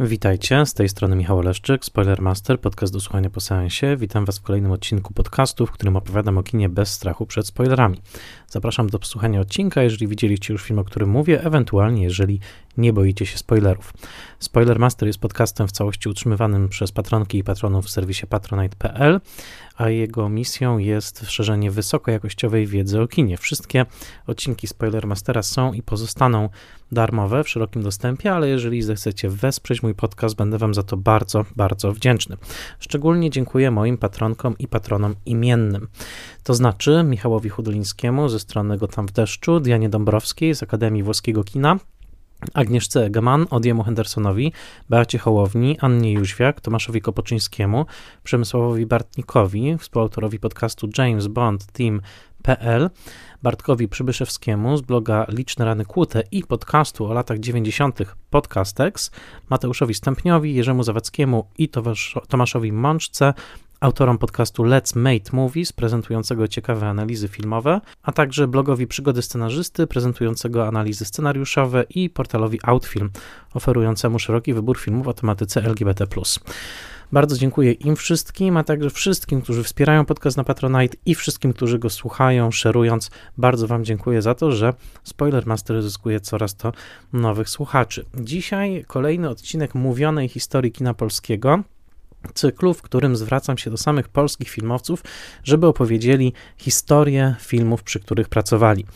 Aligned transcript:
Witajcie, 0.00 0.66
z 0.66 0.74
tej 0.74 0.88
strony 0.88 1.16
Michał 1.16 1.38
Oleszczyk, 1.38 1.84
Spoilermaster, 1.84 2.60
podcast 2.60 2.92
do 2.92 3.00
słuchania 3.00 3.30
po 3.30 3.40
seansie. 3.40 3.96
Witam 3.96 4.24
Was 4.24 4.38
w 4.38 4.42
kolejnym 4.42 4.72
odcinku 4.72 5.14
podcastu, 5.14 5.66
w 5.66 5.70
którym 5.70 5.96
opowiadam 5.96 6.38
o 6.38 6.42
kinie 6.42 6.68
bez 6.68 6.92
strachu 6.92 7.26
przed 7.26 7.46
spoilerami. 7.46 8.00
Zapraszam 8.48 8.90
do 8.90 8.98
posłuchania 8.98 9.40
odcinka, 9.40 9.82
jeżeli 9.82 10.08
widzieliście 10.08 10.52
już 10.52 10.62
film, 10.62 10.78
o 10.78 10.84
którym 10.84 11.10
mówię, 11.10 11.44
ewentualnie 11.44 12.02
jeżeli 12.02 12.40
nie 12.76 12.92
boicie 12.92 13.26
się 13.26 13.38
spoilerów. 13.38 13.92
Spoilermaster 14.38 15.06
jest 15.06 15.18
podcastem 15.18 15.68
w 15.68 15.72
całości 15.72 16.08
utrzymywanym 16.08 16.68
przez 16.68 16.92
patronki 16.92 17.38
i 17.38 17.44
patronów 17.44 17.86
w 17.86 17.90
serwisie 17.90 18.26
patronite.pl, 18.26 19.20
a 19.78 19.88
jego 19.88 20.28
misją 20.28 20.78
jest 20.78 21.30
szerzenie 21.30 21.70
wysokojakościowej 21.70 22.66
wiedzy 22.66 23.00
o 23.00 23.08
kinie. 23.08 23.36
Wszystkie 23.36 23.86
odcinki 24.26 24.66
Spoilermastera 24.66 25.42
są 25.42 25.72
i 25.72 25.82
pozostaną 25.82 26.48
darmowe 26.92 27.44
w 27.44 27.48
szerokim 27.48 27.82
dostępie, 27.82 28.32
ale 28.32 28.48
jeżeli 28.48 28.82
zechcecie 28.82 29.28
wesprzeć 29.28 29.82
mój 29.82 29.94
podcast, 29.94 30.36
będę 30.36 30.58
Wam 30.58 30.74
za 30.74 30.82
to 30.82 30.96
bardzo, 30.96 31.44
bardzo 31.56 31.92
wdzięczny. 31.92 32.36
Szczególnie 32.78 33.30
dziękuję 33.30 33.70
moim 33.70 33.98
patronkom 33.98 34.58
i 34.58 34.68
patronom 34.68 35.14
imiennym. 35.26 35.88
To 36.42 36.54
znaczy 36.54 37.04
Michałowi 37.04 37.48
Hudolińskiemu 37.48 38.28
ze 38.28 38.40
strony 38.40 38.78
Go 38.78 38.88
Tam 38.88 39.06
w 39.06 39.12
deszczu, 39.12 39.60
Dianie 39.60 39.88
Dąbrowskiej 39.88 40.54
z 40.54 40.62
Akademii 40.62 41.02
Włoskiego 41.02 41.44
Kina, 41.44 41.78
Agnieszce 42.54 43.04
Egeman, 43.04 43.46
Odiemu 43.50 43.82
Hendersonowi, 43.82 44.52
Beacie 44.88 45.18
Hołowni, 45.18 45.76
Annie 45.80 46.12
Jóźwiak, 46.12 46.60
Tomaszowi 46.60 47.00
Kopoczyńskiemu, 47.00 47.86
Przemysławowi 48.22 48.86
Bartnikowi, 48.86 49.78
współautorowi 49.78 50.38
podcastu 50.38 50.88
James 50.98 51.26
Bond 51.26 51.66
Team.pl, 51.66 52.90
Bartkowi 53.42 53.88
Przybyszewskiemu 53.88 54.76
z 54.76 54.82
bloga 54.82 55.26
Liczne 55.28 55.64
Rany 55.64 55.84
Kłute 55.84 56.22
i 56.32 56.42
podcastu 56.42 57.06
o 57.06 57.12
latach 57.12 57.38
90. 57.38 57.98
Podcastex, 58.30 59.10
Mateuszowi 59.50 59.94
Stępniowi, 59.94 60.54
Jerzemu 60.54 60.82
Zawackiemu 60.82 61.48
i 61.58 61.68
Tomaszowi 62.28 62.72
Mączce 62.72 63.34
autorom 63.80 64.18
podcastu 64.18 64.62
Let's 64.62 64.96
Make 64.96 65.32
Movies, 65.32 65.72
prezentującego 65.72 66.48
ciekawe 66.48 66.88
analizy 66.88 67.28
filmowe, 67.28 67.80
a 68.02 68.12
także 68.12 68.48
blogowi 68.48 68.86
Przygody 68.86 69.22
Scenarzysty, 69.22 69.86
prezentującego 69.86 70.66
analizy 70.66 71.04
scenariuszowe 71.04 71.84
i 71.90 72.10
portalowi 72.10 72.58
Outfilm, 72.62 73.10
oferującemu 73.54 74.18
szeroki 74.18 74.54
wybór 74.54 74.78
filmów 74.78 75.08
o 75.08 75.12
tematyce 75.12 75.62
LGBT+. 75.64 76.06
Bardzo 77.12 77.36
dziękuję 77.36 77.72
im 77.72 77.96
wszystkim, 77.96 78.56
a 78.56 78.64
także 78.64 78.90
wszystkim, 78.90 79.42
którzy 79.42 79.62
wspierają 79.62 80.04
podcast 80.04 80.36
na 80.36 80.44
Patronite 80.44 80.96
i 81.06 81.14
wszystkim, 81.14 81.52
którzy 81.52 81.78
go 81.78 81.90
słuchają, 81.90 82.50
szerując. 82.50 83.10
Bardzo 83.36 83.66
Wam 83.66 83.84
dziękuję 83.84 84.22
za 84.22 84.34
to, 84.34 84.52
że 84.52 84.74
Spoilermaster 85.04 85.82
zyskuje 85.82 86.20
coraz 86.20 86.56
to 86.56 86.72
nowych 87.12 87.48
słuchaczy. 87.48 88.04
Dzisiaj 88.14 88.84
kolejny 88.86 89.28
odcinek 89.28 89.74
mówionej 89.74 90.28
historii 90.28 90.72
kina 90.72 90.94
polskiego 90.94 91.62
cyklu, 92.34 92.74
w 92.74 92.82
którym 92.82 93.16
zwracam 93.16 93.58
się 93.58 93.70
do 93.70 93.76
samych 93.76 94.08
polskich 94.08 94.48
filmowców, 94.48 95.02
żeby 95.44 95.66
opowiedzieli 95.66 96.32
historię 96.56 97.34
filmów, 97.40 97.82
przy 97.82 98.00
których 98.00 98.28
pracowali. 98.28 98.86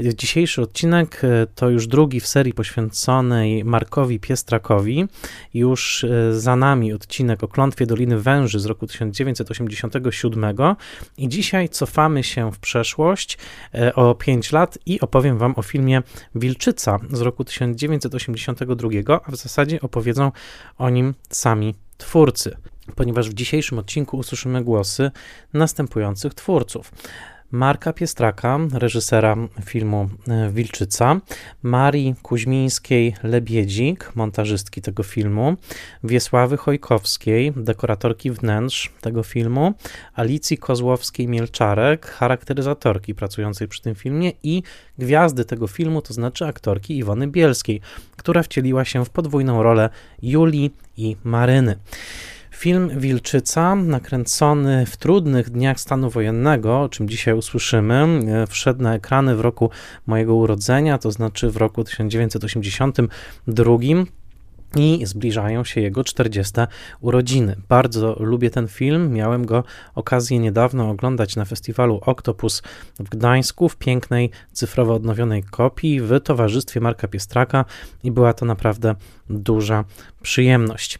Dzisiejszy 0.00 0.62
odcinek 0.62 1.24
e, 1.24 1.46
to 1.54 1.70
już 1.70 1.86
drugi 1.86 2.20
w 2.20 2.26
serii 2.26 2.52
poświęconej 2.52 3.64
Markowi 3.64 4.20
Piestrakowi. 4.20 5.08
Już 5.54 6.04
e, 6.04 6.40
za 6.40 6.56
nami 6.56 6.92
odcinek 6.92 7.44
o 7.44 7.48
klątwie 7.48 7.86
Doliny 7.86 8.18
Węży 8.18 8.60
z 8.60 8.66
roku 8.66 8.86
1987 8.86 10.56
i 11.18 11.28
dzisiaj 11.28 11.68
cofamy 11.68 12.24
się 12.24 12.52
w 12.52 12.58
przeszłość 12.58 13.38
e, 13.74 13.94
o 13.94 14.14
5 14.14 14.52
lat 14.52 14.78
i 14.86 15.00
opowiem 15.00 15.38
wam 15.38 15.54
o 15.56 15.62
filmie 15.62 16.02
Wilczyca 16.34 16.98
z 17.10 17.20
roku 17.20 17.44
1982, 17.44 19.20
a 19.24 19.30
w 19.30 19.36
zasadzie 19.36 19.80
opowiedzą 19.80 20.32
o 20.78 20.90
nim 20.90 21.14
sami 21.30 21.74
twórcy, 21.98 22.56
ponieważ 22.94 23.30
w 23.30 23.34
dzisiejszym 23.34 23.78
odcinku 23.78 24.16
usłyszymy 24.16 24.64
głosy 24.64 25.10
następujących 25.52 26.34
twórców. 26.34 26.92
Marka 27.50 27.92
Piestraka, 27.92 28.58
reżysera 28.72 29.36
filmu 29.64 30.08
e, 30.28 30.50
Wilczyca, 30.50 31.20
Marii 31.62 32.14
Kuźmińskiej-Lebiedzik, 32.22 34.12
montażystki 34.14 34.82
tego 34.82 35.02
filmu, 35.02 35.56
Wiesławy 36.04 36.56
Chojkowskiej, 36.56 37.52
dekoratorki 37.56 38.30
wnętrz 38.30 38.92
tego 39.00 39.22
filmu, 39.22 39.74
Alicji 40.14 40.58
Kozłowskiej-Mielczarek, 40.58 42.06
charakteryzatorki 42.06 43.14
pracującej 43.14 43.68
przy 43.68 43.82
tym 43.82 43.94
filmie 43.94 44.32
i 44.42 44.62
gwiazdy 44.98 45.44
tego 45.44 45.66
filmu, 45.66 46.02
to 46.02 46.14
znaczy 46.14 46.46
aktorki 46.46 46.98
Iwony 46.98 47.28
Bielskiej, 47.28 47.80
która 48.16 48.42
wcieliła 48.42 48.84
się 48.84 49.04
w 49.04 49.10
podwójną 49.10 49.62
rolę 49.62 49.90
Julii 50.22 50.74
i 50.96 51.16
Maryny. 51.24 51.76
Film 52.56 53.00
Wilczyca, 53.00 53.74
nakręcony 53.74 54.86
w 54.86 54.96
trudnych 54.96 55.50
dniach 55.50 55.80
stanu 55.80 56.10
wojennego, 56.10 56.80
o 56.80 56.88
czym 56.88 57.08
dzisiaj 57.08 57.34
usłyszymy, 57.34 57.94
e, 57.94 58.46
wszedł 58.46 58.82
na 58.82 58.94
ekrany 58.94 59.36
w 59.36 59.40
roku 59.40 59.70
mojego 60.06 60.34
urodzenia, 60.34 60.98
to 60.98 61.12
znaczy 61.12 61.50
w 61.50 61.56
roku 61.56 61.84
1982 61.84 63.78
i 64.76 65.06
zbliżają 65.06 65.64
się 65.64 65.80
jego 65.80 66.04
40 66.04 66.52
urodziny. 67.00 67.56
Bardzo 67.68 68.16
lubię 68.20 68.50
ten 68.50 68.68
film. 68.68 69.12
Miałem 69.12 69.46
go 69.46 69.64
okazję 69.94 70.38
niedawno 70.38 70.90
oglądać 70.90 71.36
na 71.36 71.44
festiwalu 71.44 72.00
Octopus 72.06 72.62
w 72.98 73.08
Gdańsku 73.08 73.68
w 73.68 73.76
pięknej, 73.76 74.30
cyfrowo 74.52 74.94
odnowionej 74.94 75.42
kopii 75.42 76.00
w 76.00 76.20
towarzystwie 76.20 76.80
Marka 76.80 77.08
Piestraka 77.08 77.64
i 78.04 78.10
była 78.10 78.32
to 78.32 78.44
naprawdę 78.46 78.94
duża 79.30 79.84
przyjemność. 80.22 80.98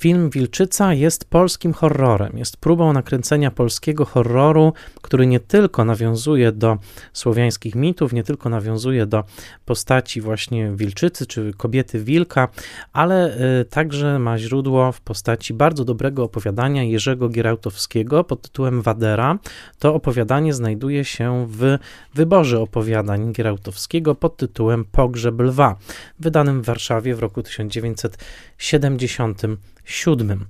Film 0.00 0.30
Wilczyca 0.30 0.94
jest 0.94 1.24
polskim 1.24 1.72
horrorem, 1.72 2.38
jest 2.38 2.56
próbą 2.56 2.92
nakręcenia 2.92 3.50
polskiego 3.50 4.04
horroru, 4.04 4.72
który 5.02 5.26
nie 5.26 5.40
tylko 5.40 5.84
nawiązuje 5.84 6.52
do 6.52 6.78
słowiańskich 7.12 7.74
mitów, 7.74 8.12
nie 8.12 8.24
tylko 8.24 8.48
nawiązuje 8.48 9.06
do 9.06 9.24
postaci 9.64 10.20
właśnie 10.20 10.72
wilczycy 10.74 11.26
czy 11.26 11.52
kobiety 11.56 12.04
wilka, 12.04 12.48
ale 12.92 13.38
y, 13.60 13.64
także 13.64 14.18
ma 14.18 14.38
źródło 14.38 14.92
w 14.92 15.00
postaci 15.00 15.54
bardzo 15.54 15.84
dobrego 15.84 16.24
opowiadania 16.24 16.84
Jerzego 16.84 17.28
Gierałtowskiego 17.28 18.24
pod 18.24 18.42
tytułem 18.42 18.82
Wadera. 18.82 19.38
To 19.78 19.94
opowiadanie 19.94 20.54
znajduje 20.54 21.04
się 21.04 21.46
w 21.50 21.78
wyborze 22.14 22.60
opowiadań 22.60 23.32
Gierałtowskiego 23.32 24.14
pod 24.14 24.36
tytułem 24.36 24.84
Pogrzeb 24.84 25.40
Lwa, 25.40 25.76
wydanym 26.20 26.62
w 26.62 26.64
Warszawie 26.64 27.14
w 27.14 27.18
roku 27.18 27.42
1900. 27.42 28.18
77. 28.58 30.46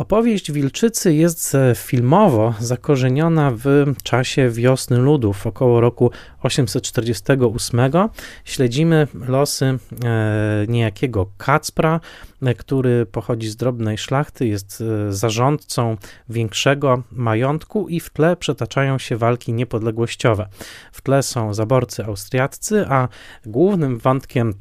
Opowieść 0.00 0.52
Wilczycy 0.52 1.14
jest 1.14 1.56
filmowo 1.74 2.54
zakorzeniona 2.60 3.52
w 3.54 3.94
czasie 4.02 4.50
wiosny 4.50 4.98
ludów 4.98 5.46
około 5.46 5.80
roku 5.80 6.10
848. 6.42 7.80
Śledzimy 8.44 9.08
losy 9.28 9.64
e, 9.64 9.78
niejakiego 10.68 11.26
Kacpra, 11.38 12.00
e, 12.42 12.54
który 12.54 13.06
pochodzi 13.06 13.48
z 13.48 13.56
drobnej 13.56 13.98
szlachty, 13.98 14.46
jest 14.46 14.82
e, 15.08 15.12
zarządcą 15.12 15.96
większego 16.28 17.02
majątku 17.12 17.88
i 17.88 18.00
w 18.00 18.10
tle 18.10 18.36
przetaczają 18.36 18.98
się 18.98 19.16
walki 19.16 19.52
niepodległościowe. 19.52 20.48
W 20.92 21.02
tle 21.02 21.22
są 21.22 21.54
zaborcy 21.54 22.04
austriaccy, 22.04 22.86
a 22.88 23.08
głównym 23.46 23.98
wątkiem 23.98 24.54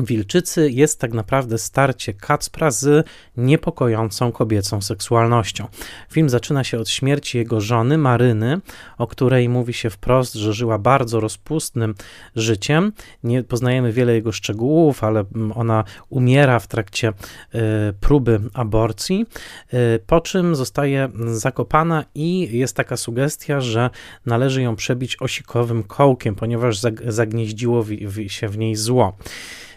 Wilczycy 0.00 0.70
jest 0.70 1.00
tak 1.00 1.12
naprawdę 1.12 1.58
starcie 1.58 2.14
Kacpra 2.14 2.70
z 2.70 3.06
niepokojącą 3.36 4.32
kobiecą 4.32 4.82
seksualnością. 4.82 5.66
Film 6.10 6.28
zaczyna 6.28 6.64
się 6.64 6.78
od 6.78 6.88
śmierci 6.88 7.38
jego 7.38 7.60
żony 7.60 7.98
Maryny, 7.98 8.60
o 8.98 9.06
której 9.06 9.48
mówi 9.48 9.72
się 9.72 9.90
wprost, 9.90 10.34
że 10.34 10.52
żyła 10.52 10.78
bardzo 10.78 11.20
rozpustnym 11.20 11.94
życiem. 12.36 12.92
Nie 13.24 13.42
poznajemy 13.42 13.92
wiele 13.92 14.14
jego 14.14 14.32
szczegółów, 14.32 15.04
ale 15.04 15.24
ona 15.54 15.84
umiera 16.08 16.58
w 16.58 16.66
trakcie 16.66 17.08
y, 17.08 17.58
próby 18.00 18.40
aborcji, 18.54 19.26
y, 19.74 20.00
po 20.06 20.20
czym 20.20 20.56
zostaje 20.56 21.08
zakopana 21.26 22.04
i 22.14 22.58
jest 22.58 22.76
taka 22.76 22.96
sugestia, 22.96 23.60
że 23.60 23.90
należy 24.26 24.62
ją 24.62 24.76
przebić 24.76 25.22
osikowym 25.22 25.82
kołkiem, 25.82 26.34
ponieważ 26.34 26.80
zagnieździło 27.06 27.84
się 28.28 28.48
w 28.48 28.58
niej 28.58 28.76
zło. 28.76 29.16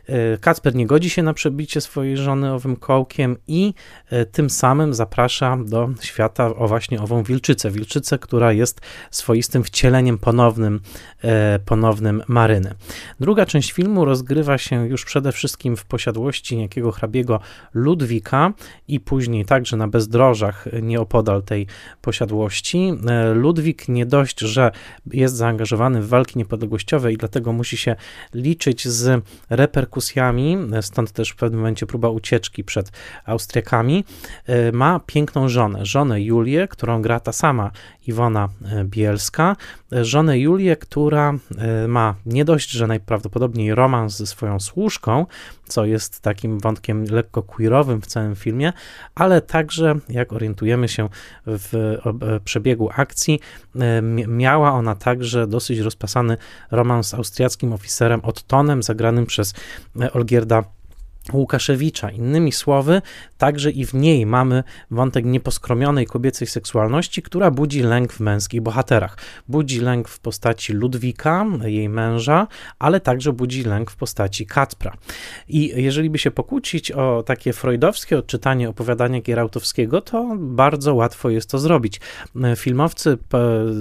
E, 0.07 0.37
Kacper 0.37 0.75
nie 0.75 0.87
godzi 0.87 1.09
się 1.09 1.23
na 1.23 1.33
przebicie 1.33 1.81
swojej 1.81 2.17
żony 2.17 2.53
owym 2.53 2.75
kołkiem 2.75 3.37
i 3.47 3.73
e, 4.09 4.25
tym 4.25 4.49
samym 4.49 4.93
zaprasza 4.93 5.57
do 5.65 5.89
świata 6.01 6.55
o 6.55 6.67
właśnie 6.67 7.01
ową 7.01 7.23
wilczycę. 7.23 7.71
Wilczycę, 7.71 8.19
która 8.19 8.51
jest 8.51 8.81
swoistym 9.11 9.63
wcieleniem 9.63 10.17
ponownym, 10.17 10.79
e, 11.23 11.59
ponownym 11.59 12.23
Maryny. 12.27 12.73
Druga 13.19 13.45
część 13.45 13.71
filmu 13.71 14.05
rozgrywa 14.05 14.57
się 14.57 14.87
już 14.87 15.05
przede 15.05 15.31
wszystkim 15.31 15.77
w 15.77 15.85
posiadłości 15.85 16.55
niejakiego 16.55 16.91
hrabiego 16.91 17.39
Ludwika 17.73 18.53
i 18.87 18.99
później 18.99 19.45
także 19.45 19.77
na 19.77 19.87
bezdrożach 19.87 20.65
nieopodal 20.81 21.43
tej 21.43 21.67
posiadłości. 22.01 22.93
Ludwik 23.33 23.87
nie 23.87 24.05
dość, 24.05 24.39
że 24.39 24.71
jest 25.13 25.35
zaangażowany 25.35 26.01
w 26.01 26.07
walki 26.07 26.37
niepodległościowe 26.37 27.13
i 27.13 27.17
dlatego 27.17 27.53
musi 27.53 27.77
się 27.77 27.95
liczyć 28.33 28.87
z 28.87 29.23
reperkusjami 29.49 29.94
reperkusjami, 29.95 30.57
stąd 30.81 31.12
też 31.12 31.30
w 31.30 31.36
pewnym 31.36 31.59
momencie 31.59 31.86
próba 31.86 32.09
ucieczki 32.09 32.63
przed 32.63 32.92
Austriakami, 33.25 34.03
ma 34.74 35.00
piękną 35.06 35.50
żonę, 35.50 35.86
żonę 35.86 36.21
Julię, 36.21 36.68
którą 36.68 37.01
gra 37.01 37.19
ta 37.19 37.31
sama 37.31 37.71
Iwona 38.07 38.49
Bielska, 38.83 39.55
żonę 39.91 40.39
Julię, 40.39 40.75
która 40.75 41.33
ma 41.87 42.15
nie 42.25 42.45
dość, 42.45 42.71
że 42.71 42.87
najprawdopodobniej 42.87 43.75
romans 43.75 44.17
ze 44.17 44.27
swoją 44.27 44.59
służką, 44.59 45.25
co 45.67 45.85
jest 45.85 46.19
takim 46.19 46.59
wątkiem 46.59 47.03
lekko 47.03 47.43
queerowym 47.43 48.01
w 48.01 48.05
całym 48.05 48.35
filmie, 48.35 48.73
ale 49.15 49.41
także, 49.41 49.95
jak 50.09 50.33
orientujemy 50.33 50.87
się 50.87 51.09
w 51.45 51.97
przebiegu 52.43 52.89
akcji, 52.95 53.39
miała 54.27 54.71
ona 54.71 54.95
także 54.95 55.47
dosyć 55.47 55.79
rozpasany 55.79 56.37
romans 56.71 57.07
z 57.07 57.13
austriackim 57.13 57.73
oficerem 57.73 58.19
Ottonem, 58.23 58.83
zagranym 58.83 59.25
przez 59.25 59.53
Olgierda 60.13 60.63
Łukaszewicza. 61.33 62.12
Innymi 62.12 62.51
słowy, 62.51 63.01
także 63.38 63.72
i 63.72 63.86
w 63.86 63.94
niej 63.94 64.25
mamy 64.25 64.63
wątek 64.92 65.25
nieposkromionej 65.25 66.06
kobiecej 66.06 66.48
seksualności, 66.48 67.22
która 67.22 67.51
budzi 67.51 67.81
lęk 67.81 68.13
w 68.13 68.19
męskich 68.19 68.62
bohaterach. 68.62 69.18
Budzi 69.48 69.80
lęk 69.80 70.07
w 70.07 70.19
postaci 70.19 70.74
Ludwika, 70.74 71.45
jej 71.63 71.89
męża, 71.89 72.48
ale 72.80 73.00
także 73.00 73.33
budzi 73.33 73.63
lęk 73.63 73.92
w 73.92 73.95
postaci 73.95 74.45
Kacpra. 74.45 74.98
I 75.48 75.74
jeżeli 75.75 76.10
by 76.10 76.18
się 76.18 76.31
pokłócić 76.31 76.92
o 76.92 77.24
takie 77.24 77.54
freudowskie 77.54 78.18
odczytanie 78.18 78.69
opowiadania 78.69 79.22
Gierałtowskiego, 79.22 80.01
to 80.01 80.36
bardzo 80.38 80.95
łatwo 80.95 81.30
jest 81.30 81.50
to 81.50 81.60
zrobić. 81.60 82.01
Filmowcy 82.56 83.18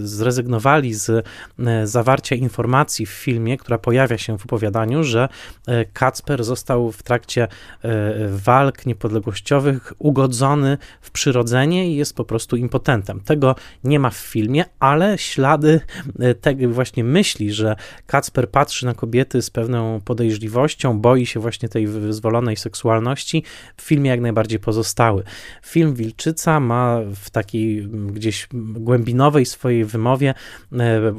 zrezygnowali 0.03 0.95
z 0.95 1.27
e, 1.59 1.87
zawarcia 1.87 2.35
informacji 2.37 3.07
w 3.07 3.11
filmie, 3.11 3.59
która 3.59 3.79
pojawia 3.79 4.19
się 4.19 4.39
w 4.39 4.45
opowiadaniu, 4.45 5.03
że 5.03 5.29
e, 5.67 5.85
Kacper 5.85 6.45
został 6.45 6.93
w 6.93 7.03
trakcie 7.03 7.34
trakcie 7.35 7.49
e, 7.83 8.29
walk 8.29 8.87
niepodległościowych 8.87 9.93
ugodzony 9.99 10.79
w 11.01 11.11
przyrodzenie 11.11 11.91
i 11.91 11.97
jest 11.97 12.17
po 12.17 12.25
prostu 12.25 12.57
impotentem. 12.57 13.21
Tego 13.21 13.55
nie 13.85 13.99
ma 13.99 14.11
w 14.11 14.17
filmie, 14.17 14.65
ale 14.81 15.19
ślady 15.19 15.81
e, 16.19 16.35
tego 16.35 16.69
właśnie 16.69 17.05
myśli, 17.05 17.53
że 17.53 17.77
Kacper 18.07 18.51
patrzy 18.51 18.87
na 18.87 18.95
kobiety 18.95 19.43
z 19.43 19.51
pewną 19.51 20.01
podejrzliwością, 20.01 21.01
boi 21.01 21.27
się 21.27 21.41
właśnie 21.41 21.69
tej 21.69 21.87
wyzwolonej 21.87 22.57
seksualności, 22.57 23.45
w 23.77 23.83
filmie 23.83 24.11
jak 24.11 24.21
najbardziej 24.21 24.59
pozostały. 24.59 25.23
Film 25.63 25.95
Wilczyca 25.95 26.61
ma 26.61 27.01
w 27.15 27.31
takiej 27.31 27.89
gdzieś 27.89 28.49
głębinowej 28.75 29.47
swojej 29.47 29.85
wymowie 29.85 30.35
e, 30.73 31.13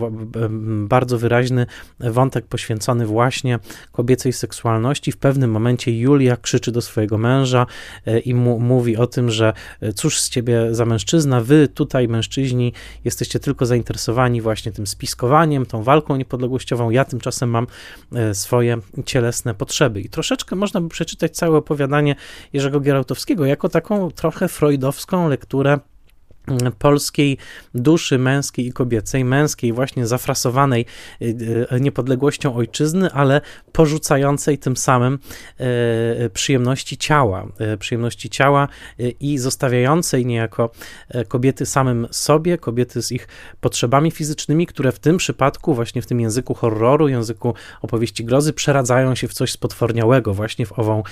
bardzo 0.88 1.18
wyraźny 1.18 1.66
wątek 2.00 2.46
poświęcony 2.46 3.06
właśnie 3.06 3.60
kobiecej 3.92 4.34
seksualności. 4.34 5.12
W 5.12 5.18
pewnym 5.18 5.52
momencie 5.52 5.92
Julia 6.06 6.38
krzyczy 6.38 6.72
do 6.72 6.82
swojego 6.82 7.18
męża 7.18 7.66
e, 8.06 8.20
i 8.20 8.34
mu, 8.34 8.60
mówi 8.60 8.98
o 8.98 9.08
tym, 9.08 9.32
że 9.32 9.54
e, 9.82 9.94
cóż 9.94 10.20
z 10.20 10.30
ciebie 10.30 10.76
za 10.76 10.86
mężczyzna, 10.86 11.42
wy 11.42 11.68
tutaj 11.68 12.08
mężczyźni 12.08 12.74
jesteście 13.06 13.40
tylko 13.40 13.66
zainteresowani 13.66 14.42
właśnie 14.42 14.72
tym 14.72 14.88
spiskowaniem, 14.88 15.66
tą 15.66 15.84
walką 15.84 16.16
niepodległościową, 16.16 16.90
ja 16.90 17.06
tymczasem 17.06 17.50
mam 17.50 17.68
e, 18.16 18.36
swoje 18.36 18.78
cielesne 19.06 19.54
potrzeby. 19.54 20.02
I 20.02 20.10
troszeczkę 20.10 20.56
można 20.56 20.82
by 20.82 20.90
przeczytać 20.90 21.36
całe 21.36 21.58
opowiadanie 21.58 22.16
Jerzego 22.54 22.80
Gierałtowskiego 22.80 23.46
jako 23.46 23.70
taką 23.70 24.12
trochę 24.12 24.48
freudowską 24.48 25.30
lekturę 25.30 25.80
polskiej 26.80 27.38
duszy 27.76 28.20
męskiej 28.20 28.68
i 28.68 28.74
kobiecej, 28.74 29.26
męskiej 29.26 29.74
właśnie 29.74 30.08
zafrasowanej 30.08 30.86
y, 31.22 31.26
y, 31.76 31.82
niepodległością 31.82 32.56
ojczyzny, 32.56 33.12
ale 33.12 33.42
porzucającej 33.72 34.58
tym 34.58 34.78
samym 34.78 35.20
y, 36.26 36.30
przyjemności 36.30 36.98
ciała, 36.98 37.48
przyjemności 37.80 38.30
ciała 38.30 38.68
i 39.20 39.38
zostawiającej 39.38 40.26
niejako 40.26 40.72
kobiety 41.28 41.66
samym 41.66 42.08
sobie, 42.12 42.58
kobiety 42.58 43.02
z 43.02 43.12
ich 43.12 43.28
potrzebami 43.62 44.12
fizycznymi, 44.12 44.68
które 44.68 44.92
w 44.92 45.00
tym 45.00 45.18
przypadku, 45.18 45.74
właśnie 45.74 46.02
w 46.02 46.06
tym 46.06 46.20
języku 46.20 46.54
horroru, 46.54 47.08
języku 47.08 47.54
opowieści 47.82 48.26
grozy, 48.26 48.54
przeradzają 48.54 49.16
się 49.16 49.28
w 49.28 49.34
coś 49.34 49.52
spotworniałego, 49.52 50.34
właśnie 50.34 50.66
w 50.66 50.80
ową, 50.80 51.04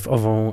w 0.00 0.08
ową 0.08 0.52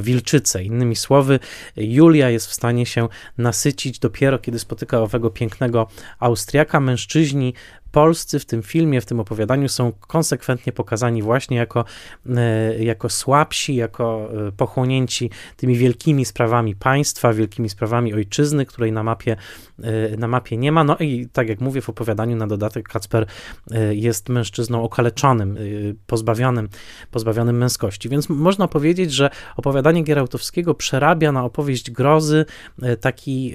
wilczycę. 0.00 0.64
Innymi 0.64 0.96
słowy, 0.96 1.38
Julia 1.76 2.30
jest 2.30 2.46
w 2.46 2.52
stanie 2.52 2.86
się 2.86 3.08
nasycić 3.44 3.98
dopiero 3.98 4.38
kiedy 4.38 4.58
spotyka 4.58 5.00
owego 5.00 5.30
pięknego 5.30 5.86
Austriaka. 6.18 6.80
Mężczyźni 6.80 7.54
polscy 7.94 8.38
w 8.38 8.44
tym 8.44 8.62
filmie, 8.62 9.00
w 9.00 9.06
tym 9.06 9.20
opowiadaniu 9.20 9.68
są 9.68 9.92
konsekwentnie 9.92 10.72
pokazani 10.72 11.22
właśnie 11.22 11.56
jako, 11.56 11.84
e, 12.36 12.84
jako 12.84 13.08
słabsi, 13.08 13.74
jako 13.74 14.30
e, 14.48 14.52
pochłonięci 14.52 15.30
tymi 15.56 15.76
wielkimi 15.76 16.24
sprawami 16.24 16.74
państwa, 16.74 17.32
wielkimi 17.32 17.68
sprawami 17.68 18.14
ojczyzny, 18.14 18.66
której 18.66 18.92
na 18.92 19.02
mapie, 19.02 19.36
e, 19.82 20.16
na 20.16 20.28
mapie 20.28 20.56
nie 20.56 20.72
ma. 20.72 20.84
No 20.84 20.96
i 20.96 21.28
tak 21.32 21.48
jak 21.48 21.60
mówię 21.60 21.80
w 21.80 21.88
opowiadaniu, 21.88 22.36
na 22.36 22.46
dodatek 22.46 22.88
Kacper 22.88 23.26
jest 23.90 24.28
mężczyzną 24.28 24.82
okaleczonym, 24.82 25.58
pozbawionym, 26.06 26.68
pozbawionym 27.10 27.58
męskości. 27.58 28.08
Więc 28.08 28.28
można 28.28 28.68
powiedzieć, 28.68 29.12
że 29.12 29.30
opowiadanie 29.56 30.02
Gierałtowskiego 30.02 30.74
przerabia 30.74 31.32
na 31.32 31.44
opowieść 31.44 31.90
grozy 31.90 32.44
taki 33.00 33.54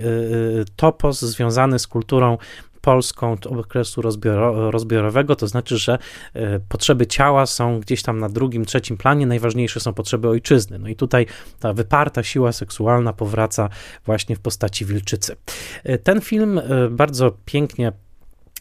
topos 0.76 1.22
związany 1.22 1.80
z 1.80 1.88
kulturą 1.88 2.38
polską 2.82 3.38
okresu 3.50 4.02
rozbioro, 4.02 4.72
rozbiorowego, 4.72 5.36
to 5.36 5.48
znaczy, 5.48 5.78
że 5.78 5.98
e, 6.34 6.60
potrzeby 6.60 7.08
ciała 7.08 7.46
są 7.46 7.80
gdzieś 7.80 8.04
tam 8.04 8.20
na 8.20 8.30
drugim, 8.30 8.66
trzecim 8.66 8.98
planie, 8.98 9.28
najważniejsze 9.28 9.80
są 9.80 9.94
potrzeby 9.94 10.30
ojczyzny. 10.30 10.80
No 10.80 10.88
i 10.88 10.96
tutaj 10.96 11.26
ta 11.60 11.74
wyparta 11.74 12.24
siła 12.24 12.52
seksualna 12.52 13.14
powraca 13.14 13.70
właśnie 14.06 14.36
w 14.36 14.40
postaci 14.40 14.86
wilczycy. 14.86 15.36
E, 15.84 15.98
ten 15.98 16.22
film 16.22 16.58
e, 16.58 16.90
bardzo 16.90 17.32
pięknie 17.46 17.92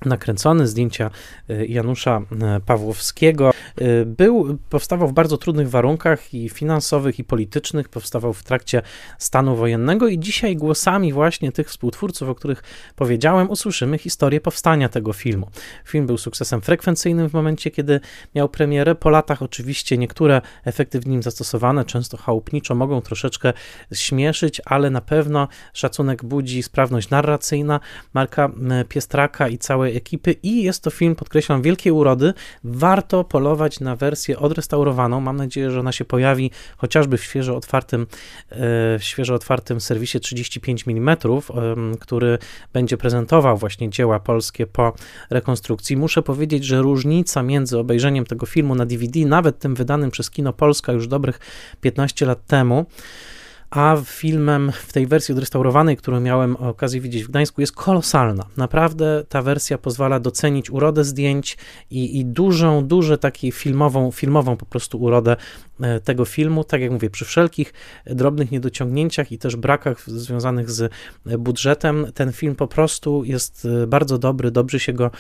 nakręcony, 0.04 0.66
zdjęcia 0.66 1.10
e, 1.48 1.66
Janusza 1.66 2.20
e, 2.42 2.60
Pawłowskiego. 2.60 3.50
E, 3.80 4.04
był, 4.04 4.58
powstawał 4.70 5.08
w 5.08 5.12
bardzo 5.12 5.38
trudnych 5.38 5.70
warunkach 5.70 6.34
i 6.34 6.48
finansowych, 6.48 7.19
i 7.19 7.24
politycznych, 7.24 7.88
powstawał 7.88 8.32
w 8.32 8.43
trakcie 8.43 8.82
stanu 9.19 9.56
wojennego 9.56 10.08
i 10.08 10.19
dzisiaj 10.19 10.56
głosami 10.56 11.12
właśnie 11.12 11.52
tych 11.52 11.69
współtwórców, 11.69 12.28
o 12.28 12.34
których 12.34 12.62
powiedziałem, 12.96 13.50
usłyszymy 13.50 13.98
historię 13.98 14.40
powstania 14.40 14.88
tego 14.88 15.12
filmu. 15.12 15.50
Film 15.84 16.06
był 16.06 16.19
sukcesem 16.19 16.60
frekwencyjnym 16.60 17.28
w 17.28 17.32
momencie, 17.32 17.70
kiedy 17.70 18.00
miał 18.34 18.48
premierę. 18.48 18.94
Po 18.94 19.10
latach 19.10 19.43
oczywiście 19.43 19.98
niektóre 19.98 20.43
efekty 20.64 21.00
w 21.00 21.06
nim 21.06 21.22
zastosowane, 21.22 21.84
często 21.84 22.17
chałupniczo, 22.17 22.74
mogą 22.74 23.00
troszeczkę 23.00 23.52
śmieszyć, 23.93 24.60
ale 24.64 24.90
na 24.90 25.00
pewno 25.00 25.48
szacunek 25.72 26.24
budzi 26.24 26.62
sprawność 26.62 27.10
narracyjna 27.10 27.81
Marka 28.14 28.50
Piestraka 28.88 29.48
i 29.48 29.58
całej 29.58 29.87
całej 29.88 29.96
ekipy 29.96 30.32
i 30.42 30.62
jest 30.62 30.82
to 30.82 30.90
film, 30.90 31.14
podkreślam, 31.14 31.62
wielkiej 31.62 31.92
urody. 31.92 32.34
Warto 32.64 33.24
polować 33.24 33.80
na 33.80 33.96
wersję 33.96 34.38
odrestaurowaną. 34.38 35.20
Mam 35.20 35.36
nadzieję, 35.36 35.70
że 35.70 35.80
ona 35.80 35.92
się 35.92 36.04
pojawi 36.04 36.50
chociażby 36.76 37.18
w 37.18 37.24
świeżo 37.24 37.56
otwartym, 37.56 38.02
e, 38.02 38.06
w 38.98 39.00
świeżo 39.00 39.34
otwartym 39.34 39.80
serwisie 39.80 40.20
35 40.20 40.84
mm, 40.88 41.16
który 42.00 42.38
będzie 42.72 42.96
prezentował 42.96 43.56
właśnie 43.56 43.90
dzieła 43.90 44.20
polskie 44.20 44.66
po 44.66 44.92
rekonstrukcji. 45.30 45.96
Muszę 45.96 46.22
powiedzieć, 46.22 46.64
że 46.64 46.82
różnica 46.82 47.42
między 47.42 47.78
obejrzeniem 47.78 48.24
tego 48.26 48.46
filmu 48.46 48.74
na 48.74 48.86
DVD, 48.86 49.20
nawet 49.20 49.58
tym 49.58 49.74
wydanym 49.74 50.10
przez 50.10 50.30
Kino 50.30 50.52
Polska 50.52 50.92
już 50.92 51.08
dobrych 51.08 51.38
15 51.80 52.26
lat 52.26 52.46
temu, 52.46 52.86
a 53.70 53.96
filmem 54.05 54.72
w 54.72 54.93
tej 54.93 55.06
wersji 55.06 55.32
odrestaurowanej, 55.32 55.96
którą 55.96 56.20
miałem 56.20 56.56
okazję 56.56 57.01
widzieć 57.01 57.25
w 57.25 57.29
Gdańsku, 57.29 57.60
jest 57.60 57.72
kolosalna. 57.72 58.46
Naprawdę 58.56 59.25
ta 59.29 59.43
wersja 59.43 59.79
pozwala 59.79 60.20
docenić 60.20 60.70
urodę 60.70 61.05
zdjęć 61.05 61.56
i, 61.91 62.19
i 62.19 62.25
dużą, 62.25 62.87
duże 62.87 63.19
taką 63.19 63.39
filmową, 63.53 64.10
filmową 64.10 64.56
po 64.56 64.67
prostu 64.67 65.01
urodę 65.01 65.37
e, 65.81 66.01
tego 66.01 66.25
filmu. 66.25 66.65
Tak 66.65 66.81
jak 66.81 66.91
mówię, 66.91 67.10
przy 67.10 67.25
wszelkich 67.25 67.72
drobnych 68.06 68.51
niedociągnięciach 68.51 69.32
i 69.32 69.39
też 69.39 69.56
brakach 69.56 70.10
związanych 70.10 70.70
z 70.70 70.93
e, 71.27 71.39
budżetem, 71.39 72.06
ten 72.15 72.32
film 72.32 72.55
po 72.55 72.69
prostu 72.69 73.25
jest 73.25 73.69
e, 73.82 73.87
bardzo 73.87 74.19
dobry, 74.19 74.51
dobrze 74.51 74.81
się 74.81 74.93
go 74.93 75.10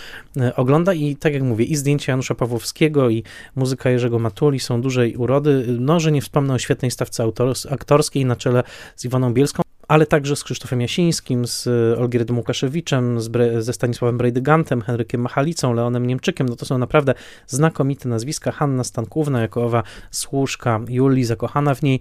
ogląda 0.56 0.94
i 0.94 1.16
tak 1.16 1.34
jak 1.34 1.42
mówię, 1.42 1.64
i 1.64 1.76
zdjęcia 1.76 2.12
Janusza 2.12 2.34
Pawłowskiego 2.34 3.10
i 3.10 3.24
muzyka 3.56 3.90
Jerzego 3.90 4.18
Matuli 4.18 4.60
są 4.60 4.80
dużej 4.80 5.16
urody. 5.16 5.66
No, 5.80 6.00
że 6.00 6.12
nie 6.12 6.22
wspomnę 6.22 6.54
o 6.54 6.58
świetnej 6.58 6.90
stawce 6.90 7.32
aktorskiej 7.70 8.24
na 8.24 8.36
czele 8.38 8.62
z 8.96 9.04
Iwoną 9.04 9.34
Bielską. 9.34 9.67
Ale 9.88 10.06
także 10.06 10.36
z 10.36 10.44
Krzysztofem 10.44 10.80
Jasińskim, 10.80 11.46
z 11.46 11.68
Olgierdem 11.98 12.38
Łukaszewiczem, 12.38 13.20
z 13.20 13.28
Bre 13.28 13.62
ze 13.62 13.72
Stanisławem 13.72 14.18
Brejdygantem, 14.18 14.82
Henrykiem 14.82 15.20
Machalicą, 15.20 15.72
Leonem 15.72 16.06
Niemczykiem. 16.06 16.48
No 16.48 16.56
to 16.56 16.66
są 16.66 16.78
naprawdę 16.78 17.14
znakomite 17.46 18.08
nazwiska. 18.08 18.52
Hanna 18.52 18.84
Stankówna 18.84 19.40
jako 19.40 19.64
owa 19.64 19.82
służka 20.10 20.80
Julii, 20.88 21.24
zakochana 21.24 21.74
w 21.74 21.82
niej. 21.82 22.00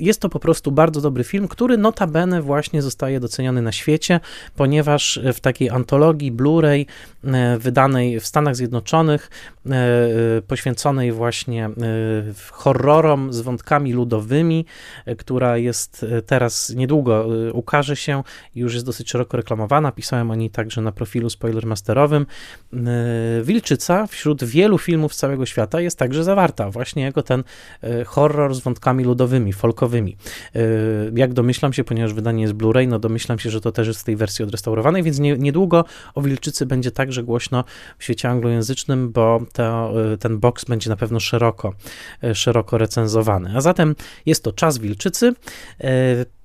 Jest 0.00 0.20
to 0.20 0.28
po 0.28 0.40
prostu 0.40 0.72
bardzo 0.72 1.00
dobry 1.00 1.24
film, 1.24 1.48
który 1.48 1.76
notabene 1.76 2.42
właśnie 2.42 2.82
zostaje 2.82 3.20
doceniony 3.20 3.62
na 3.62 3.72
świecie, 3.72 4.20
ponieważ 4.56 5.20
w 5.34 5.40
takiej 5.40 5.70
antologii 5.70 6.32
Blu-ray 6.32 6.86
wydanej 7.58 8.20
w 8.20 8.26
Stanach 8.26 8.56
Zjednoczonych, 8.56 9.30
poświęconej 10.46 11.12
właśnie 11.12 11.70
horrorom 12.50 13.32
z 13.32 13.40
wątkami 13.40 13.92
ludowymi, 13.92 14.66
która 15.18 15.56
jest 15.56 16.06
teraz 16.26 16.70
niedługo 16.70 17.15
ukaże 17.52 17.96
się 17.96 18.22
i 18.54 18.60
już 18.60 18.74
jest 18.74 18.86
dosyć 18.86 19.10
szeroko 19.10 19.36
reklamowana. 19.36 19.92
Pisałem 19.92 20.30
o 20.30 20.34
niej 20.34 20.50
także 20.50 20.80
na 20.80 20.92
profilu 20.92 21.30
spoilermasterowym. 21.30 22.26
Wilczyca 23.42 24.06
wśród 24.06 24.44
wielu 24.44 24.78
filmów 24.78 25.14
z 25.14 25.16
całego 25.16 25.46
świata 25.46 25.80
jest 25.80 25.98
także 25.98 26.24
zawarta. 26.24 26.70
Właśnie 26.70 27.02
jako 27.02 27.22
ten 27.22 27.44
horror 28.06 28.54
z 28.54 28.60
wątkami 28.60 29.04
ludowymi, 29.04 29.52
folkowymi. 29.52 30.16
Jak 31.14 31.32
domyślam 31.32 31.72
się, 31.72 31.84
ponieważ 31.84 32.14
wydanie 32.14 32.42
jest 32.42 32.54
Blu-ray, 32.54 32.88
no 32.88 32.98
domyślam 32.98 33.38
się, 33.38 33.50
że 33.50 33.60
to 33.60 33.72
też 33.72 33.86
jest 33.88 34.00
w 34.00 34.04
tej 34.04 34.16
wersji 34.16 34.42
odrestaurowanej, 34.42 35.02
więc 35.02 35.18
nie, 35.18 35.38
niedługo 35.38 35.84
o 36.14 36.22
Wilczycy 36.22 36.66
będzie 36.66 36.90
także 36.90 37.22
głośno 37.22 37.64
w 37.98 38.04
świecie 38.04 38.28
anglojęzycznym, 38.28 39.12
bo 39.12 39.40
to, 39.52 39.92
ten 40.20 40.38
box 40.38 40.64
będzie 40.64 40.90
na 40.90 40.96
pewno 40.96 41.20
szeroko, 41.20 41.74
szeroko 42.34 42.78
recenzowany. 42.78 43.52
A 43.56 43.60
zatem 43.60 43.94
jest 44.26 44.44
to 44.44 44.52
Czas 44.52 44.78
Wilczycy, 44.78 45.34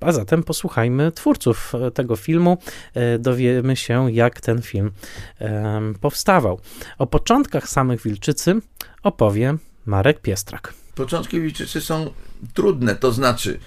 a 0.02 0.12
zatem 0.12 0.44
posłuchajmy 0.44 1.12
twórców 1.12 1.74
tego 1.94 2.16
filmu, 2.16 2.58
dowiemy 3.20 3.76
się, 3.76 4.12
jak 4.12 4.42
ten 4.42 4.62
film 4.62 4.92
powstawał. 6.02 6.60
O 6.98 7.08
początkach 7.08 7.70
samych 7.70 8.02
Wilczycy 8.02 8.62
opowie 9.04 9.56
Marek 9.86 10.22
Piestrak. 10.22 10.74
Początki 10.96 11.42
Wilczycy 11.42 11.82
są 11.82 12.14
trudne, 12.54 12.96
to 12.96 13.12
znaczy 13.12 13.60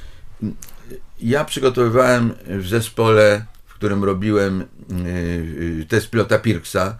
ja 1.20 1.44
przygotowywałem 1.44 2.34
w 2.46 2.66
zespole, 2.66 3.44
w 3.66 3.74
którym 3.74 4.04
robiłem 4.04 4.64
test 5.88 6.10
pilota 6.10 6.38
Pirksa 6.38 6.96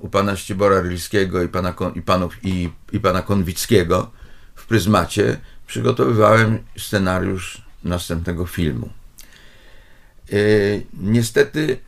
u 0.00 0.08
pana 0.08 0.36
Ścibora 0.36 0.80
Rylskiego 0.80 1.42
i 1.42 1.48
pana, 1.48 1.74
i, 1.94 2.02
panów, 2.02 2.36
i, 2.42 2.70
i 2.92 3.00
pana 3.00 3.22
Konwickiego 3.22 4.10
w 4.54 4.66
Pryzmacie, 4.66 5.40
przygotowywałem 5.66 6.58
scenariusz 6.78 7.65
następnego 7.86 8.46
filmu. 8.46 8.88
Niestety 10.92 11.78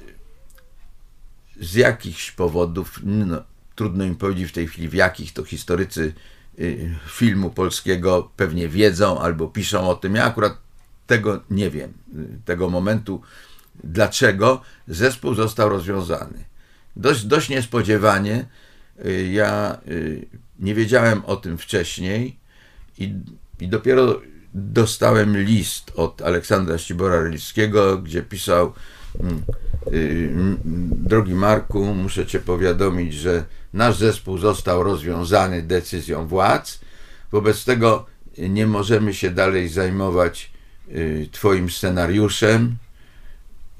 z 1.61 1.75
jakichś 1.75 2.31
powodów, 2.31 3.00
no, 3.05 3.43
trudno 3.75 4.07
mi 4.07 4.14
powiedzieć 4.14 4.49
w 4.49 4.52
tej 4.52 4.67
chwili 4.67 4.88
w 4.88 4.95
jakich, 4.95 5.33
to 5.33 5.45
historycy 5.45 6.12
filmu 7.07 7.50
polskiego 7.50 8.31
pewnie 8.37 8.69
wiedzą 8.69 9.21
albo 9.21 9.49
piszą 9.49 9.88
o 9.88 9.95
tym. 9.95 10.14
Ja 10.14 10.25
akurat 10.25 10.59
tego 11.07 11.43
nie 11.50 11.71
wiem, 11.71 11.93
tego 12.45 12.71
momentu, 12.71 13.23
dlaczego 13.85 14.62
zespół 14.88 15.35
został 15.35 15.69
rozwiązany. 15.69 16.45
Dość, 16.97 17.25
dość 17.25 17.49
niespodziewanie. 17.49 18.47
Ja 19.31 19.78
nie 20.59 20.75
wiedziałem 20.75 21.25
o 21.25 21.37
tym 21.37 21.59
wcześniej 21.59 22.37
i, 22.99 23.14
i 23.61 23.69
dopiero 23.69 24.21
dostałem 24.59 25.37
list 25.37 25.93
od 25.97 26.23
Aleksandra 26.23 26.79
Ścibora 26.79 27.23
Rylickiego, 27.23 27.99
gdzie 27.99 28.23
pisał 28.23 28.73
mm, 29.21 29.43
y, 29.93 30.31
drogi 31.09 31.35
Marku, 31.35 31.85
muszę 31.85 32.27
cię 32.27 32.41
powiadomić, 32.41 33.15
że 33.15 33.45
nasz 33.73 33.97
zespół 33.97 34.38
został 34.38 34.83
rozwiązany 34.83 35.62
decyzją 35.62 36.27
władz, 36.27 36.81
wobec 37.33 37.65
tego 37.65 38.07
nie 38.38 38.67
możemy 38.67 39.15
się 39.15 39.31
dalej 39.31 39.69
zajmować 39.69 40.50
Y, 40.95 41.29
twoim 41.33 41.71
scenariuszem 41.71 42.77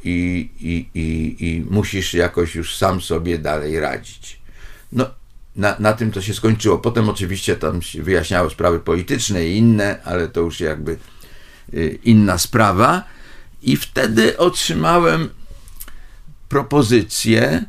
i, 0.05 0.51
i, 0.61 1.01
i, 1.01 1.37
i 1.49 1.65
musisz 1.71 2.15
jakoś 2.15 2.55
już 2.55 2.77
sam 2.77 3.01
sobie 3.01 3.39
dalej 3.39 3.81
radzić. 3.81 4.41
No, 4.93 5.11
na, 5.59 5.77
na 5.79 5.93
tym 5.93 6.13
to 6.13 6.23
się 6.23 6.35
skończyło. 6.35 6.79
Potem 6.79 7.09
oczywiście 7.09 7.57
tam 7.57 7.83
się 7.83 8.03
wyjaśniały 8.03 8.51
sprawy 8.51 8.81
polityczne 8.81 9.47
i 9.47 9.57
inne, 9.57 10.03
ale 10.05 10.29
to 10.29 10.41
już 10.41 10.61
jakby 10.61 10.97
y, 11.75 11.99
inna 12.05 12.39
sprawa. 12.39 13.05
I 13.63 13.77
wtedy 13.77 14.39
otrzymałem 14.39 15.29
propozycję 16.49 17.65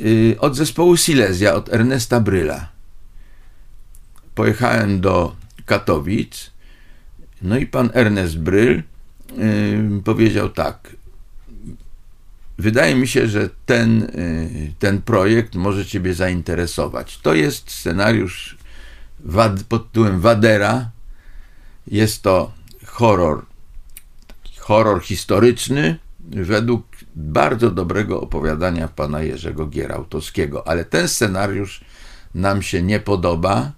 y, 0.00 0.36
od 0.40 0.56
zespołu 0.56 0.96
Silesia, 0.96 1.54
od 1.54 1.72
Ernesta 1.72 2.20
Bryla. 2.20 2.68
Pojechałem 4.34 5.00
do 5.00 5.36
Katowic 5.66 6.50
no 7.42 7.58
i 7.58 7.66
pan 7.66 7.90
Ernest 7.94 8.38
Bryl 8.38 8.82
powiedział 10.04 10.48
tak. 10.48 10.96
Wydaje 12.60 12.94
mi 12.94 13.08
się, 13.08 13.28
że 13.28 13.48
ten, 13.66 14.00
yy, 14.00 14.72
ten 14.78 15.02
projekt 15.02 15.54
może 15.54 15.86
Ciebie 15.86 16.14
zainteresować. 16.14 17.18
To 17.18 17.34
jest 17.34 17.70
scenariusz 17.70 18.58
wad, 19.20 19.62
pod 19.62 19.86
tytułem 19.86 20.20
Wadera. 20.20 20.90
Jest 21.86 22.22
to 22.22 22.52
horror, 22.86 23.46
horror 24.58 25.02
historyczny 25.02 25.98
według 26.20 26.86
bardzo 27.16 27.70
dobrego 27.70 28.20
opowiadania 28.20 28.88
pana 28.88 29.22
Jerzego 29.22 29.66
Gierałtowskiego. 29.66 30.68
Ale 30.68 30.84
ten 30.84 31.08
scenariusz 31.08 31.80
nam 32.34 32.62
się 32.62 32.82
nie 32.82 33.00
podoba 33.00 33.72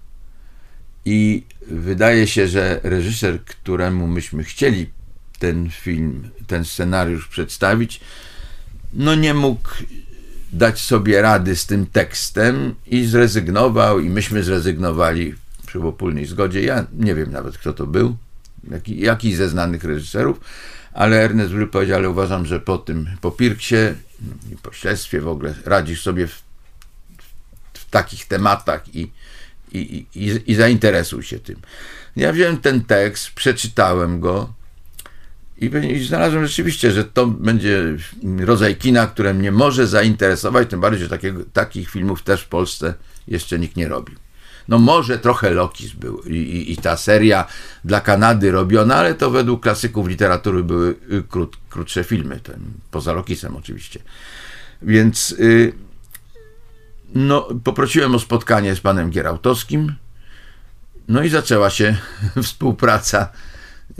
i 1.05 1.43
wydaje 1.67 2.27
się, 2.27 2.47
że 2.47 2.79
reżyser, 2.83 3.45
któremu 3.45 4.07
myśmy 4.07 4.43
chcieli 4.43 4.89
ten 5.39 5.69
film, 5.69 6.29
ten 6.47 6.65
scenariusz 6.65 7.27
przedstawić, 7.27 7.99
no 8.93 9.15
nie 9.15 9.33
mógł 9.33 9.69
dać 10.53 10.81
sobie 10.81 11.21
rady 11.21 11.55
z 11.55 11.65
tym 11.65 11.85
tekstem 11.85 12.75
i 12.87 13.05
zrezygnował, 13.05 13.99
i 13.99 14.09
myśmy 14.09 14.43
zrezygnowali 14.43 15.35
przy 15.65 15.79
opólnej 15.79 16.25
zgodzie. 16.25 16.61
Ja 16.61 16.85
nie 16.93 17.15
wiem 17.15 17.31
nawet, 17.31 17.57
kto 17.57 17.73
to 17.73 17.87
był, 17.87 18.17
jaki, 18.71 18.99
jaki 18.99 19.35
ze 19.35 19.49
znanych 19.49 19.83
reżyserów, 19.83 20.39
ale 20.93 21.23
Ernest 21.23 21.53
Will 21.53 21.67
powiedział, 21.67 21.97
ale 21.97 22.09
uważam, 22.09 22.45
że 22.45 22.59
po 22.59 22.77
tym, 22.77 23.09
po 23.21 23.31
Pirksie 23.31 23.75
i 24.51 24.55
po 24.55 24.71
śledztwie 24.71 25.21
w 25.21 25.27
ogóle 25.27 25.53
radzisz 25.65 26.01
sobie 26.01 26.27
w, 26.27 26.41
w 27.73 27.89
takich 27.89 28.25
tematach 28.25 28.95
i, 28.95 29.11
i, 29.71 30.05
i, 30.15 30.51
i 30.51 30.55
zainteresuj 30.55 31.23
się 31.23 31.39
tym. 31.39 31.59
Ja 32.15 32.33
wziąłem 32.33 32.57
ten 32.57 32.83
tekst, 32.83 33.31
przeczytałem 33.31 34.19
go 34.19 34.53
i, 35.63 35.91
i 35.91 36.05
znalazłem 36.05 36.47
rzeczywiście, 36.47 36.91
że 36.91 37.03
to 37.03 37.27
będzie 37.27 37.83
rodzaj 38.39 38.75
kina, 38.75 39.07
które 39.07 39.33
mnie 39.33 39.51
może 39.51 39.87
zainteresować, 39.87 40.69
tym 40.69 40.81
bardziej, 40.81 41.01
że 41.03 41.09
takiego, 41.09 41.43
takich 41.53 41.89
filmów 41.89 42.23
też 42.23 42.41
w 42.41 42.47
Polsce 42.47 42.93
jeszcze 43.27 43.59
nikt 43.59 43.75
nie 43.75 43.87
robił. 43.87 44.15
No 44.67 44.79
może 44.79 45.19
trochę 45.19 45.49
Lokis 45.49 45.91
był 45.93 46.21
i, 46.21 46.35
i, 46.35 46.71
i, 46.71 46.77
ta 46.77 46.97
seria 46.97 47.45
dla 47.85 48.01
Kanady 48.01 48.51
robiona, 48.51 48.95
ale 48.95 49.13
to 49.13 49.31
według 49.31 49.63
klasyków 49.63 50.07
literatury 50.07 50.63
były 50.63 50.95
krót, 51.29 51.57
krótsze 51.69 52.03
filmy, 52.03 52.39
ten, 52.39 52.59
poza 52.91 53.13
Lokisem 53.13 53.55
oczywiście. 53.55 53.99
Więc 54.81 55.31
y, 55.31 55.73
no, 57.15 57.47
poprosiłem 57.63 58.15
o 58.15 58.19
spotkanie 58.19 58.75
z 58.75 58.79
panem 58.79 59.09
Gierałtowskim, 59.09 59.95
no 61.07 61.23
i 61.23 61.29
zaczęła 61.29 61.69
się 61.69 61.97
współpraca. 62.43 63.29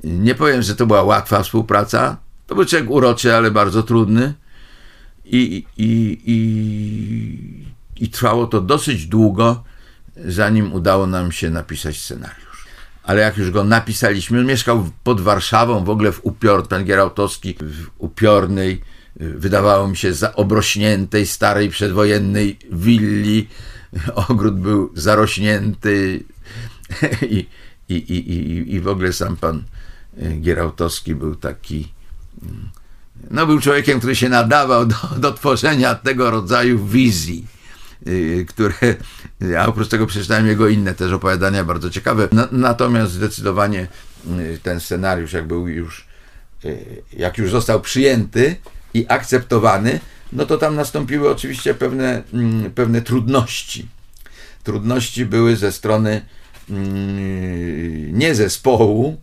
Nie 0.03 0.35
powiem, 0.35 0.61
że 0.61 0.75
to 0.75 0.85
była 0.87 1.03
łatwa 1.03 1.43
współpraca. 1.43 2.17
To 2.47 2.55
był 2.55 2.65
człowiek 2.65 2.89
uroczy, 2.89 3.35
ale 3.35 3.51
bardzo 3.51 3.83
trudny. 3.83 4.33
I, 5.25 5.65
i, 5.77 6.21
i, 6.25 8.03
i 8.03 8.09
trwało 8.09 8.47
to 8.47 8.61
dosyć 8.61 9.05
długo, 9.05 9.63
zanim 10.25 10.73
udało 10.73 11.07
nam 11.07 11.31
się 11.31 11.49
napisać 11.49 11.97
scenariusz. 11.97 12.67
Ale 13.03 13.21
jak 13.21 13.37
już 13.37 13.51
go 13.51 13.63
napisaliśmy, 13.63 14.39
on 14.39 14.45
mieszkał 14.45 14.89
pod 15.03 15.21
Warszawą, 15.21 15.83
w 15.83 15.89
ogóle 15.89 16.11
w 16.11 16.25
upior, 16.25 16.67
pan 16.67 16.83
Gierałtowski 16.83 17.55
w 17.59 17.89
upiornej, 17.97 18.81
wydawało 19.15 19.87
mi 19.87 19.97
się, 19.97 20.13
za 20.13 20.35
obrośniętej, 20.35 21.27
starej, 21.27 21.69
przedwojennej 21.69 22.59
willi. 22.71 23.47
Ogród 24.29 24.59
był 24.59 24.91
zarośnięty 24.95 26.23
i, 27.21 27.45
i, 27.89 27.95
i, 27.95 28.75
i 28.75 28.79
w 28.79 28.87
ogóle 28.87 29.13
sam 29.13 29.37
pan 29.37 29.63
Gierałtowski 30.41 31.15
był 31.15 31.35
taki 31.35 31.91
mm, 32.41 32.69
no 33.31 33.47
był 33.47 33.59
człowiekiem, 33.59 33.99
który 33.99 34.15
się 34.15 34.29
nadawał 34.29 34.85
do, 34.85 34.95
do 35.17 35.33
tworzenia 35.33 35.95
tego 35.95 36.31
rodzaju 36.31 36.85
wizji, 36.85 37.45
y, 38.07 38.45
które, 38.49 38.73
ja 39.41 39.65
oprócz 39.67 39.87
tego 39.87 40.07
przeczytałem 40.07 40.47
jego 40.47 40.67
inne 40.67 40.93
też 40.93 41.11
opowiadania 41.11 41.63
bardzo 41.63 41.89
ciekawe. 41.89 42.27
natomiast 42.51 43.11
zdecydowanie 43.11 43.87
y, 44.39 44.59
ten 44.63 44.79
scenariusz, 44.79 45.33
jak 45.33 45.47
był 45.47 45.67
już 45.67 46.13
jak 47.17 47.37
już 47.37 47.51
został 47.51 47.81
przyjęty 47.81 48.55
i 48.93 49.05
akceptowany, 49.09 49.99
no 50.33 50.45
to 50.45 50.57
tam 50.57 50.75
nastąpiły 50.75 51.29
oczywiście 51.29 51.73
pewne, 51.73 52.23
mm, 52.33 52.71
pewne 52.71 53.01
trudności. 53.01 53.87
Trudności 54.63 55.25
były 55.25 55.55
ze 55.55 55.71
strony 55.71 56.25
nie 58.11 58.35
zespołu, 58.35 59.17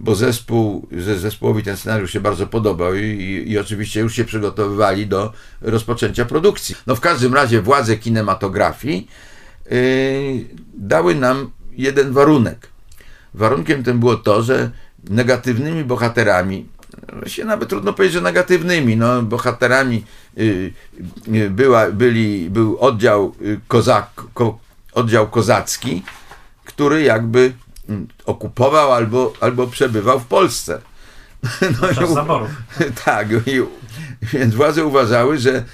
bo 0.00 0.14
zespół, 0.14 0.88
zespołowi 1.16 1.62
ten 1.62 1.76
scenariusz 1.76 2.12
się 2.12 2.20
bardzo 2.20 2.46
podobał 2.46 2.94
i, 2.94 3.44
i, 3.48 3.58
oczywiście 3.58 4.00
już 4.00 4.14
się 4.14 4.24
przygotowywali 4.24 5.06
do 5.06 5.32
rozpoczęcia 5.60 6.24
produkcji. 6.24 6.74
No 6.86 6.96
w 6.96 7.00
każdym 7.00 7.34
razie 7.34 7.62
władze 7.62 7.96
kinematografii 7.96 9.08
yy, 9.70 9.78
dały 10.74 11.14
nam 11.14 11.50
jeden 11.72 12.12
warunek. 12.12 12.68
Warunkiem 13.34 13.84
tym 13.84 14.00
było 14.00 14.16
to, 14.16 14.42
że 14.42 14.70
negatywnymi 15.10 15.84
bohaterami, 15.84 16.66
się 17.26 17.44
nawet 17.44 17.68
trudno 17.68 17.92
powiedzieć, 17.92 18.14
że 18.14 18.20
negatywnymi, 18.20 18.96
no, 18.96 19.22
bohaterami 19.22 20.04
yy, 20.36 20.72
yy, 21.26 21.50
była, 21.50 21.90
byli, 21.90 22.50
był 22.50 22.78
oddział, 22.78 23.34
y, 23.42 23.60
kozak, 23.68 24.10
ko, 24.34 24.58
oddział 24.92 25.28
kozacki, 25.28 26.02
który 26.74 27.02
jakby 27.02 27.52
okupował 28.26 28.92
albo, 28.92 29.32
albo 29.40 29.66
przebywał 29.66 30.20
w 30.20 30.26
Polsce. 30.26 30.80
No 31.80 31.94
Czas 31.94 32.14
zaborów. 32.14 32.50
Tak, 33.04 33.28
i, 33.46 33.62
więc 34.22 34.54
władze 34.54 34.84
uważały, 34.84 35.38
że 35.38 35.64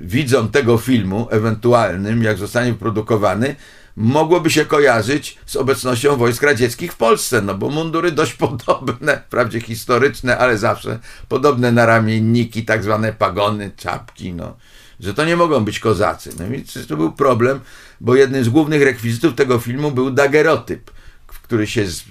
widzą 0.00 0.48
tego 0.48 0.78
filmu 0.78 1.28
ewentualnym, 1.30 2.22
jak 2.22 2.38
zostanie 2.38 2.72
wyprodukowany, 2.72 3.56
mogłoby 3.96 4.50
się 4.50 4.64
kojarzyć 4.64 5.38
z 5.46 5.56
obecnością 5.56 6.16
wojsk 6.16 6.42
radzieckich 6.42 6.92
w 6.92 6.96
Polsce, 6.96 7.42
no 7.42 7.54
bo 7.54 7.68
mundury 7.68 8.12
dość 8.22 8.34
podobne, 8.34 9.22
wprawdzie 9.26 9.60
historyczne, 9.60 10.38
ale 10.38 10.58
zawsze 10.58 10.98
podobne 11.28 11.72
na 11.72 11.86
ramienniki, 11.86 12.64
tak 12.64 12.82
zwane 12.82 13.12
pagony, 13.12 13.70
czapki, 13.76 14.32
no 14.32 14.56
że 15.02 15.14
to 15.14 15.24
nie 15.24 15.36
mogą 15.36 15.64
być 15.64 15.78
kozacy. 15.78 16.30
No 16.38 16.56
i 16.56 16.64
to 16.88 16.96
był 16.96 17.12
problem, 17.12 17.60
bo 18.00 18.14
jednym 18.14 18.44
z 18.44 18.48
głównych 18.48 18.82
rekwizytów 18.82 19.34
tego 19.34 19.58
filmu 19.58 19.90
był 19.90 20.10
dagerotyp, 20.10 20.90
który 21.26 21.66
się 21.66 21.86
z, 21.86 22.04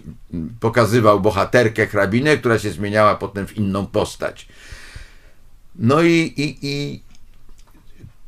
pokazywał 0.60 1.20
bohaterkę 1.20 1.88
hrabinę, 1.88 2.38
która 2.38 2.60
się 2.60 2.72
zmieniała 2.72 3.16
potem 3.16 3.48
w 3.48 3.58
inną 3.58 3.86
postać. 3.86 4.48
No 5.76 6.02
i, 6.02 6.34
i, 6.38 6.58
i 6.62 7.02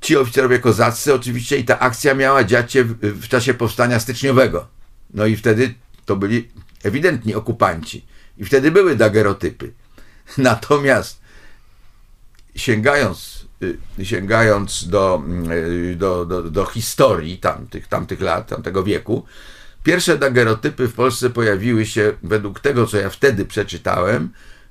ci 0.01 0.17
oficerowie 0.17 0.59
kozaccy 0.59 1.13
oczywiście 1.13 1.57
i 1.57 1.65
ta 1.65 1.79
akcja 1.79 2.13
miała 2.13 2.43
dziać 2.43 2.71
się 2.71 2.83
w, 2.83 2.97
w 3.01 3.27
czasie 3.27 3.53
powstania 3.53 3.99
styczniowego. 3.99 4.67
No 5.13 5.25
i 5.25 5.35
wtedy 5.35 5.73
to 6.05 6.15
byli 6.15 6.49
ewidentni 6.83 7.35
okupanci. 7.35 8.05
I 8.37 8.45
wtedy 8.45 8.71
były 8.71 8.95
dagerotypy. 8.95 9.73
Natomiast 10.37 11.21
sięgając 12.55 13.45
sięgając 14.03 14.87
do, 14.87 15.23
y, 15.51 15.95
do, 15.95 16.25
do, 16.25 16.43
do 16.43 16.65
historii 16.65 17.37
tamtych, 17.37 17.87
tamtych 17.87 18.21
lat, 18.21 18.47
tamtego 18.47 18.83
wieku, 18.83 19.25
pierwsze 19.83 20.17
dagerotypy 20.17 20.87
w 20.87 20.93
Polsce 20.93 21.29
pojawiły 21.29 21.85
się, 21.85 22.13
według 22.23 22.59
tego, 22.59 22.87
co 22.87 22.97
ja 22.97 23.09
wtedy 23.09 23.45
przeczytałem, 23.45 24.29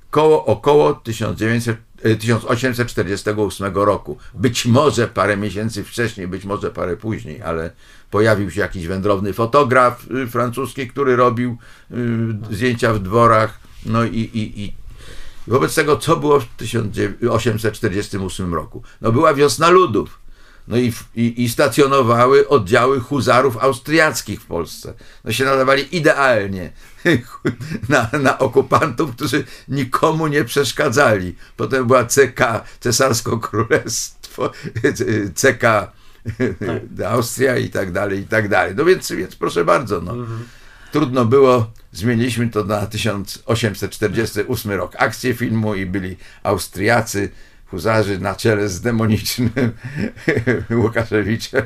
koło, 0.09 0.45
około 0.45 0.93
1900, 0.93 1.77
1848 2.19 3.67
y, 3.67 3.85
roku. 3.85 4.17
Być 4.33 4.65
może 4.65 5.07
parę 5.07 5.37
miesięcy 5.37 5.83
wcześniej, 5.83 6.27
być 6.27 6.45
może 6.45 6.71
parę 6.71 6.97
później, 6.97 7.41
ale 7.41 7.71
pojawił 8.11 8.51
się 8.51 8.61
jakiś 8.61 8.87
wędrowny 8.87 9.33
fotograf 9.33 10.05
francuski, 10.31 10.87
który 10.87 11.15
robił 11.15 11.57
zdjęcia 12.51 12.93
w 12.93 12.99
dworach, 12.99 13.59
no 13.85 14.05
i, 14.05 14.19
i, 14.19 14.63
i 14.63 14.73
Wobec 15.47 15.75
tego, 15.75 15.97
co 15.97 16.17
było 16.17 16.39
w 16.39 16.45
1848 16.45 18.53
roku? 18.53 18.83
No 19.01 19.11
była 19.11 19.33
wiosna 19.33 19.69
ludów. 19.69 20.23
No 20.67 20.77
i, 20.77 20.93
i, 21.15 21.43
i, 21.43 21.49
stacjonowały 21.49 22.47
oddziały 22.47 22.99
huzarów 22.99 23.57
austriackich 23.57 24.41
w 24.41 24.45
Polsce. 24.45 24.93
No 25.23 25.31
się 25.31 25.45
nadawali 25.45 25.97
idealnie 25.97 26.71
na, 27.89 28.09
na 28.21 28.39
okupantów, 28.39 29.15
którzy 29.15 29.43
nikomu 29.67 30.27
nie 30.27 30.43
przeszkadzali. 30.43 31.35
Potem 31.57 31.87
była 31.87 32.05
CK, 32.05 32.63
Cesarsko 32.79 33.37
Królestwo, 33.37 34.51
CK 35.41 35.61
tak. 35.61 35.91
Austria 37.07 37.57
i 37.57 37.69
tak 37.69 37.91
dalej, 37.91 38.19
i 38.19 38.27
tak 38.27 38.49
dalej. 38.49 38.73
No 38.77 38.85
więc, 38.85 39.11
więc 39.11 39.35
proszę 39.35 39.65
bardzo, 39.65 40.01
no. 40.01 40.11
Mhm. 40.11 40.47
Trudno 40.91 41.25
było 41.25 41.71
Zmieniliśmy 41.93 42.49
to 42.49 42.63
na 42.63 42.87
1848 42.87 44.71
rok. 44.71 44.95
Akcję 44.97 45.33
filmu 45.33 45.75
i 45.75 45.85
byli 45.85 46.17
Austriacy, 46.43 47.29
huzarzy 47.65 48.19
na 48.19 48.35
czele 48.35 48.69
z 48.69 48.81
demonicznym 48.81 49.49
Łukaszewiczem 50.81 51.65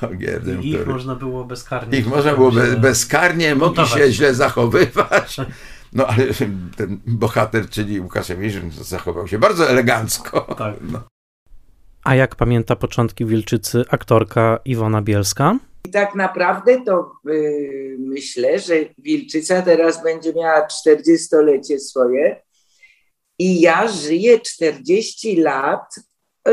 Ogierdem. 0.00 0.62
I 0.62 0.68
ich 0.68 0.76
który... 0.76 0.92
można 0.92 1.14
było 1.14 1.44
bezkarnie. 1.44 1.98
Ich 1.98 2.06
można 2.06 2.34
było 2.34 2.52
be, 2.52 2.76
bezkarnie, 2.76 3.54
mogli 3.54 3.86
się 3.86 4.12
źle 4.12 4.34
zachowywać. 4.34 5.36
No 5.92 6.06
ale 6.06 6.26
ten 6.76 7.00
bohater, 7.06 7.68
czyli 7.70 8.00
Łukaszewicz, 8.00 8.54
zachował 8.74 9.28
się 9.28 9.38
bardzo 9.38 9.70
elegancko. 9.70 10.40
Tak. 10.58 10.74
No. 10.80 11.02
A 12.04 12.14
jak 12.14 12.36
pamięta 12.36 12.76
początki 12.76 13.24
Wilczycy 13.24 13.84
aktorka 13.90 14.58
Iwona 14.64 15.02
Bielska? 15.02 15.58
I 15.86 15.90
tak 15.90 16.14
naprawdę 16.14 16.80
to 16.80 17.12
yy, 17.24 17.96
myślę, 17.98 18.58
że 18.58 18.74
Wilczyca 18.98 19.62
teraz 19.62 20.02
będzie 20.02 20.32
miała 20.34 20.66
40-lecie 20.66 21.78
swoje 21.78 22.42
i 23.38 23.60
ja 23.60 23.88
żyję 23.88 24.40
40 24.40 25.36
lat, 25.36 25.94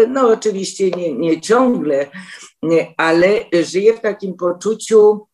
no 0.07 0.27
oczywiście 0.27 0.91
nie, 0.91 1.13
nie 1.13 1.41
ciągle, 1.41 2.07
nie, 2.63 2.93
ale 2.97 3.27
żyję 3.63 3.93
w 3.93 4.01
takim 4.01 4.33
poczuciu 4.33 5.27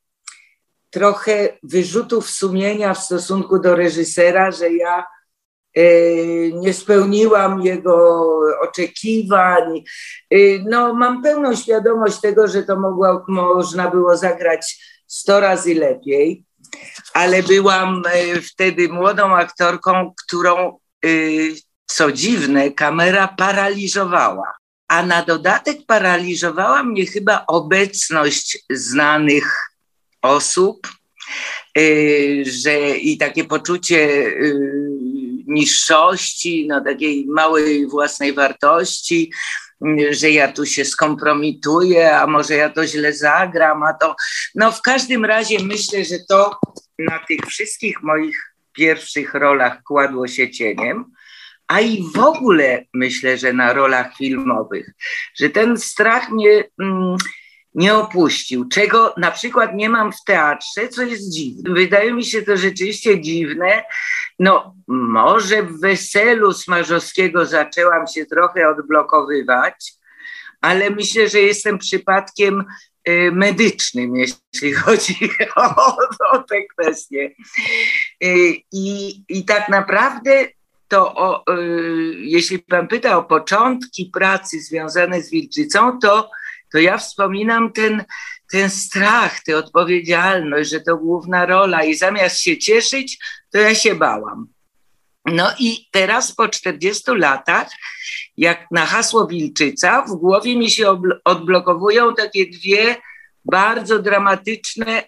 trochę 0.89 1.57
wyrzutów 1.63 2.29
sumienia 2.29 2.93
w 2.93 3.03
stosunku 3.03 3.59
do 3.59 3.75
reżysera, 3.75 4.51
że 4.51 4.73
ja 4.73 5.03
E, 5.03 5.18
nie 6.53 6.73
spełniłam 6.73 7.61
jego 7.61 8.25
oczekiwań. 8.61 9.83
E, 10.31 10.37
no, 10.69 10.93
mam 10.93 11.23
pełną 11.23 11.55
świadomość 11.55 12.19
tego, 12.21 12.47
że 12.47 12.63
to 12.63 12.79
mogło, 12.79 13.25
można 13.27 13.91
było 13.91 14.17
zagrać 14.17 14.85
100 15.07 15.39
razy 15.39 15.75
lepiej, 15.75 16.43
ale 17.13 17.43
byłam 17.43 18.03
e, 18.05 18.41
wtedy 18.41 18.89
młodą 18.89 19.35
aktorką, 19.35 20.13
którą, 20.25 20.79
co 21.85 22.11
dziwne, 22.11 22.71
kamera 22.71 23.27
paraliżowała. 23.27 24.53
A 24.87 25.05
na 25.05 25.23
dodatek 25.23 25.77
paraliżowała 25.87 26.83
mnie 26.83 27.05
chyba 27.05 27.43
obecność 27.47 28.65
znanych 28.69 29.75
osób, 30.21 30.87
że 32.43 32.97
i 32.97 33.17
takie 33.17 33.43
poczucie 33.43 34.31
niższości, 35.49 36.67
no 36.67 36.81
takiej 36.81 37.25
małej 37.27 37.87
własnej 37.87 38.33
wartości, 38.33 39.31
że 40.11 40.29
ja 40.29 40.51
tu 40.51 40.65
się 40.65 40.85
skompromituję, 40.85 42.17
a 42.17 42.27
może 42.27 42.55
ja 42.55 42.69
to 42.69 42.87
źle 42.87 43.13
zagram, 43.13 43.83
a 43.83 43.93
to. 43.93 44.15
No 44.55 44.71
w 44.71 44.81
każdym 44.81 45.25
razie 45.25 45.63
myślę, 45.63 46.05
że 46.05 46.15
to 46.29 46.59
na 46.99 47.19
tych 47.27 47.39
wszystkich 47.39 48.03
moich 48.03 48.55
pierwszych 48.73 49.33
rolach 49.33 49.83
kładło 49.83 50.27
się 50.27 50.51
cieniem, 50.51 51.05
a 51.67 51.79
i 51.79 52.03
w 52.15 52.19
ogóle 52.19 52.85
myślę, 52.93 53.37
że 53.37 53.53
na 53.53 53.73
rolach 53.73 54.17
filmowych, 54.17 54.91
że 55.39 55.49
ten 55.49 55.77
strach 55.77 56.29
mnie. 56.31 56.63
Mm, 56.81 57.17
nie 57.79 57.95
opuścił, 57.95 58.67
czego 58.67 59.13
na 59.17 59.31
przykład 59.31 59.75
nie 59.75 59.89
mam 59.89 60.11
w 60.11 60.23
teatrze, 60.23 60.89
co 60.89 61.01
jest 61.01 61.33
dziwne. 61.33 61.73
Wydaje 61.73 62.13
mi 62.13 62.25
się 62.25 62.41
to 62.41 62.57
rzeczywiście 62.57 63.21
dziwne. 63.21 63.83
No, 64.39 64.75
może 64.87 65.63
w 65.63 65.79
weselu 65.79 66.53
Smarzowskiego 66.53 67.45
zaczęłam 67.45 68.07
się 68.07 68.25
trochę 68.25 68.69
odblokowywać, 68.69 69.93
ale 70.61 70.89
myślę, 70.89 71.29
że 71.29 71.39
jestem 71.39 71.77
przypadkiem 71.77 72.65
y, 73.09 73.31
medycznym, 73.31 74.15
jeśli 74.15 74.73
chodzi 74.73 75.29
o, 75.55 75.97
o 76.31 76.43
te 76.43 76.63
kwestie. 76.63 77.31
Y, 78.23 78.55
I, 78.71 79.23
I 79.29 79.45
tak 79.45 79.69
naprawdę 79.69 80.47
to, 80.87 81.15
o, 81.15 81.43
y, 81.57 82.13
jeśli 82.17 82.59
pan 82.59 82.87
pyta 82.87 83.17
o 83.17 83.23
początki 83.23 84.05
pracy 84.13 84.61
związane 84.61 85.21
z 85.21 85.29
Wilczycą, 85.29 85.99
to 85.99 86.29
to 86.71 86.77
ja 86.77 86.97
wspominam 86.97 87.71
ten, 87.71 88.03
ten 88.51 88.69
strach, 88.69 89.43
tę 89.43 89.57
odpowiedzialność, 89.57 90.69
że 90.69 90.81
to 90.81 90.97
główna 90.97 91.45
rola 91.45 91.83
i 91.83 91.95
zamiast 91.95 92.39
się 92.39 92.57
cieszyć, 92.57 93.17
to 93.51 93.57
ja 93.57 93.75
się 93.75 93.95
bałam. 93.95 94.47
No 95.25 95.51
i 95.59 95.87
teraz 95.91 96.35
po 96.35 96.47
40 96.47 97.11
latach, 97.11 97.67
jak 98.37 98.71
na 98.71 98.85
hasło 98.85 99.27
Wilczyca, 99.27 100.01
w 100.01 100.11
głowie 100.11 100.55
mi 100.55 100.71
się 100.71 101.01
odblokowują 101.25 102.15
takie 102.15 102.49
dwie 102.49 102.95
bardzo 103.45 103.99
dramatyczne, 103.99 105.03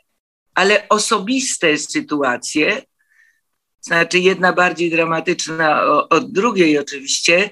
ale 0.56 0.90
osobiste 0.90 1.78
sytuacje. 1.78 2.82
znaczy 3.82 4.20
jedna 4.20 4.54
bardziej 4.54 4.92
dramatyczna 4.92 5.84
od 6.10 6.32
drugiej 6.32 6.80
oczywiście. 6.80 7.50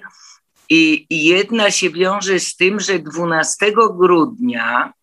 I 0.69 1.05
jedna 1.09 1.71
się 1.71 1.89
wiąże 1.89 2.39
z 2.39 2.55
tym, 2.55 2.79
że 2.79 2.99
12 2.99 3.71
grudnia 3.97 4.93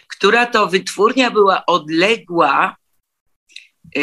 która 0.07 0.45
to 0.45 0.67
wytwórnia 0.67 1.31
była 1.31 1.65
odległa 1.65 2.75
e, 3.95 4.01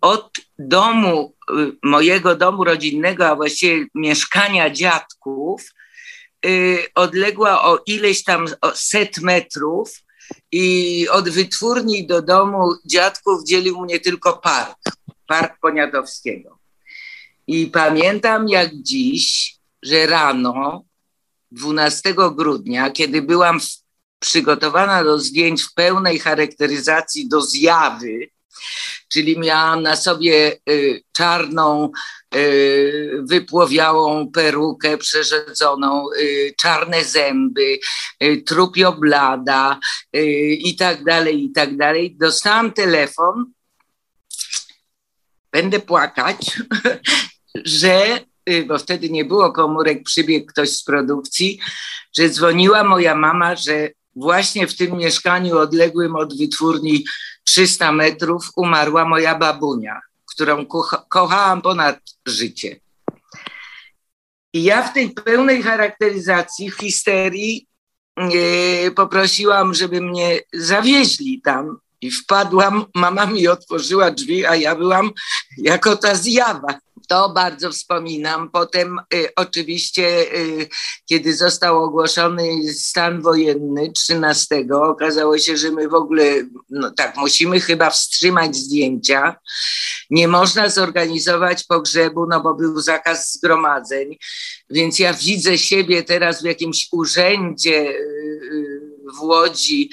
od 0.00 0.32
domu, 0.58 1.34
mojego 1.82 2.36
domu 2.36 2.64
rodzinnego, 2.64 3.28
a 3.28 3.36
właściwie 3.36 3.86
mieszkania 3.94 4.70
dziadków, 4.70 5.62
odległa 6.94 7.64
o 7.64 7.78
ileś 7.86 8.24
tam 8.24 8.46
set 8.74 9.18
metrów 9.18 10.02
i 10.52 11.06
od 11.10 11.28
wytwórni 11.28 12.06
do 12.06 12.22
domu 12.22 12.74
dziadków 12.84 13.44
dzielił 13.44 13.80
mnie 13.80 14.00
tylko 14.00 14.32
park, 14.32 14.78
park 15.26 15.60
Poniatowskiego. 15.60 16.58
I 17.46 17.66
pamiętam 17.66 18.48
jak 18.48 18.70
dziś, 18.74 19.54
że 19.82 20.06
rano 20.06 20.84
12 21.50 22.14
grudnia, 22.34 22.90
kiedy 22.90 23.22
byłam 23.22 23.60
przygotowana 24.18 25.04
do 25.04 25.18
zdjęć 25.18 25.62
w 25.62 25.74
pełnej 25.74 26.18
charakteryzacji 26.18 27.28
do 27.28 27.42
zjawy, 27.42 28.28
czyli 29.12 29.38
miałam 29.38 29.82
na 29.82 29.96
sobie 29.96 30.56
y, 30.70 31.02
czarną, 31.12 31.90
y, 32.34 33.20
wypłowiałą 33.22 34.30
perukę 34.30 34.98
przerzedzoną, 34.98 36.06
y, 36.20 36.54
czarne 36.60 37.04
zęby, 37.04 37.78
trupioblada 38.46 39.78
i 40.58 40.76
tak 40.76 41.04
dalej, 41.04 41.44
i 41.44 41.52
tak 41.52 41.76
dalej. 41.76 42.16
Dostałam 42.20 42.72
telefon, 42.72 43.52
będę 45.52 45.80
płakać, 45.80 46.36
że, 47.54 48.20
bo 48.66 48.78
wtedy 48.78 49.10
nie 49.10 49.24
było 49.24 49.52
komórek, 49.52 50.02
przybiegł 50.02 50.46
ktoś 50.46 50.70
z 50.70 50.84
produkcji, 50.84 51.58
że 52.16 52.28
dzwoniła 52.28 52.84
moja 52.84 53.14
mama, 53.14 53.56
że 53.56 53.90
właśnie 54.16 54.66
w 54.66 54.76
tym 54.76 54.96
mieszkaniu 54.96 55.58
odległym 55.58 56.16
od 56.16 56.38
wytwórni 56.38 57.04
300 57.52 57.92
metrów 57.92 58.50
umarła 58.56 59.04
moja 59.04 59.38
babunia, 59.38 60.00
którą 60.26 60.66
kocha, 60.66 61.04
kochałam 61.08 61.62
ponad 61.62 61.98
życie. 62.26 62.80
I 64.52 64.62
ja 64.62 64.82
w 64.82 64.92
tej 64.92 65.10
pełnej 65.10 65.62
charakteryzacji, 65.62 66.70
w 66.70 66.76
histerii, 66.76 67.66
e, 68.16 68.90
poprosiłam, 68.90 69.74
żeby 69.74 70.00
mnie 70.00 70.40
zawieźli 70.52 71.40
tam. 71.44 71.78
I 72.00 72.10
wpadłam, 72.10 72.84
mama 72.94 73.26
mi 73.26 73.48
otworzyła 73.48 74.10
drzwi, 74.10 74.46
a 74.46 74.56
ja 74.56 74.76
byłam 74.76 75.10
jako 75.58 75.96
ta 75.96 76.14
zjawa. 76.14 76.78
To 77.08 77.28
bardzo 77.28 77.70
wspominam. 77.70 78.50
Potem 78.50 78.98
y, 79.14 79.28
oczywiście, 79.36 80.34
y, 80.36 80.68
kiedy 81.06 81.36
został 81.36 81.84
ogłoszony 81.84 82.72
stan 82.74 83.22
wojenny 83.22 83.92
13, 83.92 84.64
okazało 84.72 85.38
się, 85.38 85.56
że 85.56 85.70
my 85.70 85.88
w 85.88 85.94
ogóle, 85.94 86.24
no 86.70 86.90
tak, 86.90 87.16
musimy 87.16 87.60
chyba 87.60 87.90
wstrzymać 87.90 88.56
zdjęcia. 88.56 89.36
Nie 90.10 90.28
można 90.28 90.68
zorganizować 90.68 91.64
pogrzebu, 91.64 92.26
no 92.26 92.40
bo 92.40 92.54
był 92.54 92.80
zakaz 92.80 93.32
zgromadzeń. 93.32 94.16
Więc 94.70 94.98
ja 94.98 95.14
widzę 95.14 95.58
siebie 95.58 96.02
teraz 96.02 96.42
w 96.42 96.44
jakimś 96.44 96.88
urzędzie. 96.92 97.90
Y, 97.90 98.71
w 99.18 99.20
Łodzi, 99.20 99.90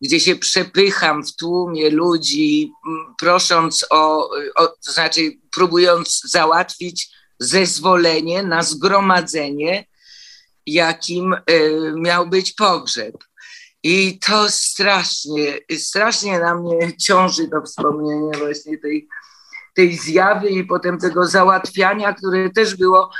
gdzie 0.00 0.20
się 0.20 0.36
przepycham 0.36 1.24
w 1.24 1.36
tłumie 1.36 1.90
ludzi, 1.90 2.72
prosząc 3.18 3.86
o, 3.90 4.30
o 4.56 4.66
to 4.66 4.92
znaczy 4.92 5.20
próbując 5.50 6.20
załatwić 6.24 7.08
zezwolenie 7.38 8.42
na 8.42 8.62
zgromadzenie, 8.62 9.84
jakim 10.66 11.32
y, 11.50 11.92
miał 11.96 12.28
być 12.28 12.52
pogrzeb. 12.52 13.14
I 13.82 14.18
to 14.18 14.50
strasznie, 14.50 15.58
strasznie 15.78 16.38
na 16.38 16.54
mnie 16.54 16.96
ciąży 16.96 17.48
to 17.48 17.62
wspomnienie 17.62 18.38
właśnie 18.38 18.78
tej, 18.78 19.08
tej 19.74 19.96
zjawy 19.96 20.48
i 20.48 20.64
potem 20.64 20.98
tego 20.98 21.26
załatwiania, 21.26 22.14
które 22.14 22.50
też 22.50 22.76
było, 22.76 23.10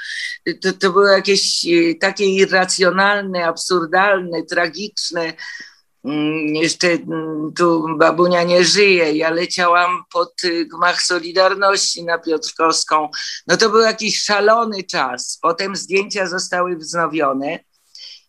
to, 0.61 0.73
to 0.73 0.91
było 0.91 1.07
jakieś 1.07 1.67
e, 1.67 1.95
takie 1.95 2.25
irracjonalne, 2.25 3.47
absurdalne, 3.47 4.43
tragiczne. 4.43 5.33
Mm, 6.05 6.55
jeszcze 6.55 6.89
mm, 6.89 7.53
tu 7.57 7.87
babunia 7.99 8.43
nie 8.43 8.65
żyje. 8.65 9.13
Ja 9.13 9.31
leciałam 9.31 10.05
pod 10.13 10.45
y, 10.45 10.67
gmach 10.67 11.03
Solidarności 11.03 12.05
na 12.05 12.19
Piotrkowską. 12.19 13.09
No 13.47 13.57
to 13.57 13.71
był 13.71 13.81
jakiś 13.81 14.23
szalony 14.23 14.83
czas. 14.85 15.39
Potem 15.43 15.77
zdjęcia 15.77 16.27
zostały 16.27 16.77
wznowione. 16.77 17.59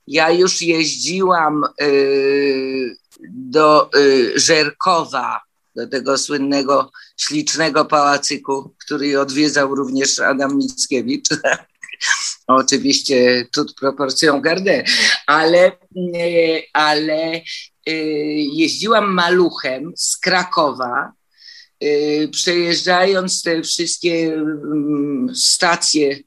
Ja 0.07 0.31
już 0.31 0.62
jeździłam 0.62 1.63
y, 1.81 2.97
do 3.29 3.89
y, 3.95 4.39
Żerkowa 4.39 5.41
do 5.75 5.88
tego 5.88 6.17
słynnego, 6.17 6.91
ślicznego 7.17 7.86
pałacyku, 7.86 8.75
który 8.86 9.19
odwiedzał 9.19 9.75
również 9.75 10.19
Adam 10.19 10.57
Mickiewicz. 10.57 11.27
Oczywiście 12.47 13.47
tut 13.51 13.75
proporcją 13.75 14.41
gardę, 14.41 14.83
ale, 15.27 15.71
ale 16.73 17.41
y, 17.89 17.91
jeździłam 18.53 19.13
maluchem 19.13 19.93
z 19.97 20.17
Krakowa, 20.17 21.12
y, 21.83 22.29
przejeżdżając 22.31 23.43
te 23.43 23.62
wszystkie 23.62 24.33
mm, 24.33 25.36
stacje 25.36 26.19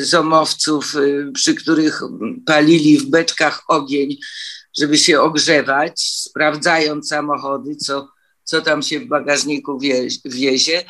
zomowców, 0.00 0.94
przy 1.34 1.54
których 1.54 2.00
palili 2.46 2.98
w 2.98 3.06
beczkach 3.06 3.62
ogień, 3.68 4.16
żeby 4.78 4.98
się 4.98 5.20
ogrzewać, 5.20 6.00
sprawdzając 6.00 7.08
samochody, 7.08 7.76
co 7.76 8.08
co 8.46 8.62
tam 8.62 8.82
się 8.82 9.00
w 9.00 9.06
bagażniku 9.06 9.78
wiezie. 10.24 10.84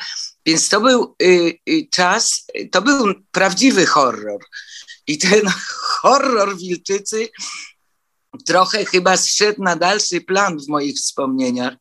Więc 0.45 0.69
to 0.69 0.81
był 0.81 1.15
y, 1.21 1.59
y, 1.69 1.87
czas, 1.91 2.45
to 2.71 2.81
był 2.81 3.13
prawdziwy 3.31 3.85
horror. 3.85 4.45
I 5.07 5.17
ten 5.17 5.41
horror 6.01 6.57
Wilczycy 6.57 7.29
trochę 8.45 8.85
chyba 8.85 9.17
zszedł 9.17 9.63
na 9.63 9.75
dalszy 9.75 10.21
plan 10.21 10.59
w 10.59 10.67
moich 10.67 10.95
wspomnieniach. 10.95 11.73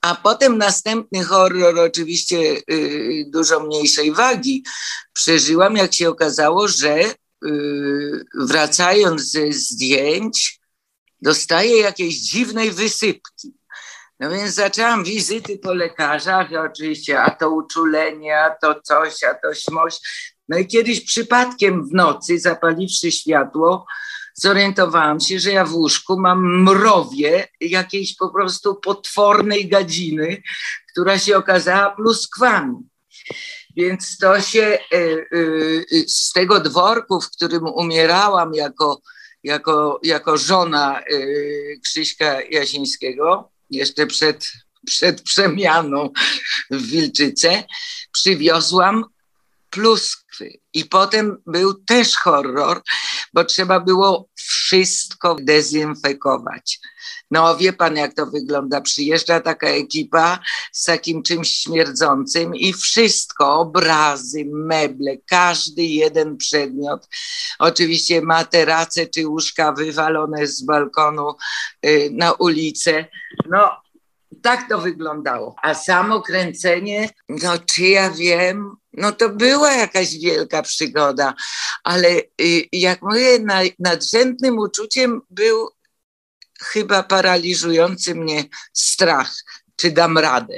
A 0.00 0.14
potem 0.14 0.58
następny 0.58 1.24
horror, 1.24 1.78
oczywiście 1.78 2.36
y, 2.70 3.24
dużo 3.28 3.60
mniejszej 3.60 4.12
wagi, 4.12 4.64
przeżyłam, 5.12 5.76
jak 5.76 5.94
się 5.94 6.08
okazało, 6.08 6.68
że 6.68 7.14
wracając 8.34 9.30
ze 9.30 9.52
zdjęć, 9.52 10.60
dostaję 11.20 11.78
jakiejś 11.78 12.20
dziwnej 12.20 12.70
wysypki. 12.70 13.54
No 14.20 14.30
więc 14.30 14.54
zaczęłam 14.54 15.04
wizyty 15.04 15.58
po 15.58 15.74
lekarzach, 15.74 16.48
oczywiście, 16.52 17.20
a 17.20 17.30
to 17.30 17.50
uczulenie, 17.50 18.40
a 18.40 18.50
to 18.50 18.80
coś, 18.80 19.24
a 19.24 19.34
to 19.34 19.54
śmoś. 19.54 19.98
No 20.48 20.58
i 20.58 20.66
kiedyś 20.66 21.04
przypadkiem 21.04 21.88
w 21.88 21.94
nocy, 21.94 22.38
zapaliwszy 22.38 23.12
światło, 23.12 23.86
zorientowałam 24.34 25.20
się, 25.20 25.38
że 25.38 25.50
ja 25.50 25.64
w 25.64 25.74
łóżku 25.74 26.20
mam 26.20 26.62
mrowie 26.62 27.48
jakiejś 27.60 28.16
po 28.16 28.28
prostu 28.28 28.74
potwornej 28.74 29.68
gadziny, 29.68 30.42
która 30.92 31.18
się 31.18 31.36
okazała 31.36 31.90
pluskwami. 31.90 32.76
Więc 33.76 34.18
to 34.18 34.40
się 34.40 34.62
e, 34.62 34.78
e, 34.92 35.18
z 36.06 36.32
tego 36.32 36.60
dworku, 36.60 37.20
w 37.20 37.30
którym 37.30 37.64
umierałam 37.64 38.54
jako, 38.54 39.00
jako, 39.44 40.00
jako 40.02 40.36
żona 40.36 41.00
e, 41.00 41.04
Krzyśka 41.82 42.42
Jasińskiego, 42.50 43.53
jeszcze 43.70 44.06
przed, 44.06 44.52
przed 44.86 45.22
przemianą 45.22 46.10
w 46.70 46.86
Wilczyce, 46.86 47.64
przywiozłam 48.12 49.04
pluskwy. 49.74 50.58
I 50.72 50.84
potem 50.84 51.42
był 51.46 51.74
też 51.74 52.16
horror, 52.16 52.82
bo 53.32 53.44
trzeba 53.44 53.80
było 53.80 54.28
wszystko 54.34 55.36
dezynfekować. 55.40 56.80
No 57.30 57.56
wie 57.56 57.72
pan, 57.72 57.96
jak 57.96 58.14
to 58.14 58.26
wygląda. 58.26 58.80
Przyjeżdża 58.80 59.40
taka 59.40 59.66
ekipa 59.66 60.38
z 60.72 60.84
takim 60.84 61.22
czymś 61.22 61.50
śmierdzącym 61.50 62.54
i 62.54 62.72
wszystko, 62.72 63.54
obrazy, 63.54 64.44
meble, 64.46 65.16
każdy 65.26 65.82
jeden 65.82 66.36
przedmiot. 66.36 67.08
Oczywiście 67.58 68.22
materace 68.22 69.06
czy 69.06 69.28
łóżka 69.28 69.72
wywalone 69.72 70.46
z 70.46 70.62
balkonu 70.62 71.36
y, 71.86 72.10
na 72.12 72.32
ulicę. 72.32 73.06
No 73.50 73.83
tak 74.44 74.68
to 74.68 74.78
wyglądało. 74.78 75.54
A 75.62 75.74
samo 75.74 76.22
kręcenie, 76.22 77.08
no 77.28 77.58
czy 77.58 77.82
ja 77.82 78.10
wiem, 78.10 78.76
no 78.92 79.12
to 79.12 79.28
była 79.28 79.72
jakaś 79.72 80.18
wielka 80.18 80.62
przygoda, 80.62 81.34
ale 81.84 82.08
y, 82.40 82.68
jak 82.72 83.02
mówię, 83.02 83.38
nadrzędnym 83.78 84.58
uczuciem 84.58 85.20
był 85.30 85.68
chyba 86.60 87.02
paraliżujący 87.02 88.14
mnie 88.14 88.44
strach, 88.72 89.32
czy 89.76 89.90
dam 89.90 90.18
radę. 90.18 90.54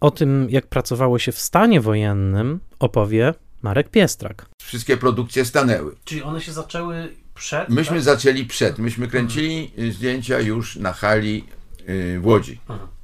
O 0.00 0.10
tym, 0.10 0.46
jak 0.50 0.66
pracowało 0.66 1.18
się 1.18 1.32
w 1.32 1.38
stanie 1.38 1.80
wojennym, 1.80 2.60
opowie 2.78 3.34
Marek 3.62 3.90
Piestrak. 3.90 4.46
Wszystkie 4.62 4.96
produkcje 4.96 5.44
stanęły. 5.44 5.96
Czyli 6.04 6.22
one 6.22 6.40
się 6.40 6.52
zaczęły 6.52 7.16
przed? 7.34 7.68
Myśmy 7.68 7.96
tak? 7.96 8.04
zaczęli 8.04 8.44
przed. 8.44 8.78
Myśmy 8.78 9.08
kręcili 9.08 9.64
mhm. 9.64 9.92
zdjęcia 9.92 10.40
już 10.40 10.76
na 10.76 10.92
hali 10.92 11.44
y, 11.88 12.20
w 12.20 12.26
Łodzi. 12.26 12.60
Mhm. 12.68 12.95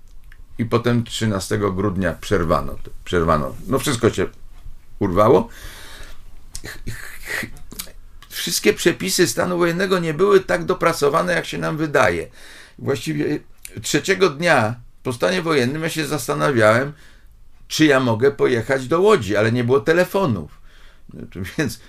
I 0.59 0.65
potem 0.65 1.05
13 1.05 1.59
grudnia 1.59 2.13
przerwano. 2.13 2.77
przerwano. 3.05 3.55
No 3.67 3.79
wszystko 3.79 4.11
się 4.11 4.27
urwało. 4.99 5.49
Wszystkie 8.29 8.73
przepisy 8.73 9.27
stanu 9.27 9.59
wojennego 9.59 9.99
nie 9.99 10.15
były 10.15 10.41
tak 10.41 10.65
dopracowane, 10.65 11.33
jak 11.33 11.47
się 11.47 11.59
nam 11.59 11.77
wydaje. 11.77 12.29
Właściwie 12.79 13.41
trzeciego 13.83 14.31
dnia 14.31 14.75
po 15.03 15.13
stanie 15.13 15.43
wojennym 15.43 15.83
ja 15.83 15.89
się 15.89 16.07
zastanawiałem, 16.07 16.93
czy 17.69 17.85
ja 17.85 18.01
mogę 18.01 18.31
pojechać 18.31 18.89
do 18.89 19.01
Łodzi, 19.01 19.37
ale 19.37 19.53
nie 19.53 19.65
było 19.65 19.81
telefonów. 19.81 20.61
Więc 21.59 21.81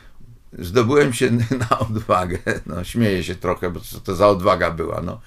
zdobyłem 0.60 1.14
się 1.14 1.32
na 1.70 1.80
odwagę. 1.80 2.38
No, 2.66 2.84
śmieję 2.84 3.24
się 3.24 3.36
trochę, 3.36 3.70
bo 3.70 3.80
co 3.80 4.00
to 4.00 4.16
za 4.16 4.28
odwaga 4.28 4.72
była. 4.72 5.02
No. 5.02 5.22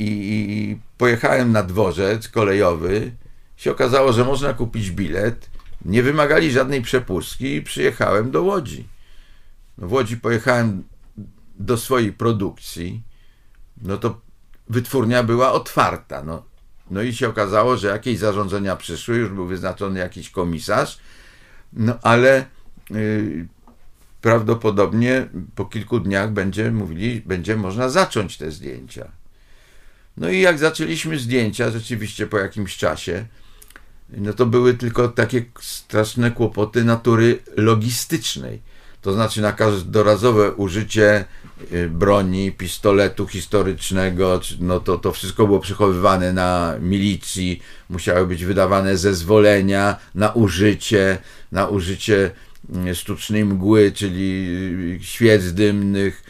I 0.00 0.78
pojechałem 0.98 1.52
na 1.52 1.62
dworzec 1.62 2.28
kolejowy. 2.28 3.12
Się 3.56 3.70
okazało, 3.70 4.12
że 4.12 4.24
można 4.24 4.54
kupić 4.54 4.90
bilet. 4.90 5.50
Nie 5.84 6.02
wymagali 6.02 6.50
żadnej 6.50 6.82
przepustki 6.82 7.54
i 7.54 7.62
przyjechałem 7.62 8.30
do 8.30 8.42
Łodzi. 8.42 8.88
No, 9.78 9.88
w 9.88 9.92
Łodzi 9.92 10.16
pojechałem 10.16 10.84
do 11.58 11.76
swojej 11.76 12.12
produkcji. 12.12 13.02
No 13.82 13.96
to 13.96 14.20
wytwórnia 14.68 15.22
była 15.22 15.52
otwarta. 15.52 16.22
No, 16.22 16.42
no 16.90 17.02
i 17.02 17.14
się 17.14 17.28
okazało, 17.28 17.76
że 17.76 17.88
jakieś 17.88 18.18
zarządzenia 18.18 18.76
przyszły, 18.76 19.16
już 19.16 19.30
był 19.30 19.46
wyznaczony 19.46 20.00
jakiś 20.00 20.30
komisarz, 20.30 20.98
no 21.72 21.98
ale 22.02 22.44
yy, 22.90 23.48
prawdopodobnie 24.20 25.28
po 25.54 25.64
kilku 25.64 26.00
dniach 26.00 26.32
będzie 26.32 26.70
mówili, 26.70 27.20
będzie 27.26 27.56
można 27.56 27.88
zacząć 27.88 28.38
te 28.38 28.50
zdjęcia. 28.50 29.17
No 30.20 30.30
i 30.30 30.40
jak 30.40 30.58
zaczęliśmy 30.58 31.18
zdjęcia, 31.18 31.70
rzeczywiście 31.70 32.26
po 32.26 32.38
jakimś 32.38 32.76
czasie, 32.76 33.26
no 34.10 34.32
to 34.32 34.46
były 34.46 34.74
tylko 34.74 35.08
takie 35.08 35.44
straszne 35.60 36.30
kłopoty 36.30 36.84
natury 36.84 37.38
logistycznej. 37.56 38.60
To 39.02 39.12
znaczy 39.12 39.40
na 39.42 39.52
każdorazowe 39.52 40.52
użycie 40.52 41.24
y, 41.72 41.88
broni, 41.88 42.52
pistoletu 42.52 43.26
historycznego, 43.26 44.40
no 44.60 44.80
to, 44.80 44.98
to 44.98 45.12
wszystko 45.12 45.46
było 45.46 45.60
przechowywane 45.60 46.32
na 46.32 46.76
milicji, 46.80 47.62
musiały 47.90 48.26
być 48.26 48.44
wydawane 48.44 48.96
zezwolenia 48.96 49.96
na 50.14 50.32
użycie, 50.32 51.18
na 51.52 51.68
użycie 51.68 52.30
y, 52.86 52.94
sztucznej 52.94 53.44
mgły, 53.44 53.92
czyli 53.92 54.48
y, 55.00 55.04
świec 55.04 55.52
dymnych, 55.52 56.22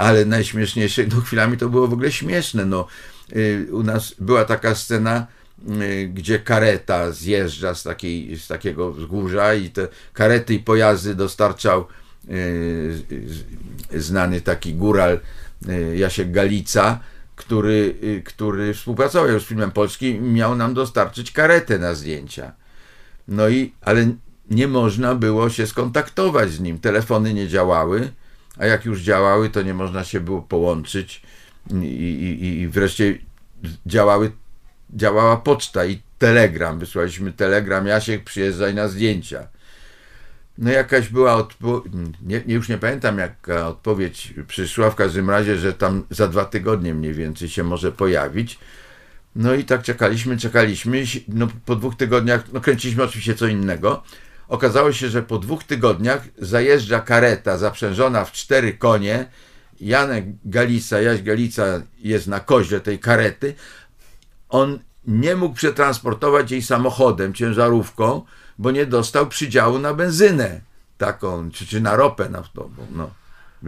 ale 0.00 0.24
najśmieszniejsze, 0.24 1.02
no 1.14 1.20
chwilami 1.20 1.56
to 1.56 1.68
było 1.68 1.88
w 1.88 1.92
ogóle 1.92 2.12
śmieszne, 2.12 2.64
no 2.64 2.86
u 3.70 3.82
nas 3.82 4.14
była 4.18 4.44
taka 4.44 4.74
scena, 4.74 5.26
Y, 5.82 6.08
gdzie 6.14 6.38
kareta 6.38 7.12
zjeżdża 7.12 7.74
z, 7.74 7.82
takiej, 7.82 8.36
z 8.36 8.46
takiego 8.46 8.92
wzgórza 8.92 9.54
i 9.54 9.70
te 9.70 9.88
karety 10.12 10.54
i 10.54 10.58
pojazdy 10.58 11.14
dostarczał 11.14 11.86
y, 12.30 13.02
znany 13.94 14.40
taki 14.40 14.74
góral 14.74 15.20
y, 15.68 15.96
Jasiek 15.96 16.32
Galica, 16.32 17.00
który, 17.36 17.94
który 18.24 18.74
współpracował 18.74 19.28
już 19.28 19.44
z 19.44 19.46
filmem 19.46 19.70
polskim 19.70 20.32
miał 20.32 20.56
nam 20.56 20.74
dostarczyć 20.74 21.32
karetę 21.32 21.78
na 21.78 21.94
zdjęcia. 21.94 22.52
No 23.28 23.48
i, 23.48 23.72
ale 23.80 24.14
nie 24.50 24.68
można 24.68 25.14
było 25.14 25.50
się 25.50 25.66
skontaktować 25.66 26.50
z 26.50 26.60
nim. 26.60 26.78
Telefony 26.78 27.34
nie 27.34 27.48
działały, 27.48 28.12
a 28.58 28.66
jak 28.66 28.84
już 28.84 29.00
działały, 29.00 29.50
to 29.50 29.62
nie 29.62 29.74
można 29.74 30.04
się 30.04 30.20
było 30.20 30.42
połączyć 30.42 31.22
i, 31.82 31.84
i, 31.84 32.60
i 32.60 32.68
wreszcie 32.68 33.18
działały 33.86 34.32
działała 34.94 35.36
poczta 35.36 35.84
i 35.84 36.02
telegram. 36.18 36.78
Wysłaliśmy 36.78 37.32
telegram, 37.32 37.86
Jasiek 37.86 38.24
przyjeżdżaj 38.24 38.74
na 38.74 38.88
zdjęcia. 38.88 39.48
No 40.58 40.70
jakaś 40.70 41.08
była 41.08 41.34
odpowiedź, 41.34 41.92
nie, 42.22 42.42
już 42.46 42.68
nie 42.68 42.78
pamiętam 42.78 43.18
jaka 43.18 43.68
odpowiedź 43.68 44.34
przyszła, 44.46 44.90
w 44.90 44.94
każdym 44.94 45.30
razie, 45.30 45.56
że 45.56 45.72
tam 45.72 46.04
za 46.10 46.28
dwa 46.28 46.44
tygodnie 46.44 46.94
mniej 46.94 47.12
więcej 47.12 47.48
się 47.48 47.64
może 47.64 47.92
pojawić. 47.92 48.58
No 49.36 49.54
i 49.54 49.64
tak 49.64 49.82
czekaliśmy, 49.82 50.36
czekaliśmy, 50.36 51.04
no 51.28 51.48
po 51.64 51.76
dwóch 51.76 51.96
tygodniach, 51.96 52.44
no 52.52 52.60
kręciliśmy 52.60 53.02
oczywiście 53.02 53.34
co 53.34 53.46
innego. 53.46 54.02
Okazało 54.48 54.92
się, 54.92 55.08
że 55.08 55.22
po 55.22 55.38
dwóch 55.38 55.64
tygodniach 55.64 56.22
zajeżdża 56.38 57.00
kareta 57.00 57.58
zaprzężona 57.58 58.24
w 58.24 58.32
cztery 58.32 58.72
konie, 58.72 59.26
Janek 59.80 60.24
Galica, 60.44 61.00
Jaś 61.00 61.22
Galica 61.22 61.64
jest 61.98 62.26
na 62.26 62.40
koźle 62.40 62.80
tej 62.80 62.98
karety, 62.98 63.54
on 64.48 64.78
nie 65.06 65.36
mógł 65.36 65.54
przetransportować 65.54 66.50
jej 66.50 66.62
samochodem, 66.62 67.34
ciężarówką, 67.34 68.22
bo 68.58 68.70
nie 68.70 68.86
dostał 68.86 69.26
przydziału 69.26 69.78
na 69.78 69.94
benzynę 69.94 70.60
taką, 70.98 71.50
czy, 71.50 71.66
czy 71.66 71.80
na 71.80 71.96
ropę 71.96 72.28
naftową, 72.28 72.86
no, 72.90 73.10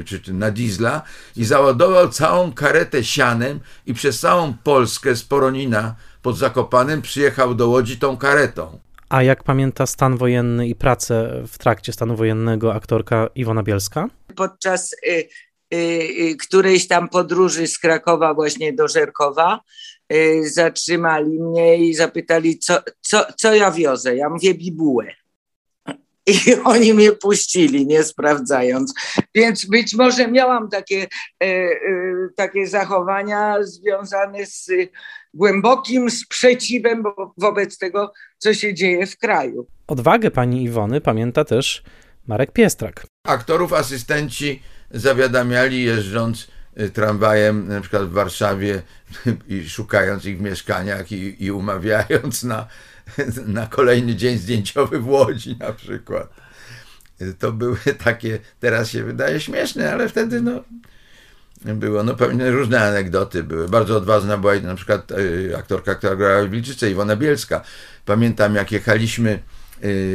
czy, 0.04 0.20
czy 0.20 0.32
na 0.32 0.50
diesla. 0.50 1.02
I 1.36 1.44
załadował 1.44 2.08
całą 2.08 2.52
karetę 2.52 3.04
sianem 3.04 3.60
i 3.86 3.94
przez 3.94 4.20
całą 4.20 4.54
Polskę 4.54 5.16
z 5.16 5.22
Poronina 5.22 5.94
pod 6.22 6.38
Zakopanem 6.38 7.02
przyjechał 7.02 7.54
do 7.54 7.68
Łodzi 7.68 7.98
tą 7.98 8.16
karetą. 8.16 8.78
A 9.08 9.22
jak 9.22 9.44
pamięta 9.44 9.86
stan 9.86 10.16
wojenny 10.16 10.68
i 10.68 10.74
pracę 10.74 11.42
w 11.48 11.58
trakcie 11.58 11.92
stanu 11.92 12.16
wojennego 12.16 12.74
aktorka 12.74 13.28
Iwona 13.34 13.62
Bielska? 13.62 14.08
Podczas 14.36 14.92
y, 14.92 15.28
y, 15.74 15.76
y, 15.76 16.36
którejś 16.36 16.88
tam 16.88 17.08
podróży 17.08 17.66
z 17.66 17.78
Krakowa 17.78 18.34
właśnie 18.34 18.72
do 18.72 18.88
Żerkowa 18.88 19.60
Y, 20.12 20.50
zatrzymali 20.50 21.42
mnie 21.42 21.76
i 21.76 21.94
zapytali, 21.94 22.58
co, 22.58 22.82
co, 23.00 23.26
co 23.36 23.54
ja 23.54 23.70
wiozę. 23.70 24.16
Ja 24.16 24.28
mówię 24.28 24.54
bibułę. 24.54 25.06
I 26.26 26.36
oni 26.64 26.94
mnie 26.94 27.12
puścili, 27.12 27.86
nie 27.86 28.04
sprawdzając. 28.04 28.94
Więc 29.34 29.64
być 29.64 29.94
może 29.94 30.28
miałam 30.28 30.68
takie, 30.70 31.06
e, 31.42 31.46
e, 31.46 31.70
takie 32.36 32.66
zachowania 32.66 33.56
związane 33.62 34.46
z 34.46 34.70
głębokim 35.36 36.10
sprzeciwem 36.10 37.04
wobec 37.38 37.78
tego, 37.78 38.12
co 38.38 38.54
się 38.54 38.74
dzieje 38.74 39.06
w 39.06 39.18
kraju. 39.18 39.66
Odwagę 39.86 40.30
pani 40.30 40.62
Iwony 40.62 41.00
pamięta 41.00 41.44
też 41.44 41.82
Marek 42.26 42.52
Piestrak. 42.52 43.06
Aktorów 43.24 43.72
asystenci 43.72 44.62
zawiadamiali 44.90 45.82
jeżdżąc 45.82 46.48
Y, 46.80 46.90
tramwajem 46.90 47.68
na 47.68 47.80
przykład 47.80 48.08
w 48.08 48.12
Warszawie 48.12 48.82
i 49.48 49.68
szukając 49.68 50.24
ich 50.24 50.38
w 50.38 50.40
mieszkaniach 50.40 51.12
i, 51.12 51.44
i 51.44 51.50
umawiając 51.50 52.42
na, 52.42 52.66
na 53.46 53.66
kolejny 53.66 54.16
dzień 54.16 54.38
zdjęciowy 54.38 54.98
w 55.00 55.08
Łodzi 55.08 55.56
na 55.60 55.72
przykład. 55.72 56.30
Y, 57.20 57.34
to 57.34 57.52
były 57.52 57.78
takie, 58.04 58.38
teraz 58.60 58.90
się 58.90 59.04
wydaje 59.04 59.40
śmieszne, 59.40 59.92
ale 59.92 60.08
wtedy 60.08 60.42
no 60.42 60.64
było, 61.64 62.02
no 62.02 62.14
pewnie 62.14 62.50
różne 62.50 62.88
anegdoty 62.88 63.42
były. 63.42 63.68
Bardzo 63.68 63.96
odważna 63.96 64.38
była 64.38 64.54
na 64.60 64.74
przykład 64.74 65.10
y, 65.10 65.56
aktorka, 65.58 65.94
która 65.94 66.16
grała 66.16 66.44
w 66.44 66.50
Wilczyce, 66.50 66.90
Iwona 66.90 67.16
Bielska. 67.16 67.60
Pamiętam 68.04 68.54
jak 68.54 68.72
jechaliśmy 68.72 69.42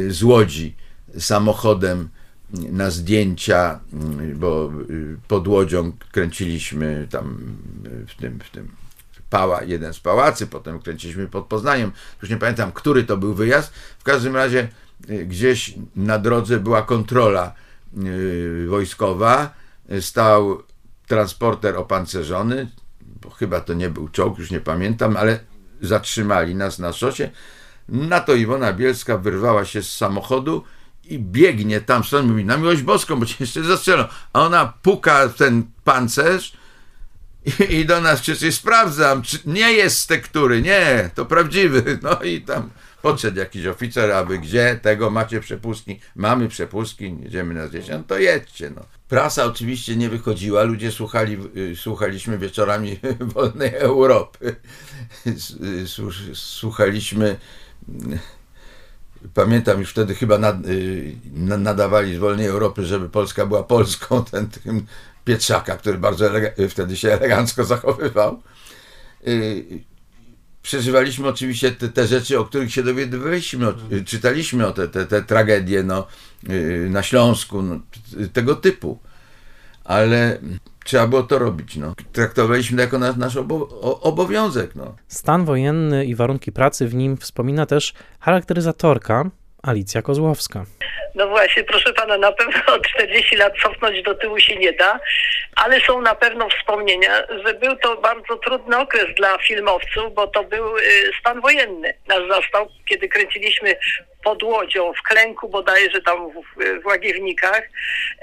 z 0.08 0.22
Łodzi 0.22 0.76
samochodem 1.18 2.08
na 2.52 2.90
zdjęcia, 2.90 3.80
mm, 3.92 4.38
bo 4.38 4.72
y, 4.90 5.16
pod 5.28 5.48
Łodzią 5.48 5.92
kręciliśmy 6.12 7.06
tam 7.10 7.56
y, 7.86 8.06
w 8.06 8.14
tym, 8.14 8.38
w 8.40 8.50
tym 8.50 8.68
pała, 9.30 9.62
jeden 9.62 9.94
z 9.94 10.00
pałacy, 10.00 10.46
potem 10.46 10.78
kręciliśmy 10.78 11.26
pod 11.26 11.46
Poznaniem, 11.46 11.92
już 12.22 12.30
nie 12.30 12.36
pamiętam, 12.36 12.72
który 12.72 13.04
to 13.04 13.16
był 13.16 13.34
wyjazd. 13.34 13.72
W 13.98 14.02
każdym 14.02 14.36
razie 14.36 14.68
y, 15.10 15.26
gdzieś 15.26 15.74
na 15.96 16.18
drodze 16.18 16.60
była 16.60 16.82
kontrola 16.82 17.54
wojskowa, 18.68 19.54
stał 20.00 20.62
transporter 21.06 21.76
opancerzony, 21.76 22.68
bo 23.00 23.30
chyba 23.30 23.60
to 23.60 23.74
nie 23.74 23.90
był 23.90 24.08
czołg, 24.08 24.38
już 24.38 24.50
nie 24.50 24.60
pamiętam, 24.60 25.16
ale 25.16 25.40
zatrzymali 25.80 26.54
nas 26.54 26.78
na 26.78 26.92
szosie. 26.92 27.30
Na 27.88 28.20
to 28.20 28.34
Iwona 28.34 28.72
Bielska 28.72 29.18
wyrwała 29.18 29.64
się 29.64 29.82
z 29.82 29.96
samochodu 29.96 30.64
i 31.04 31.18
biegnie 31.18 31.80
tam 31.80 32.04
stąd, 32.04 32.28
mówi, 32.28 32.44
na 32.44 32.56
miłość 32.56 32.82
boską, 32.82 33.20
bo 33.20 33.26
cię 33.26 33.36
jeszcze 33.40 33.62
zastrzelą. 33.62 34.04
A 34.32 34.40
ona 34.40 34.72
puka 34.82 35.28
ten 35.28 35.62
pancerz 35.84 36.52
i, 37.44 37.74
i 37.74 37.86
do 37.86 38.00
nas 38.00 38.20
krzyczy, 38.20 38.52
sprawdzam, 38.52 39.22
czy 39.22 39.38
nie 39.46 39.72
jest 39.72 39.98
z 39.98 40.06
tektury, 40.06 40.62
nie, 40.62 41.10
to 41.14 41.26
prawdziwy. 41.26 41.98
No 42.02 42.22
i 42.22 42.40
tam 42.40 42.70
Podszedł 43.02 43.38
jakiś 43.38 43.66
oficer, 43.66 44.12
aby 44.12 44.38
gdzie, 44.38 44.78
tego 44.82 45.10
macie 45.10 45.40
przepustki, 45.40 46.00
mamy 46.16 46.48
przepustki, 46.48 47.16
jedziemy 47.22 47.54
na 47.54 47.66
zdjęcie, 47.66 47.98
no 47.98 48.04
to 48.06 48.18
jedźcie. 48.18 48.70
No. 48.76 48.82
Prasa 49.08 49.44
oczywiście 49.44 49.96
nie 49.96 50.08
wychodziła, 50.08 50.62
ludzie 50.62 50.92
słuchali, 50.92 51.38
y, 51.56 51.76
słuchaliśmy 51.76 52.38
wieczorami 52.38 52.98
Wolnej 53.34 53.74
Europy, 53.74 54.56
słuchaliśmy 56.34 57.36
pamiętam 59.34 59.80
już 59.80 59.90
wtedy 59.90 60.14
chyba 60.14 60.38
nad, 60.38 60.56
nadawali 61.58 62.14
z 62.14 62.18
Wolnej 62.18 62.46
Europy, 62.46 62.84
żeby 62.84 63.08
Polska 63.08 63.46
była 63.46 63.62
Polską, 63.62 64.24
ten, 64.30 64.48
ten 64.48 64.86
Pietrzaka, 65.24 65.76
który 65.76 65.98
bardzo 65.98 66.30
wtedy 66.68 66.96
się 66.96 67.08
elegancko 67.08 67.64
zachowywał. 67.64 68.42
Y, 70.62 70.72
przeżywaliśmy 70.72 71.28
oczywiście 71.28 71.72
te, 71.72 71.88
te, 71.88 72.06
rzeczy, 72.06 72.38
o 72.38 72.44
których 72.44 72.72
się 72.72 72.82
dowiadywaliśmy, 72.82 73.66
mhm. 73.66 74.04
czytaliśmy 74.04 74.66
o 74.66 74.72
te, 74.72 74.88
te, 74.88 75.06
te 75.06 75.22
tragedie 75.22 75.82
no, 75.82 76.06
y, 76.50 76.88
na 76.90 77.02
Śląsku, 77.02 77.62
no, 77.62 77.80
tego 78.32 78.56
typu. 78.56 78.98
Ale 79.84 80.38
trzeba 80.84 81.06
było 81.06 81.22
to 81.22 81.38
robić. 81.38 81.76
No. 81.76 81.94
Traktowaliśmy 82.12 82.76
to 82.76 82.82
jako 82.82 82.98
nasz, 82.98 83.16
nasz 83.16 83.36
obowiązek. 84.00 84.74
No. 84.74 84.96
Stan 85.08 85.44
wojenny 85.44 86.04
i 86.04 86.14
warunki 86.14 86.52
pracy 86.52 86.88
w 86.88 86.94
nim 86.94 87.16
wspomina 87.16 87.66
też 87.66 87.94
charakteryzatorka 88.20 89.30
Alicja 89.62 90.02
Kozłowska. 90.02 90.64
No 91.14 91.28
właśnie, 91.28 91.64
proszę 91.64 91.92
pana, 91.92 92.18
na 92.18 92.32
pewno 92.32 92.78
40 92.94 93.36
lat 93.36 93.52
cofnąć 93.62 94.02
do 94.02 94.14
tyłu 94.14 94.40
się 94.40 94.56
nie 94.56 94.72
da, 94.72 95.00
ale 95.56 95.80
są 95.80 96.00
na 96.00 96.14
pewno 96.14 96.48
wspomnienia, 96.48 97.22
że 97.46 97.54
był 97.54 97.76
to 97.76 97.96
bardzo 97.96 98.36
trudny 98.36 98.78
okres 98.78 99.14
dla 99.16 99.38
filmowców, 99.38 100.14
bo 100.14 100.26
to 100.26 100.44
był 100.44 100.76
y, 100.76 100.82
stan 101.20 101.40
wojenny. 101.40 101.94
Nas 102.08 102.20
zastał, 102.28 102.68
kiedy 102.88 103.08
kręciliśmy 103.08 103.76
pod 104.24 104.42
łodzią, 104.42 104.92
w 104.92 105.02
klęku 105.02 105.48
bodajże 105.48 106.02
tam 106.02 106.30
w, 106.30 106.82
w 106.82 106.86
Łagiewnikach, 106.86 107.62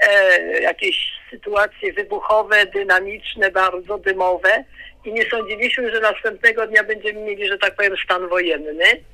e, 0.00 0.40
jakieś 0.60 1.12
sytuacje 1.30 1.92
wybuchowe, 1.92 2.66
dynamiczne, 2.66 3.50
bardzo 3.50 3.98
dymowe 3.98 4.64
i 5.04 5.12
nie 5.12 5.30
sądziliśmy, 5.30 5.90
że 5.94 6.00
następnego 6.00 6.66
dnia 6.66 6.84
będziemy 6.84 7.20
mieli, 7.20 7.48
że 7.48 7.58
tak 7.58 7.74
powiem, 7.74 7.96
stan 8.04 8.28
wojenny. 8.28 9.04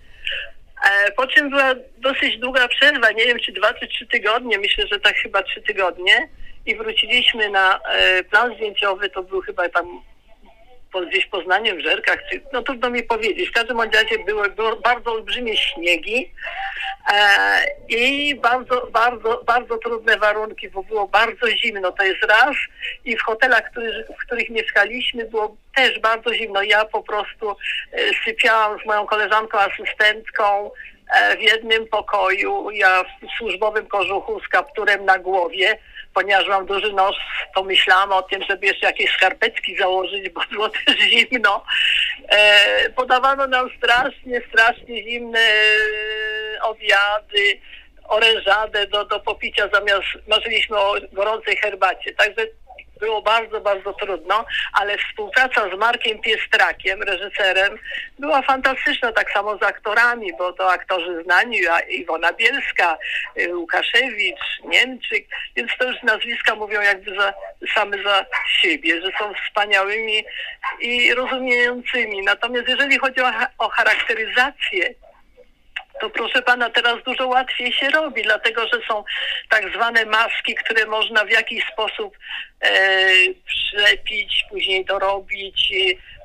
E, 0.84 1.12
po 1.12 1.26
czym 1.26 1.50
była 1.50 1.74
dosyć 1.98 2.38
długa 2.38 2.68
przerwa, 2.68 3.10
nie 3.10 3.24
wiem 3.24 3.38
czy 3.38 3.52
dwa 3.52 3.74
czy 3.74 3.88
trzy 3.88 4.06
tygodnie, 4.06 4.58
myślę, 4.58 4.86
że 4.86 5.00
tak 5.00 5.16
chyba 5.16 5.42
trzy 5.42 5.62
tygodnie. 5.62 6.28
I 6.66 6.76
wróciliśmy 6.76 7.50
na 7.50 7.80
e, 7.80 8.24
plan 8.24 8.54
zdjęciowy, 8.54 9.10
to 9.10 9.22
był 9.22 9.40
chyba 9.40 9.68
tam 9.68 10.02
gdzieś 11.10 11.26
Poznaniem, 11.26 11.78
w 11.78 11.80
Żerkach, 11.80 12.18
czy, 12.30 12.40
no 12.52 12.62
trudno 12.62 12.90
mi 12.90 13.02
powiedzieć. 13.02 13.48
W 13.48 13.52
każdym 13.52 13.80
razie 13.80 14.18
były, 14.26 14.50
były 14.50 14.76
bardzo 14.76 15.12
olbrzymie 15.12 15.56
śniegi 15.56 16.32
e, 17.12 17.64
i 17.88 18.34
bardzo, 18.34 18.86
bardzo, 18.92 19.42
bardzo 19.46 19.78
trudne 19.78 20.16
warunki, 20.18 20.70
bo 20.70 20.82
było 20.82 21.08
bardzo 21.08 21.50
zimno, 21.50 21.92
to 21.92 22.04
jest 22.04 22.24
raz 22.24 22.56
i 23.04 23.16
w 23.16 23.22
hotelach, 23.22 23.70
który, 23.70 24.06
w 24.18 24.26
których 24.26 24.50
mieszkaliśmy 24.50 25.24
było 25.24 25.56
też 25.74 25.98
bardzo 25.98 26.34
zimno. 26.34 26.62
Ja 26.62 26.84
po 26.84 27.02
prostu 27.02 27.50
e, 27.50 27.56
sypiałam 28.24 28.80
z 28.80 28.86
moją 28.86 29.06
koleżanką, 29.06 29.58
asystentką, 29.58 30.70
e, 31.14 31.36
w 31.36 31.40
jednym 31.40 31.86
pokoju, 31.88 32.70
ja 32.70 33.04
w 33.04 33.36
służbowym 33.38 33.86
kożuchu 33.86 34.40
z 34.40 34.48
kapturem 34.48 35.04
na 35.04 35.18
głowie 35.18 35.78
ponieważ 36.16 36.46
mam 36.48 36.66
duży 36.66 36.92
nos, 36.92 37.16
to 37.54 37.62
myślałam 37.62 38.12
o 38.12 38.22
tym, 38.22 38.42
żeby 38.48 38.66
jeszcze 38.66 38.86
jakieś 38.86 39.10
skarpetki 39.10 39.76
założyć, 39.76 40.28
bo 40.28 40.40
było 40.52 40.68
też 40.68 40.96
zimno. 40.98 41.64
E, 42.28 42.90
podawano 42.90 43.46
nam 43.46 43.70
strasznie, 43.78 44.40
strasznie 44.48 45.02
zimne 45.02 45.38
e, 45.38 46.62
obiady, 46.62 47.60
orężadę 48.08 48.86
do, 48.86 49.04
do 49.04 49.20
popicia 49.20 49.68
zamiast 49.72 50.06
marzyliśmy 50.28 50.78
o 50.78 50.94
gorącej 51.12 51.56
herbacie. 51.56 52.14
Także 52.14 52.46
było 53.00 53.22
bardzo, 53.22 53.60
bardzo 53.60 53.92
trudno, 53.92 54.44
ale 54.72 54.98
współpraca 54.98 55.76
z 55.76 55.78
Markiem 55.78 56.18
Piestrakiem, 56.18 57.02
reżyserem, 57.02 57.78
była 58.18 58.42
fantastyczna, 58.42 59.12
tak 59.12 59.30
samo 59.30 59.58
z 59.58 59.62
aktorami, 59.62 60.32
bo 60.38 60.52
to 60.52 60.72
aktorzy 60.72 61.22
znani, 61.22 61.58
Iwona 61.88 62.32
Bielska, 62.32 62.98
y, 63.38 63.56
Łukaszewicz, 63.56 64.60
Niemczyk, 64.64 65.26
więc 65.56 65.70
to 65.78 65.84
już 65.84 66.02
nazwiska 66.02 66.54
mówią 66.54 66.80
jakby 66.80 67.14
za, 67.16 67.34
same 67.74 68.02
za 68.02 68.26
siebie, 68.60 69.00
że 69.02 69.10
są 69.18 69.32
wspaniałymi 69.34 70.24
i 70.80 71.14
rozumiejącymi. 71.14 72.22
Natomiast 72.22 72.68
jeżeli 72.68 72.98
chodzi 72.98 73.20
o, 73.20 73.30
o 73.58 73.68
charakteryzację 73.68 74.94
to 76.00 76.10
proszę 76.10 76.42
pana, 76.42 76.70
teraz 76.70 77.02
dużo 77.04 77.26
łatwiej 77.26 77.72
się 77.72 77.90
robi, 77.90 78.22
dlatego 78.22 78.68
że 78.68 78.80
są 78.88 79.04
tak 79.50 79.74
zwane 79.74 80.04
maski, 80.04 80.54
które 80.54 80.86
można 80.86 81.24
w 81.24 81.30
jakiś 81.30 81.64
sposób 81.72 82.16
e, 82.60 83.08
przepić, 83.46 84.44
później 84.50 84.84
dorobić, 84.84 85.72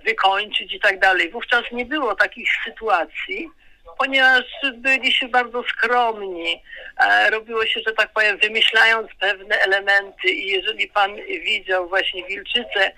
wykończyć 0.06 0.74
i 0.74 0.80
tak 0.80 1.00
dalej. 1.00 1.30
Wówczas 1.30 1.64
nie 1.72 1.86
było 1.86 2.16
takich 2.16 2.50
sytuacji, 2.66 3.50
ponieważ 3.98 4.44
byliśmy 4.74 5.30
bardzo 5.30 5.64
skromni. 5.64 6.64
E, 6.98 7.30
robiło 7.30 7.66
się, 7.66 7.82
że 7.88 7.94
tak 7.94 8.10
powiem, 8.14 8.38
wymyślając 8.38 9.12
pewne 9.20 9.56
elementy 9.56 10.30
i 10.30 10.48
jeżeli 10.48 10.88
pan 10.88 11.16
widział 11.46 11.90
właśnie 11.90 12.24
Wilczycę, 12.24 12.92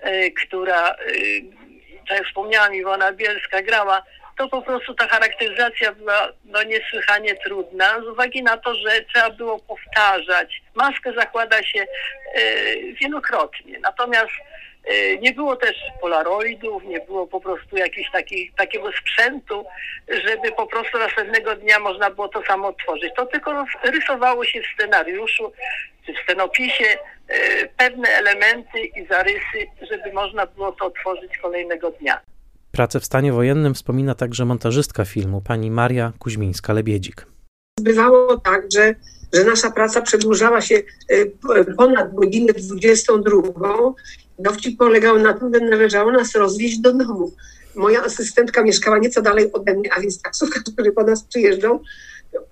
e, 0.00 0.30
która, 0.30 0.90
e, 0.90 0.94
tak 2.08 2.18
jak 2.18 2.26
wspomniałam, 2.26 2.74
Iwona 2.74 3.12
Bielska 3.12 3.62
grała, 3.62 4.02
to 4.36 4.48
po 4.48 4.62
prostu 4.62 4.94
ta 4.94 5.08
charakteryzacja 5.08 5.92
była 5.92 6.32
no, 6.44 6.62
niesłychanie 6.62 7.34
trudna 7.34 8.00
z 8.00 8.06
uwagi 8.06 8.42
na 8.42 8.56
to, 8.56 8.74
że 8.74 9.04
trzeba 9.14 9.30
było 9.30 9.58
powtarzać. 9.58 10.62
Maskę 10.74 11.12
zakłada 11.12 11.62
się 11.62 11.80
e, 11.80 11.86
wielokrotnie, 13.00 13.78
natomiast 13.78 14.32
e, 14.84 15.16
nie 15.16 15.32
było 15.32 15.56
też 15.56 15.76
polaroidów, 16.00 16.84
nie 16.84 17.00
było 17.00 17.26
po 17.26 17.40
prostu 17.40 17.76
jakiegoś 17.76 18.12
taki, 18.12 18.52
takiego 18.56 18.90
sprzętu, 18.92 19.64
żeby 20.08 20.52
po 20.52 20.66
prostu 20.66 20.98
następnego 20.98 21.56
dnia 21.56 21.78
można 21.78 22.10
było 22.10 22.28
to 22.28 22.42
samo 22.42 22.72
tworzyć. 22.72 23.14
To 23.16 23.26
tylko 23.26 23.64
rysowało 23.84 24.44
się 24.44 24.60
w 24.60 24.74
scenariuszu 24.74 25.52
czy 26.06 26.12
w 26.12 26.18
scenopisie 26.18 26.84
e, 27.28 27.66
pewne 27.66 28.08
elementy 28.08 28.80
i 28.80 29.06
zarysy, 29.06 29.66
żeby 29.90 30.12
można 30.12 30.46
było 30.46 30.72
to 30.72 30.90
tworzyć 30.90 31.38
kolejnego 31.38 31.90
dnia. 31.90 32.20
Pracę 32.76 33.00
w 33.00 33.04
stanie 33.04 33.32
wojennym 33.32 33.74
wspomina 33.74 34.14
także 34.14 34.44
montażystka 34.44 35.04
filmu, 35.04 35.40
pani 35.40 35.70
Maria 35.70 36.12
Kuźmińska-Lebiedzik. 36.18 37.26
Bywało 37.80 38.36
tak, 38.40 38.62
że, 38.72 38.94
że 39.32 39.44
nasza 39.44 39.70
praca 39.70 40.02
przedłużała 40.02 40.60
się 40.60 40.82
e, 41.08 41.64
ponad 41.76 42.14
godzinę 42.14 42.52
22. 42.52 43.42
Dowcip 44.38 44.78
polegał 44.78 45.18
na 45.18 45.32
tym, 45.32 45.54
że 45.54 45.60
należało 45.60 46.12
nas 46.12 46.34
rozwieźć 46.34 46.78
do 46.78 46.92
domu. 46.92 47.32
Moja 47.76 48.04
asystentka 48.04 48.62
mieszkała 48.62 48.98
nieco 48.98 49.22
dalej 49.22 49.52
ode 49.52 49.74
mnie, 49.74 49.92
a 49.92 50.00
więc 50.00 50.22
taksówka, 50.22 50.60
który 50.72 50.92
po 50.92 51.02
nas 51.02 51.24
przyjeżdżał, 51.24 51.82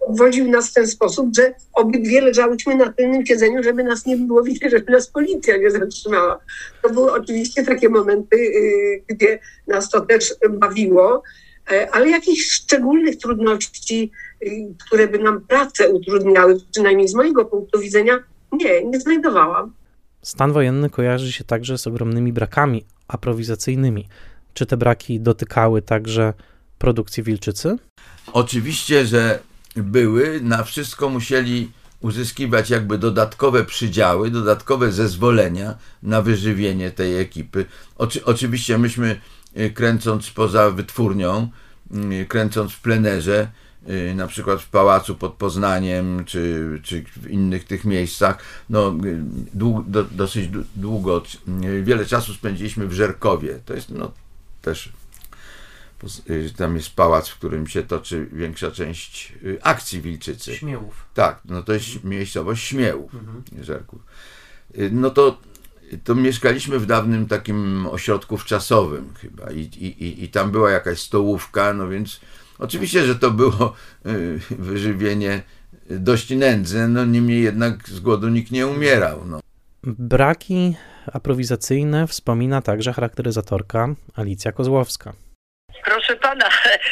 wodził 0.09 0.51
nas 0.51 0.71
w 0.71 0.73
ten 0.73 0.87
sposób, 0.87 1.29
że 1.37 1.55
obydwie 1.73 2.21
leżałyśmy 2.21 2.75
na 2.75 2.93
tylnym 2.93 3.27
siedzeniu, 3.27 3.63
żeby 3.63 3.85
nas 3.85 4.07
nie 4.07 4.17
było 4.17 4.43
widać, 4.43 4.71
żeby 4.77 4.93
nas 4.93 5.09
policja 5.09 5.57
nie 5.57 5.71
zatrzymała. 5.71 6.41
To 6.83 6.91
były 6.91 7.13
oczywiście 7.13 7.65
takie 7.65 7.89
momenty, 7.89 8.37
y, 8.37 9.03
gdzie 9.07 9.39
nas 9.67 9.91
to 9.91 10.01
też 10.01 10.35
bawiło, 10.51 11.23
e, 11.71 11.91
ale 11.91 12.11
jakichś 12.11 12.51
szczególnych 12.51 13.19
trudności, 13.19 14.11
y, 14.43 14.75
które 14.87 15.09
by 15.09 15.19
nam 15.19 15.41
pracę 15.41 15.89
utrudniały, 15.89 16.57
przynajmniej 16.73 17.09
z 17.09 17.15
mojego 17.15 17.45
punktu 17.45 17.81
widzenia, 17.81 18.19
nie, 18.53 18.85
nie 18.85 19.01
znajdowałam. 19.01 19.73
Stan 20.23 20.53
wojenny 20.53 20.91
kojarzy 20.91 21.33
się 21.33 21.45
także 21.45 21.79
z 21.79 21.87
ogromnymi 21.87 22.33
brakami 22.33 22.85
aprowizacyjnymi. 23.09 24.09
Czy 24.55 24.67
te 24.67 24.77
braki 24.77 25.21
dotykały 25.21 25.83
także 25.83 26.33
produkcji 26.79 27.23
Wilczycy? 27.23 27.77
Oczywiście, 28.33 29.07
że 29.07 29.39
były, 29.77 30.41
na 30.41 30.65
wszystko 30.65 31.09
musieli 31.09 31.71
uzyskiwać 32.01 32.71
jakby 32.71 32.99
dodatkowe 32.99 33.65
przydziały, 33.65 34.31
dodatkowe 34.31 34.93
zezwolenia 34.93 35.75
na 36.03 36.23
wyżywienie 36.23 36.91
tej 36.91 37.21
ekipy. 37.21 37.65
Oczy, 37.99 38.25
oczywiście 38.25 38.79
myśmy 38.79 39.21
y, 39.59 39.71
kręcąc 39.71 40.31
poza 40.31 40.71
wytwórnią, 40.71 41.49
y, 42.13 42.27
kręcąc 42.27 42.73
w 42.73 42.81
plenerze, 42.81 43.49
y, 43.89 44.15
na 44.15 44.27
przykład 44.27 44.63
w 44.63 44.69
pałacu 44.69 45.15
pod 45.15 45.33
Poznaniem, 45.35 46.25
czy, 46.25 46.81
czy 46.83 47.05
w 47.17 47.31
innych 47.31 47.65
tych 47.65 47.85
miejscach, 47.85 48.39
no, 48.71 48.95
dług, 49.55 49.89
do, 49.89 50.05
dosyć 50.05 50.49
długo, 50.77 51.23
wiele 51.83 52.07
czasu 52.07 52.35
spędziliśmy 52.35 52.87
w 52.87 52.93
Żerkowie. 52.93 53.59
To 53.65 53.75
jest 53.75 53.91
no, 53.91 54.13
też 54.63 54.93
tam 56.57 56.77
jest 56.77 56.91
pałac, 56.91 57.29
w 57.29 57.39
którym 57.39 57.67
się 57.67 57.83
toczy 57.83 58.29
większa 58.33 58.71
część 58.71 59.33
y, 59.45 59.59
akcji 59.63 60.01
Wilczycy. 60.01 60.55
Śmiełów. 60.57 61.07
Tak, 61.15 61.41
no 61.45 61.63
to 61.63 61.73
jest 61.73 61.95
mhm. 61.95 62.11
miejscowość 62.11 62.65
Śmiełów, 62.65 63.15
mhm. 63.15 63.65
Żerków. 63.65 64.01
Y, 64.79 64.91
no 64.93 65.11
to, 65.11 65.39
to 66.05 66.15
mieszkaliśmy 66.15 66.79
w 66.79 66.87
dawnym 66.87 67.27
takim 67.27 67.87
ośrodku 67.87 68.37
wczasowym 68.39 69.15
chyba 69.15 69.53
i, 69.53 69.61
i, 69.61 70.25
i 70.25 70.29
tam 70.29 70.51
była 70.51 70.71
jakaś 70.71 71.01
stołówka, 71.01 71.75
no 71.75 71.89
więc 71.89 72.21
Oczywiście, 72.59 73.07
że 73.07 73.15
to 73.15 73.31
było 73.31 73.73
wyżywienie 74.59 75.43
dość 75.91 76.31
nędzne, 76.31 76.89
no 76.89 77.05
niemniej 77.05 77.43
jednak 77.43 77.89
z 77.89 78.01
głodu 78.01 78.29
nikt 78.29 78.51
nie 78.51 78.67
umierał. 78.67 79.27
No. 79.27 79.41
Braki 79.85 80.75
aprowizacyjne 81.13 82.07
wspomina 82.07 82.63
także 82.63 82.93
charakteryzatorka 82.93 83.95
Alicja 84.15 84.53
Kozłowska. 84.53 85.13
Proszę 86.07 86.21
pana, 86.21 86.49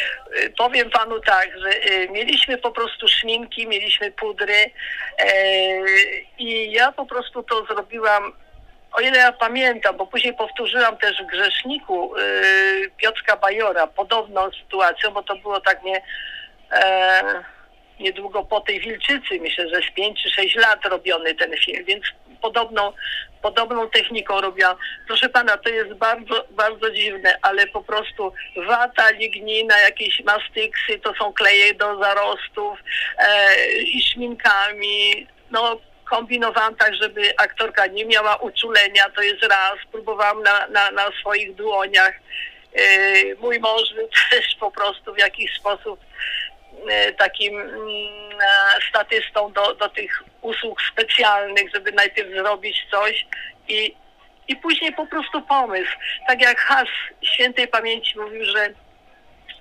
powiem 0.58 0.90
panu 0.90 1.20
tak, 1.20 1.48
że 1.58 1.92
y, 1.92 2.08
mieliśmy 2.08 2.58
po 2.58 2.70
prostu 2.70 3.08
szminki, 3.08 3.66
mieliśmy 3.66 4.10
pudry 4.10 4.70
e, 5.18 5.32
i 6.38 6.72
ja 6.72 6.92
po 6.92 7.06
prostu 7.06 7.42
to 7.42 7.64
zrobiłam, 7.64 8.32
o 8.92 9.00
ile 9.00 9.18
ja 9.18 9.32
pamiętam, 9.32 9.96
bo 9.96 10.06
później 10.06 10.34
powtórzyłam 10.34 10.96
też 10.96 11.22
w 11.22 11.26
Grzeszniku 11.26 12.16
y, 12.16 12.90
Piotrka 12.96 13.36
Bajora 13.36 13.86
podobną 13.86 14.50
sytuacją, 14.50 15.10
bo 15.10 15.22
to 15.22 15.36
było 15.36 15.60
tak 15.60 15.82
nie 15.82 16.02
e, 16.72 17.22
niedługo 18.00 18.44
po 18.44 18.60
tej 18.60 18.80
Wilczycy, 18.80 19.40
myślę, 19.40 19.68
że 19.68 19.80
z 19.90 19.94
5 19.94 20.22
czy 20.22 20.30
6 20.30 20.56
lat 20.56 20.84
robiony 20.84 21.34
ten 21.34 21.56
film, 21.56 21.84
więc 21.84 22.04
podobną, 22.42 22.92
podobną 23.42 23.90
techniką 23.90 24.40
robiłam. 24.40 24.76
Proszę 25.06 25.28
pana, 25.28 25.56
to 25.56 25.68
jest 25.68 25.92
bardzo, 25.92 26.44
bardzo 26.50 26.90
dziwne, 26.90 27.38
ale 27.42 27.66
po 27.66 27.82
prostu 27.82 28.32
wata, 28.66 29.10
lignina, 29.10 29.80
jakieś 29.80 30.20
mastyksy, 30.24 30.98
to 30.98 31.14
są 31.14 31.32
kleje 31.32 31.74
do 31.74 31.98
zarostów 32.02 32.78
e, 33.18 33.56
i 33.82 34.02
szminkami, 34.02 35.26
no 35.50 35.80
kombinowałam 36.04 36.74
tak, 36.74 36.94
żeby 36.94 37.36
aktorka 37.36 37.86
nie 37.86 38.04
miała 38.04 38.36
uczulenia, 38.36 39.10
to 39.16 39.22
jest 39.22 39.42
raz. 39.42 39.74
Próbowałam 39.92 40.42
na, 40.42 40.66
na, 40.66 40.90
na 40.90 41.10
swoich 41.20 41.54
dłoniach. 41.54 42.14
E, 42.74 42.84
mój 43.34 43.60
mąż 43.60 43.82
też 44.30 44.56
po 44.60 44.70
prostu 44.70 45.14
w 45.14 45.18
jakiś 45.18 45.54
sposób 45.54 46.00
takim 47.18 47.60
mm, 47.60 47.78
e, 48.40 48.80
statystą 48.88 49.52
do, 49.52 49.74
do 49.74 49.88
tych 49.88 50.22
usług 50.40 50.82
specjalnych, 50.92 51.70
żeby 51.74 51.92
najpierw 51.92 52.30
zrobić 52.30 52.86
coś 52.90 53.26
i, 53.68 53.94
i 54.48 54.56
później 54.56 54.92
po 54.92 55.06
prostu 55.06 55.42
pomysł. 55.42 55.92
Tak 56.28 56.42
jak 56.42 56.60
Has 56.60 56.88
świętej 57.22 57.68
pamięci 57.68 58.18
mówił, 58.18 58.44
że 58.44 58.70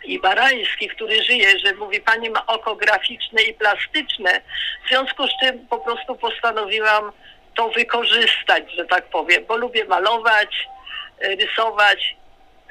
i 0.03 0.19
Barański, 0.19 0.89
który 0.89 1.23
żyje, 1.23 1.59
że 1.59 1.73
mówi, 1.73 2.01
pani 2.01 2.29
ma 2.29 2.45
oko 2.45 2.75
graficzne 2.75 3.41
i 3.41 3.53
plastyczne, 3.53 4.41
w 4.85 4.89
związku 4.89 5.27
z 5.27 5.31
czym 5.43 5.67
po 5.67 5.79
prostu 5.79 6.15
postanowiłam 6.15 7.11
to 7.55 7.69
wykorzystać, 7.69 8.71
że 8.75 8.85
tak 8.85 9.05
powiem, 9.05 9.45
bo 9.47 9.57
lubię 9.57 9.85
malować, 9.85 10.67
e, 11.19 11.35
rysować 11.35 12.15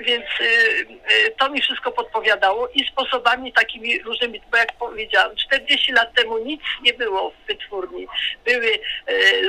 więc 0.01 0.24
y, 0.40 0.44
y, 0.44 1.34
to 1.38 1.51
mi 1.51 1.61
wszystko 1.61 1.92
podpowiadało 1.92 2.68
i 2.68 2.86
sposobami 2.92 3.53
takimi 3.53 4.03
różnymi, 4.03 4.40
bo 4.51 4.57
jak 4.57 4.72
powiedziałam, 4.72 5.36
40 5.36 5.92
lat 5.92 6.14
temu 6.14 6.38
nic 6.38 6.61
nie 6.82 6.94
było 6.94 7.30
w 7.30 7.46
wytwórni. 7.46 8.07
Były 8.44 8.66
y, 8.66 9.42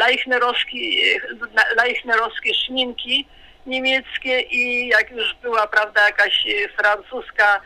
laichnerowskie, 1.76 2.54
szminki 2.54 3.28
niemieckie 3.66 4.42
i 4.42 4.88
jak 4.88 5.12
już 5.12 5.36
była, 5.42 5.68
prawda, 5.68 6.06
jakaś 6.06 6.46
francuska 6.78 7.62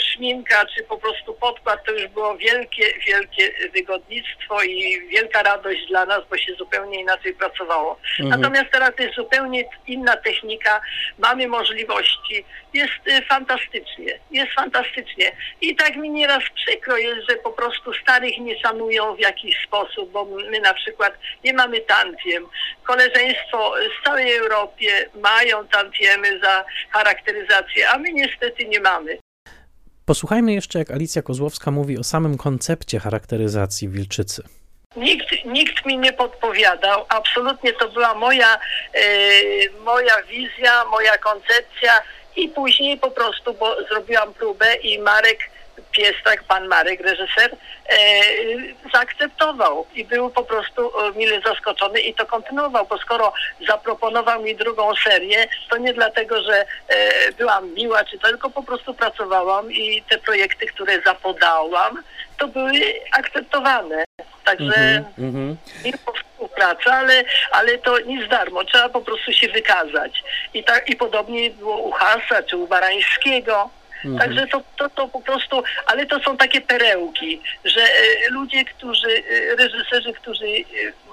szminka, 0.00 0.66
czy 0.66 0.82
po 0.82 0.98
prostu 0.98 1.34
podkład, 1.34 1.84
to 1.84 1.92
już 1.92 2.06
było 2.06 2.36
wielkie, 2.36 2.84
wielkie 3.06 3.52
wygodnictwo 3.74 4.62
i 4.62 5.08
wielka 5.08 5.42
radość 5.42 5.86
dla 5.88 6.06
nas, 6.06 6.20
bo 6.30 6.36
się 6.36 6.54
zupełnie 6.54 7.00
inaczej 7.00 7.34
pracowało. 7.34 8.00
Mhm. 8.20 8.40
Natomiast 8.40 8.70
teraz 8.72 8.90
jest 8.98 9.14
zupełnie 9.14 9.64
inna 9.86 10.16
technika, 10.16 10.80
mamy 11.18 11.48
możliwości, 11.48 12.44
jest 12.74 13.08
y, 13.08 13.22
fantastycznie, 13.22 14.18
jest 14.30 14.52
fantastycznie. 14.52 15.36
I 15.60 15.76
tak 15.76 15.96
mi 15.96 16.10
nieraz 16.10 16.44
przykro 16.54 16.96
jest, 16.96 17.30
że 17.30 17.36
po 17.36 17.50
prostu 17.50 17.94
starych 17.94 18.38
nie 18.38 18.60
szanują 18.60 19.16
w 19.16 19.20
jakiś 19.20 19.64
sposób, 19.66 20.10
bo 20.10 20.24
my 20.24 20.60
na 20.60 20.74
przykład 20.74 21.14
nie 21.44 21.52
mamy 21.52 21.80
tantiem. 21.80 22.46
Koleżeństwo 22.82 23.74
z 24.00 24.04
całej 24.04 24.36
Europie 24.36 25.08
mają 25.14 25.68
tantiemy 25.68 26.40
za 26.42 26.64
charakteryzację, 26.90 27.88
a 27.88 27.98
my 27.98 28.12
niestety 28.12 28.64
nie 28.64 28.80
mamy. 28.80 29.18
Posłuchajmy 30.06 30.52
jeszcze, 30.52 30.78
jak 30.78 30.90
Alicja 30.90 31.22
Kozłowska 31.22 31.70
mówi 31.70 31.98
o 31.98 32.04
samym 32.04 32.38
koncepcie 32.38 33.00
charakteryzacji 33.00 33.88
wilczycy. 33.88 34.42
Nikt, 34.96 35.26
nikt 35.44 35.86
mi 35.86 35.98
nie 35.98 36.12
podpowiadał. 36.12 37.04
Absolutnie 37.08 37.72
to 37.72 37.88
była 37.88 38.14
moja, 38.14 38.58
e, 38.94 39.00
moja 39.84 40.22
wizja, 40.22 40.84
moja 40.84 41.18
koncepcja 41.18 41.92
i 42.36 42.48
później 42.48 42.98
po 42.98 43.10
prostu, 43.10 43.54
bo 43.54 43.76
zrobiłam 43.88 44.34
próbę 44.34 44.74
i 44.74 44.98
Marek 44.98 45.38
Piestak, 45.96 46.44
pan 46.44 46.68
Marek, 46.68 47.00
reżyser, 47.00 47.56
e, 47.88 47.96
zaakceptował 48.92 49.86
i 49.94 50.04
był 50.04 50.30
po 50.30 50.44
prostu 50.44 50.90
e, 51.00 51.12
mile 51.12 51.40
zaskoczony 51.40 52.00
i 52.00 52.14
to 52.14 52.26
kontynuował, 52.26 52.86
bo 52.86 52.98
skoro 52.98 53.32
zaproponował 53.68 54.42
mi 54.42 54.56
drugą 54.56 54.94
serię, 55.04 55.46
to 55.70 55.76
nie 55.76 55.94
dlatego, 55.94 56.42
że 56.42 56.66
e, 56.88 57.32
byłam 57.32 57.74
miła, 57.74 58.04
czy 58.04 58.18
to, 58.18 58.28
tylko 58.28 58.50
po 58.50 58.62
prostu 58.62 58.94
pracowałam 58.94 59.72
i 59.72 60.02
te 60.02 60.18
projekty, 60.18 60.66
które 60.66 61.00
zapodałam, 61.00 62.02
to 62.38 62.48
były 62.48 62.72
akceptowane. 63.12 64.04
Także 64.44 65.04
mm 65.18 65.32
-hmm. 65.32 66.14
współpraca, 66.18 66.92
ale, 66.92 67.24
ale 67.50 67.78
to 67.78 68.00
nic 68.00 68.28
darmo. 68.28 68.64
Trzeba 68.64 68.88
po 68.88 69.00
prostu 69.00 69.32
się 69.32 69.48
wykazać. 69.48 70.24
I, 70.54 70.64
tak, 70.64 70.88
i 70.88 70.96
podobnie 70.96 71.50
było 71.50 71.76
u 71.76 71.90
Hasa 71.90 72.42
czy 72.42 72.56
u 72.56 72.66
Barańskiego. 72.66 73.70
Mhm. 74.04 74.18
Także 74.18 74.46
to, 74.46 74.62
to, 74.76 74.90
to 74.90 75.08
po 75.08 75.20
prostu, 75.20 75.62
ale 75.86 76.06
to 76.06 76.20
są 76.20 76.36
takie 76.36 76.60
perełki, 76.60 77.40
że 77.64 77.80
e, 77.82 78.30
ludzie, 78.30 78.64
którzy, 78.64 79.08
e, 79.08 79.56
reżyserzy, 79.56 80.12
którzy 80.12 80.46
e, 80.46 81.04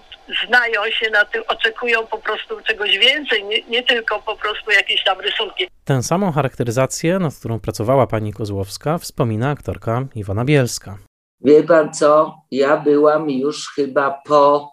znają 0.47 0.81
się 0.91 1.09
na 1.09 1.25
tym, 1.25 1.43
oczekują 1.47 2.07
po 2.07 2.17
prostu 2.17 2.61
czegoś 2.61 2.97
więcej, 2.97 3.43
nie, 3.43 3.61
nie, 3.63 3.83
tylko 3.83 4.19
po 4.19 4.35
prostu 4.35 4.71
jakieś 4.71 5.03
tam 5.03 5.19
rysunki. 5.19 5.67
Tę 5.85 6.03
samą 6.03 6.31
charakteryzację, 6.31 7.19
nad 7.19 7.35
którą 7.35 7.59
pracowała 7.59 8.07
pani 8.07 8.33
Kozłowska, 8.33 8.97
wspomina 8.97 9.49
aktorka 9.49 10.05
Iwona 10.15 10.45
Bielska. 10.45 10.97
Wie 11.41 11.63
pan 11.63 11.93
co, 11.93 12.35
ja 12.51 12.77
byłam 12.77 13.29
już 13.29 13.69
chyba 13.75 14.21
po 14.27 14.71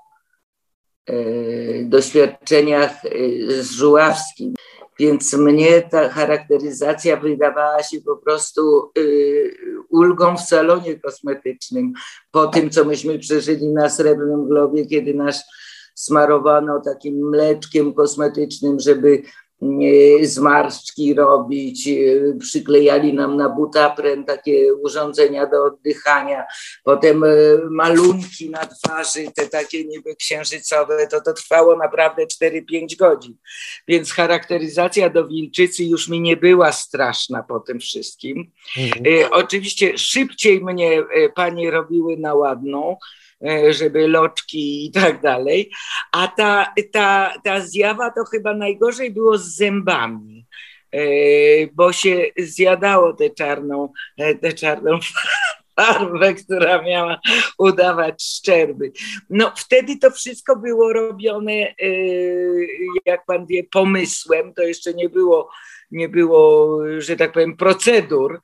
e, 1.07 1.15
doświadczeniach 1.83 2.93
z 3.49 3.71
Żuławskim. 3.71 4.55
Więc 4.99 5.35
mnie 5.35 5.83
ta 5.83 6.09
charakteryzacja 6.09 7.17
wydawała 7.17 7.83
się 7.83 8.01
po 8.01 8.17
prostu 8.17 8.91
y, 8.99 9.57
ulgą 9.89 10.37
w 10.37 10.41
salonie 10.41 11.01
kosmetycznym. 11.01 11.93
Po 12.31 12.47
tym, 12.47 12.71
co 12.71 12.85
myśmy 12.85 13.19
przeżyli 13.19 13.69
na 13.69 13.89
Srebrnym 13.89 14.49
Globie, 14.49 14.87
kiedy 14.87 15.15
nas 15.15 15.45
smarowano 15.95 16.81
takim 16.85 17.29
mleczkiem 17.29 17.95
kosmetycznym, 17.95 18.81
żeby 18.81 19.23
zmarszczki 20.23 21.15
robić, 21.15 21.89
e, 21.89 21.95
przyklejali 22.39 23.15
nam 23.15 23.37
na 23.37 23.49
butapren 23.49 24.25
takie 24.25 24.75
urządzenia 24.75 25.47
do 25.47 25.65
oddychania, 25.65 26.45
potem 26.85 27.25
e, 27.25 27.29
malunki 27.71 28.51
na 28.51 28.67
twarzy, 28.67 29.25
te 29.35 29.47
takie 29.47 29.85
niby 29.85 30.17
księżycowe, 30.17 31.07
to 31.07 31.21
to 31.21 31.33
trwało 31.33 31.77
naprawdę 31.77 32.27
4-5 32.27 32.97
godzin. 32.99 33.37
Więc 33.89 34.13
charakteryzacja 34.13 35.11
do 35.11 35.29
wilczycy 35.29 35.85
już 35.85 36.09
mi 36.09 36.21
nie 36.21 36.37
była 36.37 36.73
straszna 36.73 37.43
po 37.43 37.61
tym 37.61 37.81
wszystkim. 37.81 38.53
Mhm. 38.79 39.05
E, 39.07 39.31
oczywiście 39.31 39.99
szybciej 39.99 40.65
mnie 40.65 41.03
panie 41.35 41.71
robiły 41.71 42.17
na 42.17 42.35
ładną, 42.35 42.97
żeby 43.71 44.09
loczki 44.09 44.87
i 44.87 44.91
tak 44.91 45.23
dalej. 45.23 45.71
A 46.13 46.29
ta, 46.29 46.75
ta, 46.93 47.35
ta 47.45 47.61
zjawa 47.61 48.11
to 48.11 48.25
chyba 48.25 48.55
najgorzej 48.55 49.11
było 49.11 49.39
z 49.39 49.57
zębami 49.57 50.47
e, 50.93 51.01
bo 51.73 51.93
się 51.93 52.25
zjadało 52.39 53.13
tę 53.13 53.31
czarną, 53.31 53.93
e, 54.17 54.35
tę 54.35 54.53
czarną 54.53 54.99
farbę, 55.77 56.35
która 56.35 56.83
miała 56.83 57.21
udawać 57.59 58.23
szczerby. 58.23 58.93
No 59.31 59.53
wtedy 59.57 59.99
to 59.99 60.11
wszystko 60.11 60.57
było 60.57 60.93
robione, 60.93 61.75
jak 63.07 63.27
pan 63.27 63.47
wie, 63.47 63.65
pomysłem. 63.65 64.55
To 64.55 64.63
jeszcze 64.63 64.95
nie 64.95 65.09
było, 65.09 65.51
nie 65.91 66.09
było, 66.09 66.79
że 66.99 67.17
tak 67.17 67.33
powiem, 67.33 67.57
procedur, 67.57 68.41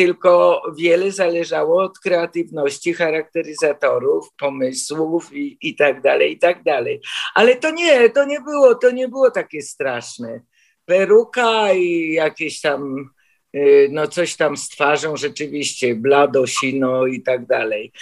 tylko 0.00 0.62
wiele 0.78 1.12
zależało 1.12 1.82
od 1.82 1.98
kreatywności 1.98 2.94
charakteryzatorów, 2.94 4.28
pomysłów 4.38 5.32
i, 5.32 5.58
i 5.62 5.76
tak 5.76 6.02
dalej, 6.02 6.32
i 6.32 6.38
tak 6.38 6.62
dalej. 6.62 7.00
Ale 7.34 7.56
to 7.56 7.70
nie, 7.70 8.10
to 8.10 8.24
nie 8.24 8.40
było, 8.40 8.74
to 8.74 8.90
nie 8.90 9.08
było 9.08 9.30
takie 9.30 9.62
straszne. 9.62 10.40
Peruka 10.84 11.72
i 11.72 12.12
jakieś 12.12 12.60
tam, 12.60 13.10
y, 13.56 13.88
no 13.92 14.06
coś 14.06 14.36
tam 14.36 14.56
z 14.56 14.68
twarzą 14.68 15.16
rzeczywiście, 15.16 15.94
blado, 15.94 16.46
sino 16.46 17.06
i 17.06 17.22
tak 17.22 17.46
dalej. 17.46 17.92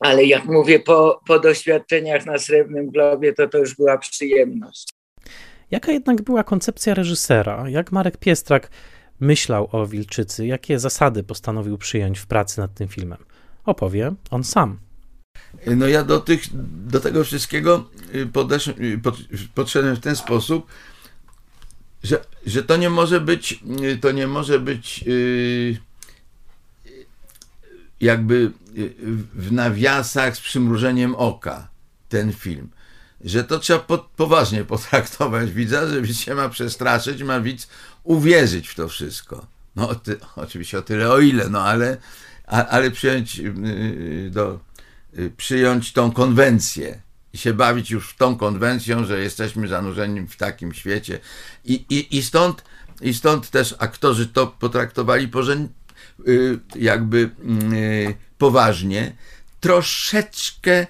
Ale 0.00 0.24
jak 0.24 0.44
mówię, 0.44 0.80
po, 0.80 1.20
po 1.26 1.38
doświadczeniach 1.38 2.26
na 2.26 2.38
Srebrnym 2.38 2.90
Globie, 2.90 3.32
to 3.32 3.48
to 3.48 3.58
już 3.58 3.76
była 3.76 3.98
przyjemność. 3.98 4.88
Jaka 5.70 5.92
jednak 5.92 6.22
była 6.22 6.44
koncepcja 6.44 6.94
reżysera? 6.94 7.64
Jak 7.68 7.92
Marek 7.92 8.16
Piestrak 8.16 8.70
myślał 9.20 9.68
o 9.72 9.86
Wilczycy, 9.86 10.46
jakie 10.46 10.78
zasady 10.78 11.22
postanowił 11.22 11.78
przyjąć 11.78 12.18
w 12.18 12.26
pracy 12.26 12.60
nad 12.60 12.74
tym 12.74 12.88
filmem. 12.88 13.18
Opowie 13.64 14.12
on 14.30 14.44
sam. 14.44 14.78
No 15.66 15.86
ja 15.86 16.04
do, 16.04 16.20
tych, 16.20 16.42
do 16.86 17.00
tego 17.00 17.24
wszystkiego 17.24 17.90
y, 18.14 18.26
podesz, 18.26 18.68
y, 18.68 19.00
pod, 19.02 19.16
podszedłem 19.54 19.96
w 19.96 20.00
ten 20.00 20.16
sposób, 20.16 20.66
że, 22.02 22.24
że 22.46 22.62
to 22.62 22.76
nie 22.76 22.90
może 22.90 23.20
być, 23.20 23.64
y, 23.82 23.98
to 23.98 24.12
nie 24.12 24.26
może 24.26 24.60
być 24.60 25.04
jakby 28.00 28.52
w 29.34 29.52
nawiasach 29.52 30.36
z 30.36 30.40
przymrużeniem 30.40 31.14
oka 31.14 31.68
ten 32.08 32.32
film. 32.32 32.68
Że 33.24 33.44
to 33.44 33.58
trzeba 33.58 33.78
po, 33.78 33.98
poważnie 33.98 34.64
potraktować 34.64 35.50
widza, 35.50 35.86
że 35.86 36.02
widz 36.02 36.18
się 36.18 36.34
ma 36.34 36.48
przestraszyć, 36.48 37.22
ma 37.22 37.40
widz 37.40 37.68
uwierzyć 38.04 38.68
w 38.68 38.74
to 38.74 38.88
wszystko. 38.88 39.46
No 39.76 39.94
ty, 39.94 40.16
oczywiście 40.36 40.78
o 40.78 40.82
tyle 40.82 41.10
o 41.10 41.18
ile, 41.18 41.48
no 41.48 41.62
ale, 41.62 41.96
a, 42.46 42.66
ale 42.66 42.90
przyjąć 42.90 43.40
do 44.30 44.60
Y, 45.18 45.32
przyjąć 45.36 45.92
tą 45.92 46.12
konwencję 46.12 47.00
i 47.32 47.38
się 47.38 47.54
bawić 47.54 47.90
już 47.90 48.14
tą 48.16 48.36
konwencją, 48.36 49.04
że 49.04 49.20
jesteśmy 49.20 49.68
zanurzeni 49.68 50.26
w 50.26 50.36
takim 50.36 50.74
świecie. 50.74 51.20
I, 51.64 51.84
i, 51.90 52.16
i, 52.16 52.22
stąd, 52.22 52.64
i 53.00 53.14
stąd 53.14 53.50
też 53.50 53.74
aktorzy 53.78 54.26
to 54.26 54.46
potraktowali 54.46 55.28
pożen, 55.28 55.68
y, 56.28 56.58
jakby 56.76 57.30
y, 57.72 58.14
poważnie. 58.38 59.16
Troszeczkę, 59.60 60.86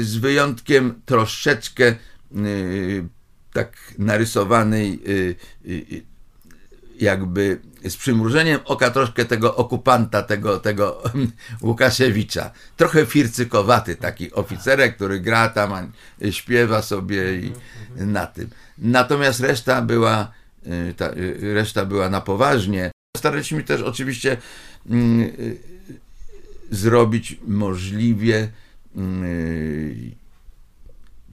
z 0.00 0.16
wyjątkiem 0.16 1.02
troszeczkę 1.06 1.94
tak 3.52 3.76
narysowanej 3.98 5.00
jakby 7.00 7.60
z 7.88 7.96
przymrużeniem 7.96 8.60
oka 8.64 8.90
troszkę 8.90 9.24
tego 9.24 9.56
okupanta, 9.56 10.22
tego, 10.22 10.60
tego 10.60 11.02
Łukaszewicza. 11.62 12.50
Trochę 12.76 13.06
fircykowaty 13.06 13.96
taki 13.96 14.32
oficerek, 14.32 14.96
który 14.96 15.20
gra 15.20 15.48
tam, 15.48 15.92
śpiewa 16.30 16.82
sobie 16.82 17.34
i 17.34 17.52
na 17.96 18.26
tym. 18.26 18.50
Natomiast 18.78 19.40
reszta 19.40 19.82
była, 19.82 20.32
y, 20.66 20.94
ta, 20.94 21.10
y, 21.10 21.54
reszta 21.54 21.84
była 21.84 22.08
na 22.08 22.20
poważnie. 22.20 22.90
Staraliśmy 23.16 23.62
też 23.62 23.82
oczywiście 23.82 24.36
mm, 24.90 25.20
y, 25.20 25.56
zrobić 26.70 27.38
możliwie 27.46 28.48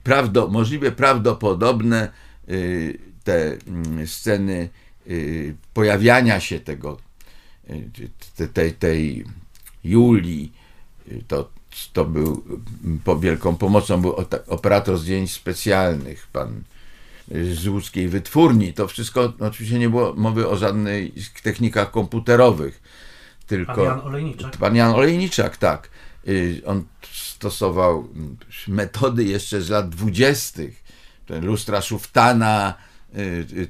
prawdo, 0.02 0.48
możliwie 0.48 0.92
prawdopodobne 0.92 2.12
te 3.24 3.56
mm, 3.66 4.06
sceny 4.06 4.68
Y, 5.10 5.54
pojawiania 5.74 6.40
się 6.40 6.60
tego, 6.60 6.98
y, 8.40 8.48
tej, 8.48 8.72
tej 8.72 9.24
Julii, 9.84 10.52
y, 11.08 11.24
to, 11.28 11.50
to 11.92 12.04
był 12.04 12.44
po 13.04 13.18
wielką 13.18 13.56
pomocą 13.56 14.00
był 14.00 14.14
operator 14.46 14.98
zdjęć 14.98 15.32
specjalnych, 15.32 16.26
pan 16.32 16.62
z 17.54 17.66
łódzkiej 17.66 18.08
wytwórni. 18.08 18.72
To 18.72 18.88
wszystko 18.88 19.32
oczywiście 19.38 19.78
nie 19.78 19.88
było 19.88 20.14
mowy 20.14 20.48
o 20.48 20.56
żadnych 20.56 21.40
technikach 21.42 21.90
komputerowych, 21.90 22.82
tylko 23.46 23.74
pan 23.74 23.84
Jan 23.84 24.00
Olejniczak. 24.00 24.56
Pan 24.56 24.76
Jan 24.76 24.94
Olejniczak, 24.94 25.56
tak. 25.56 25.90
On 26.66 26.84
stosował 27.38 28.08
metody 28.68 29.24
jeszcze 29.24 29.62
z 29.62 29.68
lat 29.68 29.88
dwudziestych, 29.88 30.84
lustra 31.28 31.80
Szuftana, 31.80 32.74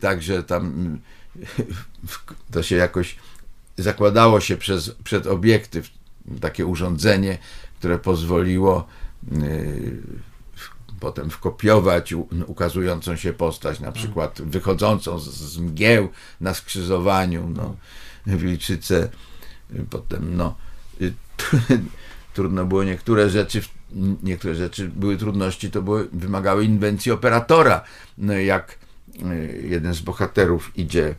także 0.01 0.43
tam 0.43 0.99
to 2.53 2.63
się 2.63 2.77
jakoś 2.77 3.17
zakładało 3.79 4.41
się 4.41 4.57
przez, 4.57 4.91
przed 5.05 5.27
obiektyw 5.27 5.91
takie 6.41 6.67
urządzenie, 6.67 7.39
które 7.79 7.99
pozwoliło 7.99 8.87
y, 9.33 10.03
potem 11.01 11.31
wkopiować 11.31 12.15
ukazującą 12.47 13.17
się 13.17 13.33
postać, 13.33 13.81
na 13.81 13.93
przykład 13.93 14.43
wychodzącą 14.43 15.19
z, 15.19 15.29
z 15.29 15.59
mgieł 15.59 16.09
na 16.41 16.55
skrzyżowaniu, 16.55 17.49
no, 17.57 17.77
wilczyce, 18.27 19.09
potem 19.91 20.37
no, 20.37 20.55
y, 21.01 21.13
trudno 22.35 22.65
było 22.65 22.85
niektóre 22.85 23.31
rzeczy, 23.31 23.61
niektóre 24.23 24.55
rzeczy 24.55 24.89
były 24.89 25.17
trudności, 25.17 25.71
to 25.71 25.83
były, 25.83 26.09
wymagały 26.13 26.65
inwencji 26.65 27.13
operatora, 27.13 27.85
no, 28.19 28.33
jak 28.33 28.79
y, 29.23 29.65
jeden 29.69 29.95
z 29.95 30.01
bohaterów 30.01 30.79
idzie 30.79 31.15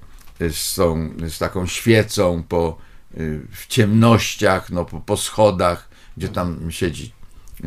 z, 0.52 0.76
tą, 0.76 1.10
z 1.28 1.38
taką 1.38 1.68
świecą 1.68 2.44
po, 2.50 2.78
y, 3.18 3.42
w 3.52 3.68
ciemnościach, 3.68 4.70
no, 4.70 4.86
po, 4.86 5.00
po 5.00 5.18
schodach, 5.18 5.90
gdzie 6.18 6.30
tam 6.30 6.72
siedzi 6.72 7.20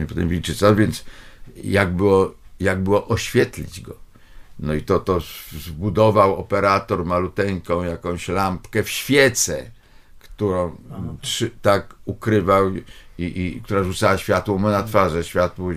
potem 0.09 0.29
wilczyca, 0.29 0.75
więc 0.75 1.05
jak 1.57 1.97
było, 1.97 2.35
jak 2.61 2.83
było 2.83 3.09
oświetlić 3.09 3.81
go. 3.81 3.97
No 4.59 4.75
i 4.75 4.83
to, 4.83 5.01
to 5.01 5.21
zbudował 5.53 6.37
operator 6.37 7.05
maluteńką 7.05 7.83
jakąś 7.83 8.29
lampkę 8.29 8.83
w 8.83 8.91
świecę, 8.91 9.71
którą 10.19 10.77
tak 11.63 11.95
ukrywał 12.05 12.71
i, 13.19 13.41
i, 13.41 13.61
która 13.63 13.85
rzucała 13.85 14.19
światło 14.19 14.59
mu 14.59 14.69
na 14.69 14.83
twarze. 14.83 15.25
Światło 15.25 15.73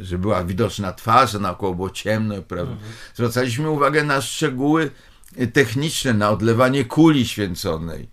że 0.00 0.18
była 0.18 0.44
widoczna 0.44 0.92
twarz, 0.92 1.34
a 1.34 1.38
naokoło 1.38 1.74
było 1.74 1.90
ciemno. 1.90 2.42
Prawda? 2.42 2.72
Mhm. 2.72 2.92
Zwracaliśmy 3.14 3.70
uwagę 3.70 4.04
na 4.04 4.20
szczegóły 4.20 4.90
techniczne, 5.52 6.14
na 6.14 6.30
odlewanie 6.30 6.84
kuli 6.84 7.26
święconej, 7.26 8.08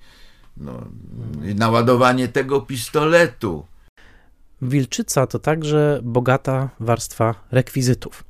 no, 0.58 0.72
mhm. 0.72 1.58
naładowanie 1.58 2.28
tego 2.28 2.62
pistoletu. 2.62 3.66
Wilczyca 4.62 5.28
to 5.28 5.40
także 5.40 6.00
bogata 6.04 6.70
warstwa 6.80 7.36
rekwizytów. 7.52 8.24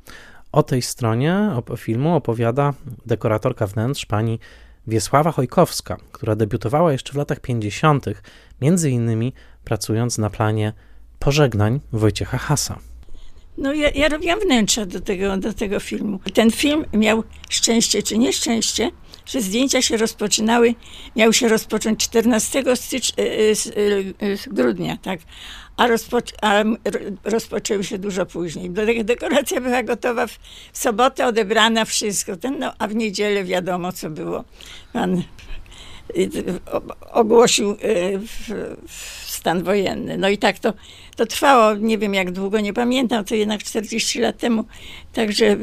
O 0.52 0.64
tej 0.64 0.82
stronie 0.82 1.52
filmu 1.78 2.16
opowiada 2.16 2.74
dekoratorka 3.06 3.68
wnętrz 3.68 4.06
pani 4.06 4.40
Wiesława 4.88 5.32
Chojkowska, 5.32 5.98
która 6.12 6.36
debiutowała 6.36 6.92
jeszcze 6.92 7.14
w 7.14 7.16
latach 7.16 7.40
50., 7.40 8.06
między 8.62 8.90
innymi 8.90 9.34
pracując 9.64 10.18
na 10.18 10.30
planie 10.30 10.74
pożegnań 11.20 11.80
Wojciecha 11.92 12.38
Hasa. 12.38 12.80
No 13.58 13.74
ja, 13.74 13.90
ja 13.90 14.08
robiłam 14.08 14.40
wnętrza 14.40 14.86
do 14.86 15.02
tego, 15.02 15.38
do 15.38 15.54
tego 15.54 15.80
filmu. 15.80 16.20
Ten 16.34 16.52
film 16.52 16.86
miał 16.94 17.24
szczęście 17.50 18.04
czy 18.04 18.18
nieszczęście, 18.18 18.92
że 19.26 19.42
zdjęcia 19.42 19.82
się 19.82 19.98
rozpoczynały, 19.98 20.76
miały 21.16 21.34
się 21.34 21.48
rozpocząć 21.48 22.00
14 22.00 22.64
stycz, 22.76 23.14
e, 23.18 23.22
e, 23.22 23.52
e, 24.34 24.38
grudnia, 24.48 24.98
tak, 24.98 25.20
a, 25.78 25.88
rozpoc 25.88 26.34
a 26.42 26.64
rozpoczęły 27.24 27.84
się 27.84 27.98
dużo 27.98 28.26
później. 28.26 28.70
Dekoracja 29.04 29.62
była 29.62 29.84
gotowa 29.84 30.28
w 30.28 30.38
sobotę, 30.74 31.28
odebrana, 31.28 31.86
wszystko, 31.86 32.38
ten, 32.38 32.60
no, 32.60 32.74
a 32.80 32.88
w 32.88 32.96
niedzielę 32.96 33.44
wiadomo, 33.44 33.92
co 33.92 34.10
było. 34.10 34.44
Pan 34.94 35.24
ogłosił 37.12 37.76
stan 39.26 39.64
wojenny. 39.64 40.18
No 40.18 40.30
i 40.30 40.38
tak 40.38 40.60
to, 40.60 40.74
to 41.16 41.26
trwało, 41.26 41.76
nie 41.76 41.98
wiem 41.98 42.14
jak 42.14 42.32
długo, 42.32 42.60
nie 42.60 42.74
pamiętam, 42.74 43.26
to 43.26 43.36
jednak 43.36 43.64
40 43.64 44.20
lat 44.20 44.38
temu. 44.38 44.66
Także 45.14 45.58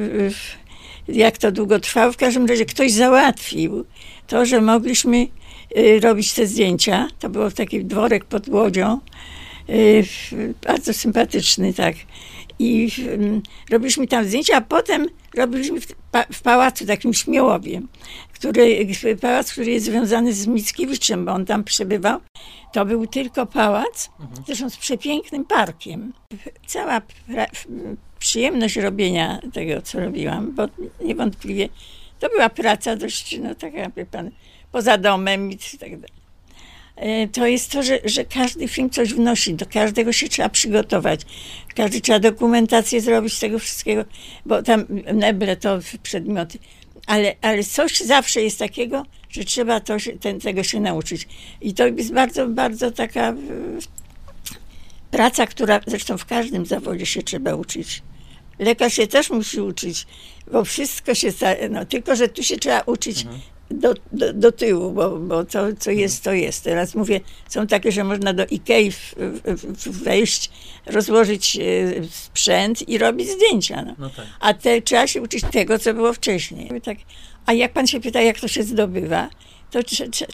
jak 1.09 1.39
to 1.39 1.53
długo 1.53 1.81
trwało, 1.81 2.13
w 2.13 2.17
każdym 2.17 2.47
razie 2.47 2.65
ktoś 2.65 2.93
załatwił 2.93 3.85
to, 4.27 4.47
że 4.47 4.61
mogliśmy 4.61 5.27
y, 5.77 6.01
robić 6.01 6.33
te 6.33 6.47
zdjęcia. 6.47 7.09
To 7.19 7.29
było 7.29 7.51
taki 7.51 7.85
dworek 7.85 8.25
pod 8.25 8.49
Łodzią, 8.49 9.01
y, 9.69 10.05
bardzo 10.67 10.95
sympatyczny, 10.95 11.75
tak. 11.75 11.97
I 12.59 12.89
robiliśmy 13.71 14.07
tam 14.07 14.25
zdjęcia, 14.25 14.57
a 14.57 14.61
potem 14.61 15.07
robiliśmy 15.35 15.81
w, 15.81 15.87
w 16.33 16.43
pałacu 16.43 16.87
takim 16.87 17.15
Śmiałowie, 17.15 17.81
który, 18.33 18.87
pałac, 19.21 19.53
który 19.53 19.71
jest 19.71 19.87
związany 19.87 20.33
z 20.33 20.47
Mickiewiczem, 20.47 21.25
bo 21.25 21.33
on 21.33 21.47
tam 21.47 21.65
przebywał. 21.65 22.21
To 22.73 22.85
był 22.85 23.07
tylko 23.07 23.47
pałac, 23.47 24.11
mhm. 24.21 24.45
zresztą 24.47 24.71
z 24.71 24.77
przepięknym 24.77 25.45
parkiem. 25.45 26.13
Cała 26.67 27.03
przyjemność 28.19 28.77
robienia 28.77 29.41
tego, 29.53 29.83
co 29.83 30.01
robiłam, 30.01 30.55
bo 30.55 30.69
niewątpliwie 31.05 31.69
to 32.19 32.29
była 32.29 32.49
praca 32.49 32.97
dość, 32.97 33.39
no 33.39 33.55
taka, 33.55 33.91
wie 33.97 34.07
pan, 34.07 34.31
poza 34.73 34.99
domem 34.99 35.53
i 35.53 35.59
tak 35.59 35.91
dalej. 35.91 36.18
E, 36.99 37.29
to 37.29 37.47
jest 37.47 37.71
to, 37.71 37.83
że, 37.83 37.99
że 38.05 38.25
każdy 38.25 38.69
film 38.69 38.91
coś 38.91 39.15
wnosi, 39.15 39.55
do 39.55 39.67
każdego 39.67 40.13
się 40.13 40.29
trzeba 40.29 40.49
przygotować. 40.49 41.21
Każdy 41.75 42.01
trzeba 42.01 42.19
dokumentację 42.19 43.01
zrobić 43.01 43.35
z 43.35 43.41
tego 43.41 43.59
wszystkiego, 43.59 44.05
bo 44.47 44.63
tam 44.63 44.85
neble 45.15 45.57
to 45.57 45.79
przedmioty. 46.03 46.59
Ale, 47.07 47.35
ale 47.41 47.65
coś 47.65 48.01
zawsze 48.01 48.43
jest 48.43 48.59
takiego, 48.59 49.07
że 49.31 49.45
trzeba 49.45 49.81
to, 49.81 49.97
ten, 50.21 50.41
tego 50.41 50.63
się 50.63 50.81
nauczyć. 50.81 51.29
I 51.61 51.75
to 51.75 51.87
jest 51.87 52.13
bardzo, 52.13 52.49
bardzo 52.49 52.91
taka 52.91 53.35
praca, 55.11 55.47
która 55.47 55.81
zresztą 55.87 56.19
w 56.19 56.25
każdym 56.25 56.67
zawodzie 56.67 57.07
się 57.07 57.23
trzeba 57.23 57.55
uczyć. 57.55 58.03
Lekarz 58.59 58.95
się 58.95 59.07
też 59.07 59.31
musi 59.31 59.61
uczyć, 59.61 60.07
bo 60.53 60.65
wszystko 60.65 61.15
się, 61.15 61.33
no, 61.71 61.85
tylko 61.85 62.17
że 62.17 62.29
tu 62.29 62.43
się 62.43 62.57
trzeba 62.57 62.81
uczyć 62.81 63.23
mhm 63.23 63.41
do, 63.71 63.95
do, 64.13 64.33
do 64.33 64.53
tyłu, 64.53 64.91
bo, 64.91 65.19
bo 65.19 65.45
to, 65.45 65.67
co 65.79 65.91
jest, 65.91 66.25
to 66.25 66.33
jest. 66.33 66.65
Teraz 66.65 66.95
mówię, 66.95 67.21
są 67.49 67.67
takie, 67.67 67.93
że 67.93 68.05
można 68.05 68.33
do 68.33 68.47
Ikei 68.47 68.91
w, 68.91 69.15
w, 69.45 70.03
wejść, 70.03 70.51
rozłożyć 70.87 71.57
e, 71.57 71.61
sprzęt 72.11 72.89
i 72.89 72.99
robić 72.99 73.29
zdjęcia. 73.29 73.83
No. 73.83 73.95
no 73.99 74.11
tak. 74.11 74.27
A 74.41 74.55
te, 74.55 74.83
trzeba 74.83 75.07
się 75.07 75.23
uczyć 75.23 75.45
tego, 75.53 75.79
co 75.79 75.95
było 75.95 76.13
wcześniej. 76.13 76.81
Tak. 76.81 76.99
A 77.47 77.53
jak 77.53 77.73
pan 77.73 77.87
się 77.87 78.01
pyta, 78.01 78.21
jak 78.21 78.41
to 78.41 78.49
się 78.49 78.63
zdobywa, 78.63 79.31
to 79.71 79.81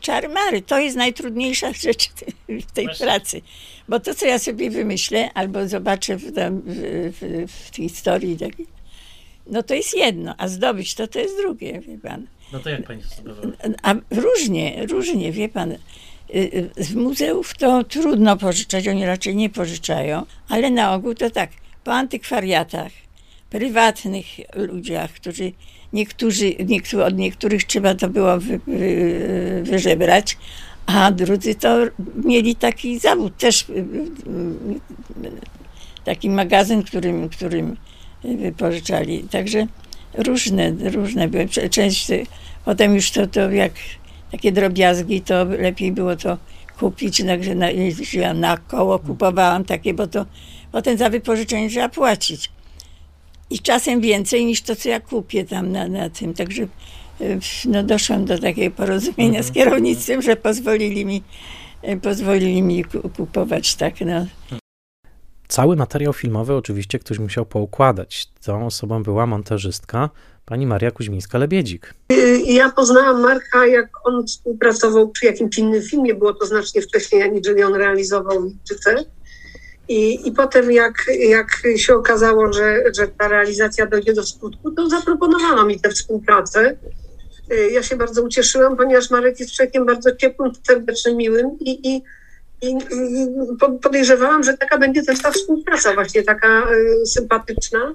czary 0.01 0.29
mary, 0.29 0.63
to 0.63 0.79
jest 0.79 0.97
najtrudniejsza 0.97 1.73
rzecz 1.83 2.11
w 2.49 2.73
tej 2.73 2.85
Właśnie. 2.87 3.07
pracy. 3.07 3.43
Bo 3.89 4.01
to, 4.01 4.15
co 4.15 4.27
ja 4.27 4.39
sobie 4.39 4.71
wymyślę, 4.71 5.31
albo 5.35 5.69
zobaczę 5.69 6.17
w, 6.17 6.23
w, 6.23 6.33
w, 7.21 7.53
w 7.53 7.71
tej 7.71 7.89
historii, 7.89 8.39
no 9.47 9.63
to 9.63 9.75
jest 9.75 9.97
jedno, 9.97 10.35
a 10.39 10.49
zdobyć 10.49 10.95
to, 10.95 11.07
to 11.07 11.19
jest 11.19 11.37
drugie, 11.37 11.81
wie 11.81 11.99
pan. 11.99 12.27
No 12.53 12.61
to 12.61 12.71
jak 12.71 12.87
pani 12.87 13.03
zdobywała? 13.03 13.53
A 13.83 13.95
różnie, 14.11 14.87
różnie, 14.87 15.33
wie 15.33 15.49
pan. 15.49 15.73
Y, 15.73 15.79
y, 16.79 16.85
z 16.85 16.95
muzeów 16.95 17.55
to 17.55 17.85
trudno 17.85 18.37
pożyczać, 18.37 18.89
oni 18.89 19.07
raczej 19.07 19.37
nie 19.37 19.51
pożyczają, 19.51 20.27
ale 20.49 20.71
na 20.71 20.95
ogół 20.95 21.15
to 21.15 21.31
tak, 21.31 21.51
po 21.85 21.93
antykwariatach, 21.93 22.93
prywatnych 23.51 24.27
ludziach, 24.55 25.13
którzy 25.13 25.53
niektórzy, 25.93 26.55
niektórzy 26.67 27.05
od 27.05 27.17
niektórych 27.17 27.65
trzeba 27.65 27.95
to 27.95 28.09
było 28.09 28.41
wy, 28.41 28.61
wy, 28.67 29.63
wyżebrać, 29.65 30.39
a 30.87 31.11
drudzy 31.11 31.55
to 31.55 31.77
mieli 32.25 32.57
taki 32.57 32.99
zawód, 32.99 33.37
też 33.37 33.69
y, 33.69 33.85
taki 36.05 36.31
magazyn, 36.31 36.83
którym, 36.83 37.29
którym 37.29 37.77
wypożyczali. 38.25 39.23
Także 39.23 39.67
różne, 40.15 40.71
różne 40.71 41.29
były. 41.29 41.49
Część, 41.71 42.07
potem 42.65 42.95
już 42.95 43.11
to, 43.11 43.27
to 43.27 43.51
jak 43.51 43.73
takie 44.31 44.53
drobiazgi, 44.53 45.21
to 45.21 45.45
lepiej 45.45 45.93
było 45.93 46.17
to 46.17 46.39
kupić, 46.79 47.23
także 47.27 47.55
na, 47.55 47.67
ja 48.13 48.35
na 48.35 48.57
koło 48.57 48.99
kupowałam 48.99 49.65
takie, 49.65 49.95
bo 49.95 50.07
to 50.07 50.27
potem 50.73 50.99
za 50.99 51.11
wypożyczenie 51.11 51.69
trzeba 51.69 51.89
płacić. 51.89 52.51
I 53.51 53.59
czasem 53.59 54.01
więcej 54.01 54.45
niż 54.45 54.63
to, 54.63 54.77
co 54.77 54.89
ja 54.89 55.01
kupię 55.01 55.45
tam 55.45 55.73
na, 55.73 55.89
na 55.89 56.11
tym. 56.11 56.35
Także 56.35 56.63
e, 56.63 56.69
no, 57.65 57.83
doszłam 57.83 58.25
do 58.25 58.39
takiego 58.39 58.77
porozumienia 58.77 59.43
z 59.43 59.49
mhm. 59.49 59.55
kierownictwem, 59.55 60.23
że 60.23 60.37
pozwolili 60.37 61.07
mi, 61.07 61.23
e, 61.83 61.97
pozwolili 61.97 62.63
mi 62.63 62.85
kupować 63.17 63.75
tak. 63.75 64.01
No. 64.01 64.27
Cały 65.49 65.77
materiał 65.77 66.13
filmowy 66.13 66.55
oczywiście 66.55 66.99
ktoś 66.99 67.19
musiał 67.19 67.47
poukładać. 67.47 68.29
Tą 68.45 68.67
osobą 68.67 69.03
była 69.03 69.27
montażystka 69.27 70.11
pani 70.47 70.67
Maria 70.67 70.91
Kuźmińska-Lebiedzik. 70.91 71.95
Ja 72.47 72.71
poznałam 72.71 73.23
Marka, 73.23 73.67
jak 73.67 73.89
on 74.05 74.27
współpracował 74.27 75.09
przy 75.09 75.27
jakimś 75.27 75.59
innym 75.59 75.83
filmie, 75.83 76.15
było 76.15 76.35
to 76.35 76.47
znacznie 76.47 76.83
wcześniej, 76.83 77.23
aniżeli 77.23 77.63
on 77.63 77.75
realizował 77.75 78.43
Wilczycę. 78.43 79.05
I, 79.89 80.29
I 80.29 80.33
potem, 80.33 80.73
jak, 80.73 80.95
jak 81.29 81.49
się 81.77 81.95
okazało, 81.95 82.53
że, 82.53 82.83
że 82.97 83.09
ta 83.09 83.29
realizacja 83.29 83.87
dojdzie 83.87 84.13
do 84.13 84.27
skutku, 84.27 84.71
to 84.71 84.89
zaproponowano 84.89 85.67
mi 85.67 85.81
tę 85.81 85.91
współpracę. 85.91 86.77
Ja 87.73 87.83
się 87.83 87.97
bardzo 87.97 88.23
ucieszyłam, 88.23 88.77
ponieważ 88.77 89.11
Marek 89.11 89.41
jest 89.41 89.53
człowiekiem 89.53 89.87
bardzo 89.87 90.17
ciepłym, 90.17 90.53
serdecznym, 90.67 91.17
miłym 91.17 91.59
i, 91.61 91.95
i 91.95 92.03
i 92.65 92.77
podejrzewałam, 93.83 94.43
że 94.43 94.59
taka 94.59 94.79
będzie 94.79 95.03
też 95.03 95.23
ta 95.23 95.31
współpraca 95.31 95.95
właśnie 95.95 96.23
taka 96.23 96.71
y, 96.73 97.07
sympatyczna. 97.07 97.95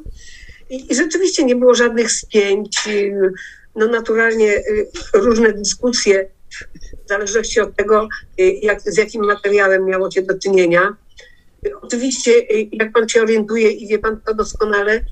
I, 0.70 0.96
rzeczywiście 0.96 1.44
nie 1.44 1.56
było 1.56 1.76
żadnych 1.76 2.12
spięć. 2.12 2.90
No 3.76 3.88
naturalnie 3.88 4.58
y, 4.58 4.90
różne 5.14 5.54
dyskusje 5.54 6.30
w 7.06 7.10
zależności 7.10 7.60
od 7.60 7.76
tego, 7.76 8.08
y, 8.40 8.44
jak, 8.44 8.82
z 8.82 8.98
jakim 8.98 9.26
materiałem 9.26 9.86
miało 9.86 10.12
się 10.12 10.22
do 10.22 10.40
czynienia. 10.40 10.96
Oczywiście, 11.82 12.32
jak 12.72 12.92
pan 12.92 13.10
się 13.10 13.22
orientuje 13.22 13.72
i 13.72 13.88
wie 13.88 14.00
pan 14.00 14.22
to 14.22 14.34
doskonale, 14.34 15.06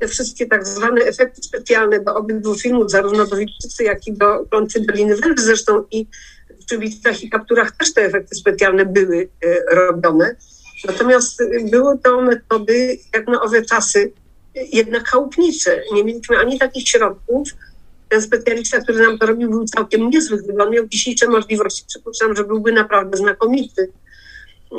te 0.00 0.08
wszystkie 0.08 0.46
tak 0.46 0.66
zwane 0.66 1.00
efekty 1.00 1.42
specjalne 1.42 2.00
do 2.00 2.14
obydwu 2.14 2.54
filmów, 2.54 2.90
zarówno 2.90 3.26
do 3.26 3.36
Wilczycy, 3.36 3.84
jak 3.84 4.06
i 4.06 4.12
do 4.12 4.46
Klątwy 4.50 4.80
Doliny 4.80 5.16
Węż 5.16 5.40
zresztą 5.40 5.84
i 5.90 6.06
przy 6.72 6.78
bitwach 6.78 7.22
i 7.22 7.30
kapturach 7.30 7.76
też 7.76 7.94
te 7.94 8.02
efekty 8.02 8.36
specjalne 8.36 8.86
były 8.86 9.28
e, 9.44 9.74
robione. 9.74 10.36
Natomiast 10.84 11.42
były 11.70 11.98
to 11.98 12.22
metody, 12.22 12.98
jak 13.14 13.26
na 13.26 13.42
owe 13.42 13.62
czasy, 13.62 14.12
jednak 14.72 15.08
chałupnicze. 15.08 15.82
Nie 15.92 16.04
mieliśmy 16.04 16.38
ani 16.38 16.58
takich 16.58 16.88
środków. 16.88 17.48
Ten 18.08 18.22
specjalista, 18.22 18.80
który 18.80 19.06
nam 19.06 19.18
to 19.18 19.26
robił, 19.26 19.50
był 19.50 19.64
całkiem 19.64 20.10
niezły. 20.10 20.42
Gdyby 20.42 20.62
on 20.62 20.70
miał 20.70 20.86
dzisiejsze 20.86 21.28
możliwości, 21.28 21.84
przypuszczam, 21.88 22.36
że 22.36 22.44
byłby 22.44 22.72
naprawdę 22.72 23.16
znakomity. 23.16 23.90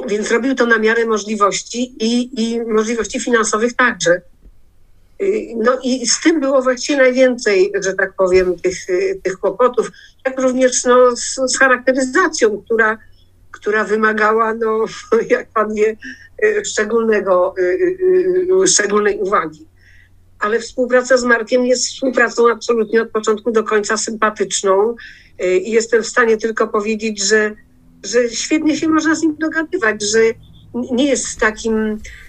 Więc 0.08 0.32
robił 0.32 0.56
to 0.56 0.66
na 0.66 0.80
miarę 0.80 1.06
możliwości 1.06 1.96
i, 2.00 2.42
i 2.42 2.62
możliwości 2.62 3.20
finansowych 3.20 3.74
także. 3.74 4.22
No 5.56 5.80
i 5.84 6.08
z 6.08 6.22
tym 6.22 6.40
było 6.40 6.62
właściwie 6.62 6.98
najwięcej, 7.00 7.72
że 7.82 7.94
tak 7.94 8.14
powiem, 8.14 8.60
tych, 8.60 8.78
tych 9.24 9.38
kłopotów, 9.38 9.92
jak 10.26 10.40
również 10.40 10.86
no, 10.86 11.16
z, 11.16 11.36
z 11.46 11.58
charakteryzacją, 11.58 12.62
która, 12.66 12.98
która 13.52 13.84
wymagała, 13.84 14.54
no, 14.54 14.86
jak 15.30 15.48
pan 15.54 15.74
wie, 15.74 15.98
szczególnego, 16.66 17.56
szczególnej 18.68 19.20
uwagi. 19.20 19.68
Ale 20.40 20.60
współpraca 20.60 21.18
z 21.18 21.24
Markiem 21.24 21.66
jest 21.66 21.88
współpracą 21.88 22.52
absolutnie 22.52 23.02
od 23.02 23.10
początku 23.10 23.52
do 23.52 23.64
końca 23.64 23.98
sympatyczną 23.98 24.96
i 25.62 25.72
jestem 25.72 26.04
w 26.04 26.08
stanie 26.08 26.38
tylko 26.38 26.68
powiedzieć, 26.68 27.24
że, 27.24 27.56
że 28.04 28.30
świetnie 28.30 28.78
się 28.78 28.88
można 28.88 29.16
z 29.16 29.22
nim 29.22 29.36
dogadywać, 29.40 30.02
że 30.02 30.20
nie 30.74 31.06
jest 31.06 31.40
takim 31.40 31.76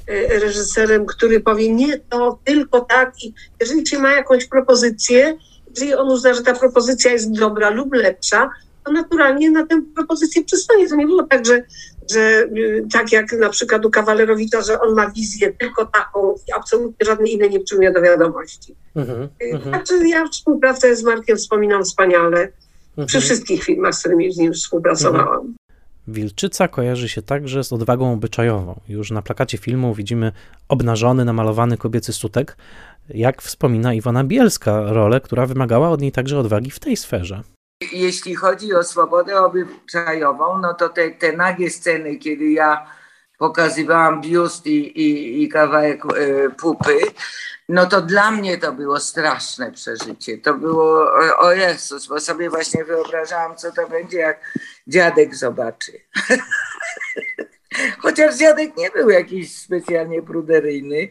e, 0.07 0.39
reżyserem, 0.39 1.07
który 1.07 1.41
powie 1.41 1.73
nie, 1.73 1.99
to 1.99 2.39
tylko 2.45 2.81
tak. 2.81 3.25
I 3.25 3.35
jeżeli 3.61 3.87
się 3.87 3.99
ma 3.99 4.13
jakąś 4.13 4.47
propozycję, 4.47 5.37
jeżeli 5.75 5.95
on 5.95 6.09
uzna, 6.09 6.35
że 6.35 6.43
ta 6.43 6.55
propozycja 6.55 7.13
jest 7.13 7.33
dobra 7.33 7.71
lub 7.71 7.95
lepsza, 7.95 8.51
to 8.85 8.93
naturalnie 8.93 9.51
na 9.51 9.67
tę 9.67 9.83
propozycję 9.95 10.45
przystanie. 10.45 10.89
To 10.89 10.97
nie 10.97 11.07
było 11.07 11.23
tak, 11.23 11.47
że, 11.47 11.63
że 12.11 12.21
y, 12.21 12.87
tak 12.93 13.13
jak 13.13 13.33
na 13.33 13.49
przykład 13.49 13.85
u 13.85 13.91
Kawalerowicza, 13.91 14.63
że 14.63 14.81
on 14.81 14.95
ma 14.95 15.11
wizję 15.11 15.53
tylko 15.53 15.87
taką 15.87 16.35
i 16.49 16.53
absolutnie 16.57 17.07
żadne 17.07 17.29
inne 17.29 17.49
nie 17.49 17.61
przyjmuje 17.61 17.93
do 17.93 18.03
wiadomości. 18.03 18.75
Mhm, 18.95 19.29
znaczy 19.63 20.09
ja 20.09 20.29
współpracę 20.29 20.97
z 20.97 21.03
Markiem 21.03 21.37
wspominam 21.37 21.85
wspaniale. 21.85 22.49
Przy 22.93 23.03
mhm. 23.03 23.23
wszystkich 23.23 23.65
filmach, 23.65 23.95
z 23.95 24.01
którymi 24.01 24.33
z 24.33 24.37
nim 24.37 24.53
współpracowałam. 24.53 25.55
Wilczyca 26.09 26.69
kojarzy 26.69 27.09
się 27.09 27.23
także 27.23 27.65
z 27.65 27.73
odwagą 27.73 28.13
obyczajową. 28.13 28.81
Już 28.89 29.11
na 29.11 29.23
plakacie 29.23 29.59
filmu 29.59 29.95
widzimy 29.95 30.33
obnażony, 30.69 31.25
namalowany 31.25 31.77
kobiecy 31.77 32.13
sutek, 32.13 32.57
jak 33.09 33.43
wspomina 33.43 33.95
Iwona 33.95 34.25
Bielska, 34.25 34.81
rolę, 34.93 35.21
która 35.21 35.47
wymagała 35.47 35.91
od 35.91 36.01
niej 36.01 36.13
także 36.13 36.39
odwagi 36.39 36.71
w 36.71 36.81
tej 36.81 36.97
sferze. 36.97 37.43
Jeśli 37.93 38.35
chodzi 38.35 38.75
o 38.75 38.83
swobodę 38.83 39.41
obyczajową, 39.41 40.59
no 40.59 40.75
to 40.75 40.89
te, 40.89 41.11
te 41.11 41.33
nagie 41.33 41.71
sceny, 41.71 42.17
kiedy 42.17 42.51
ja 42.51 42.87
pokazywałam 43.39 44.21
biust 44.21 44.67
i, 44.67 45.01
i, 45.01 45.43
i 45.43 45.49
kawałek 45.49 46.05
y, 46.17 46.51
pupy, 46.59 46.99
no 47.69 47.87
to 47.87 48.03
dla 48.03 48.31
mnie 48.31 48.59
to 48.59 48.73
było 48.73 49.01
straszne 49.01 49.73
przeżycie. 49.73 50.39
To 50.39 50.55
było, 50.55 51.13
o 51.39 51.53
Jezus, 51.53 52.07
bo 52.07 52.21
sobie 52.21 52.51
właśnie 52.51 52.85
wyobrażałam, 52.85 53.57
co 53.57 53.73
to 53.73 53.89
będzie, 53.89 54.19
jak 54.19 54.59
dziadek 54.87 55.37
zobaczy. 55.37 55.93
Chociaż 57.99 58.37
dziadek 58.37 58.77
nie 58.77 58.91
był 58.91 59.11
jakiś 59.11 59.57
specjalnie 59.57 60.23
pruderyjny, 60.23 61.09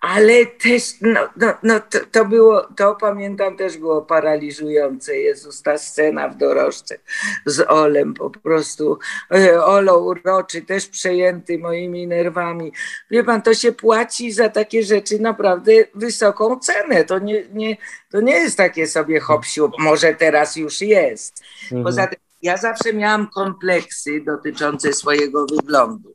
ale 0.00 0.46
też, 0.46 0.82
no, 1.00 1.20
no, 1.36 1.54
no 1.62 1.80
to, 1.80 1.98
to, 2.12 2.24
było, 2.24 2.68
to 2.76 2.94
pamiętam 2.94 3.56
też 3.56 3.78
było 3.78 4.02
paraliżujące. 4.02 5.16
Jezus, 5.16 5.62
ta 5.62 5.78
scena 5.78 6.28
w 6.28 6.36
dorożce 6.36 6.98
z 7.46 7.70
Olem 7.70 8.14
po 8.14 8.30
prostu. 8.30 8.98
E, 9.34 9.64
Olo 9.64 9.98
uroczy, 9.98 10.62
też 10.62 10.86
przejęty 10.86 11.58
moimi 11.58 12.06
nerwami. 12.06 12.72
Wie 13.10 13.24
pan, 13.24 13.42
to 13.42 13.54
się 13.54 13.72
płaci 13.72 14.32
za 14.32 14.48
takie 14.48 14.82
rzeczy 14.82 15.18
naprawdę 15.18 15.72
wysoką 15.94 16.58
cenę. 16.58 17.04
To 17.04 17.18
nie, 17.18 17.44
nie, 17.52 17.76
to 18.10 18.20
nie 18.20 18.32
jest 18.32 18.56
takie 18.56 18.86
sobie 18.86 19.20
hopsiu, 19.20 19.70
może 19.78 20.14
teraz 20.14 20.56
już 20.56 20.80
jest. 20.80 21.44
Mhm. 21.64 21.84
Poza 21.84 22.06
tym 22.06 22.31
ja 22.42 22.56
zawsze 22.56 22.92
miałam 22.92 23.28
kompleksy 23.30 24.20
dotyczące 24.26 24.92
swojego 24.92 25.46
wyglądu. 25.46 26.14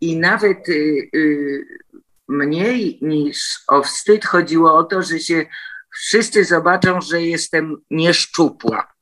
I 0.00 0.16
nawet 0.16 0.68
y, 0.68 1.10
y, 1.14 1.64
mniej 2.28 2.98
niż 3.02 3.58
o 3.68 3.82
wstyd 3.82 4.24
chodziło 4.24 4.78
o 4.78 4.84
to, 4.84 5.02
że 5.02 5.20
się 5.20 5.46
wszyscy 5.94 6.44
zobaczą, 6.44 7.00
że 7.00 7.22
jestem 7.22 7.76
nieszczupła. 7.90 8.92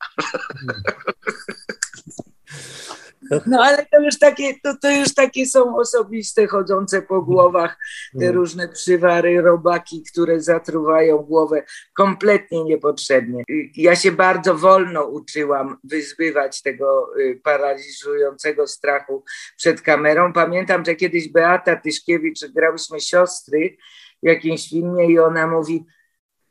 No 3.46 3.62
ale 3.64 3.86
to 3.86 4.00
już 4.00 4.18
takie, 4.18 4.54
to, 4.62 4.76
to 4.82 4.90
już 4.90 5.14
takie 5.14 5.46
są 5.46 5.76
osobiste, 5.76 6.46
chodzące 6.46 7.02
po 7.02 7.22
głowach, 7.22 7.76
te 8.18 8.24
Mm. 8.24 8.36
różne 8.36 8.68
przywary, 8.68 9.40
robaki, 9.42 10.02
które 10.12 10.40
zatruwają 10.40 11.18
głowę 11.18 11.62
kompletnie 11.96 12.64
niepotrzebnie. 12.64 13.42
Y, 13.50 13.70
Ja 13.76 13.96
się 13.96 14.12
bardzo 14.12 14.54
wolno 14.54 15.04
uczyłam 15.04 15.78
wyzbywać 15.84 16.62
tego 16.62 17.08
y, 17.20 17.40
paraliżującego 17.44 18.66
strachu 18.66 19.24
przed 19.56 19.80
kamerą. 19.80 20.32
Pamiętam, 20.32 20.84
że 20.84 20.94
kiedyś 20.94 21.28
Beata 21.28 21.76
Tyszkiewicz, 21.76 22.44
grałyśmy 22.54 23.00
siostry 23.00 23.76
w 24.22 24.26
jakimś 24.26 24.68
filmie 24.70 25.06
i 25.10 25.18
ona 25.18 25.46
mówi, 25.46 25.84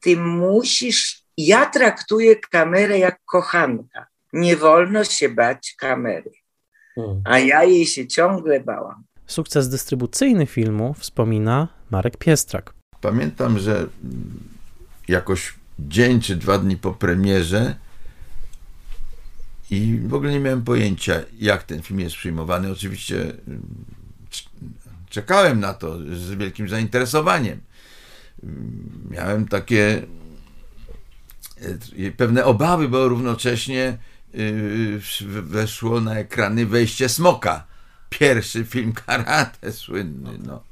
ty 0.02 0.18
musisz, 0.18 1.24
ja 1.38 1.66
traktuję 1.66 2.36
kamerę 2.36 3.00
jak 3.00 3.20
kochanka. 3.26 4.08
Nie 4.34 4.56
wolno 4.56 5.04
się 5.04 5.30
bać 5.30 5.76
kamery. 5.80 6.32
Mm. 6.98 7.22
A 7.26 7.40
ja 7.40 7.64
jej 7.64 7.86
się 7.86 8.08
ciągle 8.08 8.60
bałam. 8.60 9.04
Sukces 9.28 9.70
dystrybucyjny 9.70 10.46
filmu 10.46 10.94
wspomina 10.94 11.68
Marek 11.92 12.18
Piestrak. 12.18 12.74
Pamiętam, 13.02 13.60
że 13.60 13.88
jakoś 15.08 15.54
dzień 15.80 16.22
czy 16.22 16.36
dwa 16.36 16.58
dni 16.58 16.78
po 16.78 16.92
premierze 16.92 17.76
i 19.72 20.00
w 20.08 20.14
ogóle 20.14 20.32
nie 20.32 20.40
miałem 20.40 20.64
pojęcia, 20.64 21.22
jak 21.40 21.64
ten 21.64 21.82
film 21.82 22.00
jest 22.00 22.16
przyjmowany. 22.16 22.72
Oczywiście 22.72 23.22
mm, 23.22 23.62
czekałem 25.10 25.60
na 25.60 25.74
to 25.74 25.98
z 25.98 26.32
wielkim 26.32 26.70
zainteresowaniem. 26.70 27.60
Miałem 29.10 29.48
takie 29.48 30.04
e, 31.98 32.12
pewne 32.12 32.46
obawy, 32.46 32.90
bo 32.90 33.08
równocześnie 33.08 33.98
weszło 35.26 36.02
na 36.02 36.16
ekrany 36.16 36.66
wejście 36.66 37.10
Smoka. 37.10 37.64
Pierwszy 38.10 38.66
film 38.66 38.94
karate 38.94 39.72
słynny. 39.72 40.30
No. 40.46 40.64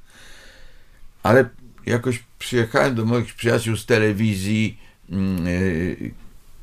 Ale 1.24 1.50
jakoś 1.86 2.24
przyjechałem 2.40 2.96
do 2.96 3.06
moich 3.06 3.36
przyjaciół 3.36 3.78
z 3.78 3.86
telewizji, 3.86 4.78
mm, 5.10 5.48
y, 5.48 6.12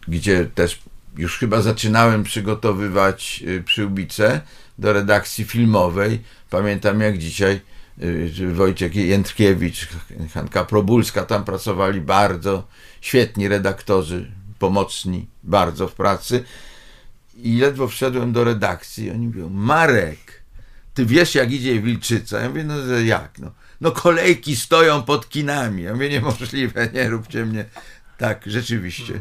gdzie 0.08 0.44
też 0.44 0.82
już 1.16 1.38
chyba 1.38 1.62
zaczynałem 1.62 2.24
przygotowywać 2.24 3.44
y, 3.46 3.62
przyłbice 3.62 4.40
do 4.78 4.92
redakcji 4.92 5.44
filmowej. 5.44 6.22
Pamiętam 6.50 7.00
jak 7.00 7.18
dzisiaj 7.18 7.60
Wojciech 8.52 8.96
Jędrkiewicz, 8.96 9.88
Hanka 10.34 10.64
Probulska, 10.64 11.24
tam 11.24 11.44
pracowali 11.44 12.00
bardzo 12.00 12.66
świetni 13.00 13.48
redaktorzy, 13.48 14.32
pomocni 14.58 15.26
bardzo 15.42 15.88
w 15.88 15.94
pracy. 15.94 16.44
I 17.36 17.58
ledwo 17.58 17.88
wszedłem 17.88 18.32
do 18.32 18.44
redakcji, 18.44 19.10
oni 19.10 19.26
mówią, 19.26 19.48
Marek, 19.48 20.42
ty 20.94 21.06
wiesz 21.06 21.34
jak 21.34 21.52
idzie 21.52 21.80
Wilczyca? 21.80 22.40
Ja 22.40 22.48
mówię, 22.48 22.64
no 22.64 22.82
że 22.86 23.04
jak? 23.04 23.38
No, 23.38 23.52
no 23.80 23.90
kolejki 23.90 24.56
stoją 24.56 25.02
pod 25.02 25.28
kinami. 25.28 25.82
Ja 25.82 25.92
mówię, 25.92 26.08
niemożliwe, 26.08 26.88
nie 26.94 27.08
róbcie 27.08 27.46
mnie. 27.46 27.64
Tak, 28.18 28.42
rzeczywiście. 28.46 29.20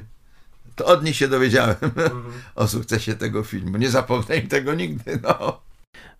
To 0.75 0.85
od 0.85 1.03
nich 1.03 1.15
się 1.15 1.27
dowiedziałem 1.27 1.75
o 2.55 2.67
sukcesie 2.67 3.15
tego 3.15 3.43
filmu. 3.43 3.77
Nie 3.77 3.89
zapomnę 3.89 4.37
im 4.37 4.47
tego 4.47 4.73
nigdy, 4.73 5.19
no. 5.23 5.61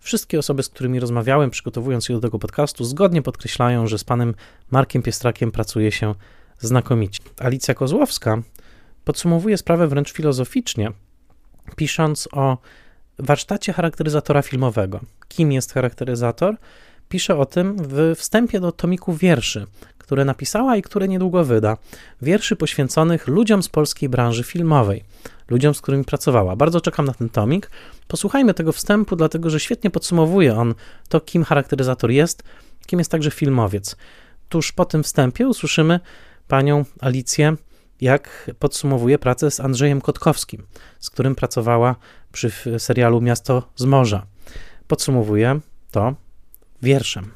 Wszystkie 0.00 0.38
osoby, 0.38 0.62
z 0.62 0.68
którymi 0.68 1.00
rozmawiałem, 1.00 1.50
przygotowując 1.50 2.04
się 2.04 2.14
do 2.14 2.20
tego 2.20 2.38
podcastu, 2.38 2.84
zgodnie 2.84 3.22
podkreślają, 3.22 3.86
że 3.86 3.98
z 3.98 4.04
panem 4.04 4.34
Markiem 4.70 5.02
Piestrakiem 5.02 5.50
pracuje 5.52 5.92
się 5.92 6.14
znakomicie. 6.58 7.22
Alicja 7.38 7.74
Kozłowska 7.74 8.42
podsumowuje 9.04 9.58
sprawę 9.58 9.88
wręcz 9.88 10.12
filozoficznie, 10.12 10.92
pisząc 11.76 12.28
o 12.32 12.58
warsztacie 13.18 13.72
charakteryzatora 13.72 14.42
filmowego. 14.42 15.00
Kim 15.28 15.52
jest 15.52 15.72
charakteryzator? 15.72 16.56
Pisze 17.08 17.36
o 17.36 17.46
tym 17.46 17.76
w 17.78 18.14
wstępie 18.16 18.60
do 18.60 18.72
tomiku 18.72 19.14
wierszy, 19.14 19.66
które 19.98 20.24
napisała 20.24 20.76
i 20.76 20.82
które 20.82 21.08
niedługo 21.08 21.44
wyda. 21.44 21.76
Wierszy 22.22 22.56
poświęconych 22.56 23.28
ludziom 23.28 23.62
z 23.62 23.68
polskiej 23.68 24.08
branży 24.08 24.44
filmowej, 24.44 25.04
ludziom, 25.48 25.74
z 25.74 25.80
którymi 25.80 26.04
pracowała. 26.04 26.56
Bardzo 26.56 26.80
czekam 26.80 27.06
na 27.06 27.12
ten 27.14 27.28
tomik. 27.28 27.70
Posłuchajmy 28.08 28.54
tego 28.54 28.72
wstępu, 28.72 29.16
dlatego 29.16 29.50
że 29.50 29.60
świetnie 29.60 29.90
podsumowuje 29.90 30.56
on 30.56 30.74
to, 31.08 31.20
kim 31.20 31.44
charakteryzator 31.44 32.10
jest, 32.10 32.42
kim 32.86 32.98
jest 32.98 33.10
także 33.10 33.30
filmowiec. 33.30 33.96
Tuż 34.48 34.72
po 34.72 34.84
tym 34.84 35.02
wstępie 35.02 35.48
usłyszymy 35.48 36.00
panią 36.48 36.84
Alicję, 37.00 37.56
jak 38.00 38.50
podsumowuje 38.58 39.18
pracę 39.18 39.50
z 39.50 39.60
Andrzejem 39.60 40.00
Kotkowskim, 40.00 40.66
z 40.98 41.10
którym 41.10 41.34
pracowała 41.34 41.96
przy 42.32 42.50
serialu 42.78 43.20
Miasto 43.20 43.62
z 43.74 43.84
Morza. 43.84 44.26
Podsumowuje 44.88 45.60
to 45.92 46.14
wierszem. 46.82 47.34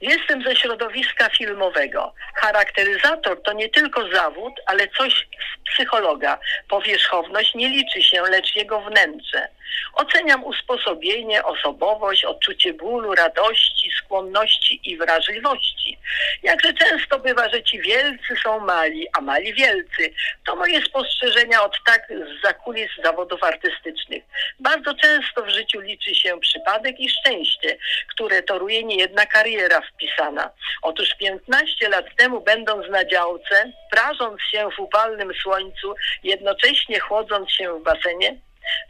Jestem 0.00 0.42
ze 0.42 0.56
środowiska 0.56 1.28
filmowego. 1.28 2.14
Charakteryzator 2.34 3.42
to 3.42 3.52
nie 3.52 3.68
tylko 3.68 4.08
zawód, 4.12 4.52
ale 4.66 4.88
coś 4.88 5.12
z 5.14 5.72
psychologa. 5.72 6.38
Powierzchowność 6.68 7.54
nie 7.54 7.68
liczy 7.68 8.02
się, 8.02 8.22
lecz 8.22 8.56
jego 8.56 8.80
wnętrze. 8.80 9.48
Oceniam 9.94 10.44
usposobienie, 10.44 11.44
osobowość, 11.44 12.24
odczucie 12.24 12.72
bólu, 12.74 13.14
radości, 13.14 13.90
skłonności 13.90 14.80
i 14.90 14.96
wrażliwości. 14.96 15.98
Jakże 16.42 16.72
często 16.74 17.18
bywa, 17.18 17.48
że 17.48 17.62
ci 17.62 17.80
wielcy 17.80 18.36
są 18.42 18.60
mali, 18.60 19.06
a 19.18 19.20
mali 19.20 19.54
wielcy. 19.54 20.12
To 20.46 20.56
moje 20.56 20.82
spostrzeżenia 20.82 21.62
od 21.62 21.76
tak 21.86 22.08
z 22.08 22.42
zakulis 22.42 22.90
zawodów 23.04 23.42
artystycznych. 23.42 24.24
Bardzo 24.60 24.94
często 24.94 25.42
w 25.42 25.48
życiu 25.48 25.80
liczy 25.80 26.14
się 26.14 26.40
przypadek 26.40 27.00
i 27.00 27.08
szczęście, 27.08 27.76
które 28.08 28.42
toruje 28.42 28.84
niejedna 28.84 29.26
kariera 29.26 29.80
wpisana. 29.80 30.50
Otóż 30.82 31.08
15 31.18 31.88
lat 31.88 32.04
temu, 32.16 32.40
będąc 32.40 32.88
na 32.90 33.04
działce, 33.04 33.72
prażąc 33.90 34.40
się 34.42 34.68
w 34.76 34.80
upalnym 34.80 35.32
słońcu, 35.42 35.94
jednocześnie 36.22 37.00
chłodząc 37.00 37.52
się 37.52 37.78
w 37.78 37.82
basenie, 37.82 38.36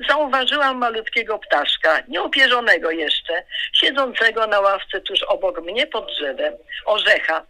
zauważyłam 0.08 0.78
malutkiego 0.78 1.38
ptaszka, 1.38 2.02
nieupierzonego 2.08 2.90
jeszcze, 2.90 3.42
siedzącego 3.72 4.46
na 4.46 4.60
ławce 4.60 5.00
tuż 5.00 5.22
obok 5.22 5.60
mnie 5.62 5.86
pod 5.86 6.06
drzewem, 6.06 6.54
orzecha. 6.84 7.46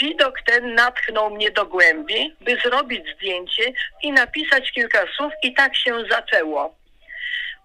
Widok 0.00 0.42
ten 0.46 0.74
natchnął 0.74 1.30
mnie 1.30 1.50
do 1.50 1.66
głębi, 1.66 2.36
by 2.40 2.56
zrobić 2.64 3.14
zdjęcie 3.14 3.72
i 4.02 4.12
napisać 4.12 4.72
kilka 4.72 5.04
słów 5.16 5.32
i 5.42 5.54
tak 5.54 5.76
się 5.76 6.04
zaczęło. 6.10 6.74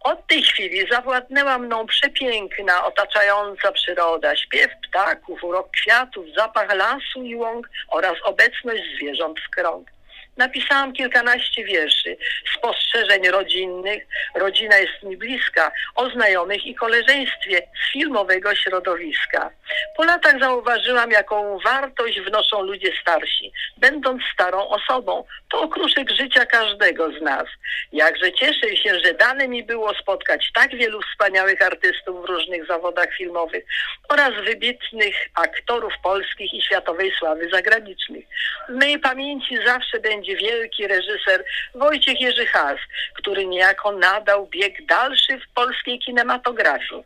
Od 0.03 0.27
tej 0.27 0.43
chwili 0.43 0.87
zawładnęła 0.91 1.57
mną 1.57 1.85
przepiękna, 1.85 2.85
otaczająca 2.85 3.71
przyroda, 3.71 4.35
śpiew 4.35 4.71
ptaków, 4.89 5.43
urok 5.43 5.71
kwiatów, 5.71 6.25
zapach 6.37 6.75
lasu 6.75 7.23
i 7.23 7.35
łąk 7.35 7.69
oraz 7.89 8.15
obecność 8.23 8.83
zwierząt 8.95 9.39
w 9.39 9.49
krąg. 9.49 9.96
Napisałam 10.37 10.93
kilkanaście 10.93 11.63
wierszy, 11.63 12.17
spostrzeżeń 12.57 13.27
rodzinnych, 13.29 14.03
rodzina 14.35 14.77
jest 14.77 15.03
mi 15.03 15.17
bliska, 15.17 15.71
o 15.95 16.09
znajomych 16.09 16.65
i 16.65 16.75
koleżeństwie 16.75 17.57
z 17.57 17.93
filmowego 17.93 18.55
środowiska. 18.55 19.51
Po 19.97 20.03
latach 20.03 20.39
zauważyłam, 20.39 21.11
jaką 21.11 21.59
wartość 21.59 22.21
wnoszą 22.21 22.61
ludzie 22.61 22.91
starsi, 23.01 23.51
będąc 23.77 24.21
starą 24.33 24.69
osobą. 24.69 25.23
To 25.49 25.61
okruszek 25.61 26.11
życia 26.11 26.45
każdego 26.45 27.11
z 27.11 27.21
nas. 27.21 27.47
Jakże 27.91 28.33
cieszę 28.33 28.77
się, 28.77 28.99
że 28.99 29.13
dane 29.13 29.47
mi 29.47 29.63
było 29.63 29.93
spotkać 29.93 30.51
tak 30.53 30.75
wielu 30.75 31.01
wspaniałych 31.01 31.61
artystów 31.61 32.21
w 32.21 32.29
różnych 32.29 32.67
zawodach 32.67 33.13
filmowych 33.17 33.65
oraz 34.09 34.33
wybitnych 34.45 35.15
aktorów 35.35 35.93
polskich 36.03 36.53
i 36.53 36.61
światowej 36.61 37.11
sławy 37.19 37.49
zagranicznych. 37.49 38.25
W 38.69 38.73
mojej 38.73 38.99
pamięci 38.99 39.57
zawsze 39.65 39.99
będzie 39.99 40.26
wielki 40.35 40.87
reżyser 40.87 41.43
Wojciech 41.75 42.21
Jerzy 42.21 42.45
Has, 42.45 42.79
który 43.13 43.45
niejako 43.45 43.91
nadał 43.91 44.47
bieg 44.47 44.85
dalszy 44.85 45.39
w 45.39 45.53
polskiej 45.53 45.99
kinematografii. 45.99 47.03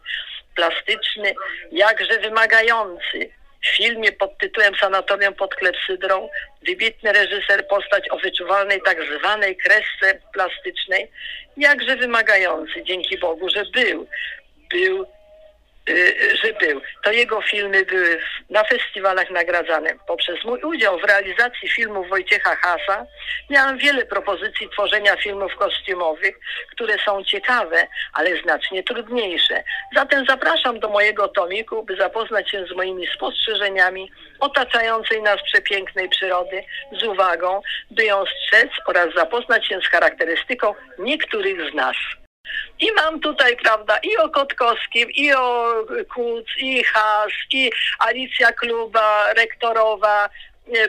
Plastyczny, 0.56 1.34
jakże 1.72 2.20
wymagający. 2.20 3.30
W 3.64 3.68
filmie 3.68 4.12
pod 4.12 4.38
tytułem 4.38 4.76
Sanatorium 4.76 5.34
pod 5.34 5.56
klepsydrą 5.56 6.30
wybitny 6.68 7.14
reżyser 7.14 7.68
postać 7.68 8.10
o 8.10 8.18
wyczuwalnej 8.18 8.82
tak 8.86 8.98
zwanej 9.20 9.58
kresce 9.58 10.20
plastycznej, 10.34 11.12
jakże 11.58 11.96
wymagający, 11.96 12.84
dzięki 12.84 13.18
Bogu, 13.18 13.50
że 13.50 13.66
był. 13.66 14.08
Był 14.70 15.06
że 16.44 16.54
był. 16.54 16.82
To 17.04 17.12
jego 17.12 17.42
filmy 17.42 17.86
były 17.86 18.20
na 18.50 18.64
festiwalach 18.64 19.32
nagradzane. 19.32 19.94
Poprzez 20.08 20.46
mój 20.46 20.62
udział 20.62 21.00
w 21.00 21.04
realizacji 21.04 21.70
filmów 21.70 22.10
Wojciecha 22.10 22.56
Hasa 22.56 23.06
miałam 23.50 23.78
wiele 23.78 24.06
propozycji 24.06 24.70
tworzenia 24.70 25.16
filmów 25.16 25.56
kostiumowych, 25.56 26.40
które 26.72 26.98
są 27.06 27.24
ciekawe, 27.24 27.88
ale 28.14 28.42
znacznie 28.42 28.84
trudniejsze. 28.84 29.64
Zatem 29.96 30.26
zapraszam 30.26 30.80
do 30.80 30.90
mojego 30.90 31.28
tomiku, 31.28 31.84
by 31.84 31.96
zapoznać 31.96 32.52
się 32.52 32.66
z 32.66 32.76
moimi 32.76 33.08
spostrzeżeniami 33.08 34.12
otaczającej 34.40 35.22
nas 35.22 35.44
przepięknej 35.44 36.10
przyrody 36.10 36.64
z 37.00 37.04
uwagą, 37.04 37.62
by 37.92 38.04
ją 38.04 38.24
strzec 38.26 38.70
oraz 38.88 39.14
zapoznać 39.16 39.68
się 39.68 39.80
z 39.82 39.88
charakterystyką 39.88 40.76
niektórych 41.00 41.72
z 41.72 41.74
nas. 41.74 41.96
I 42.82 42.92
mam 42.92 43.20
tutaj, 43.20 43.58
prawda, 43.58 43.98
i 44.04 44.18
o 44.18 44.30
Kotkowskim, 44.30 45.10
i 45.12 45.34
o 45.34 45.74
Kuc, 46.14 46.46
i 46.58 46.84
Has, 46.84 47.32
i 47.54 47.72
Alicja 48.00 48.52
Kluba, 48.52 49.34
rektorowa, 49.34 50.30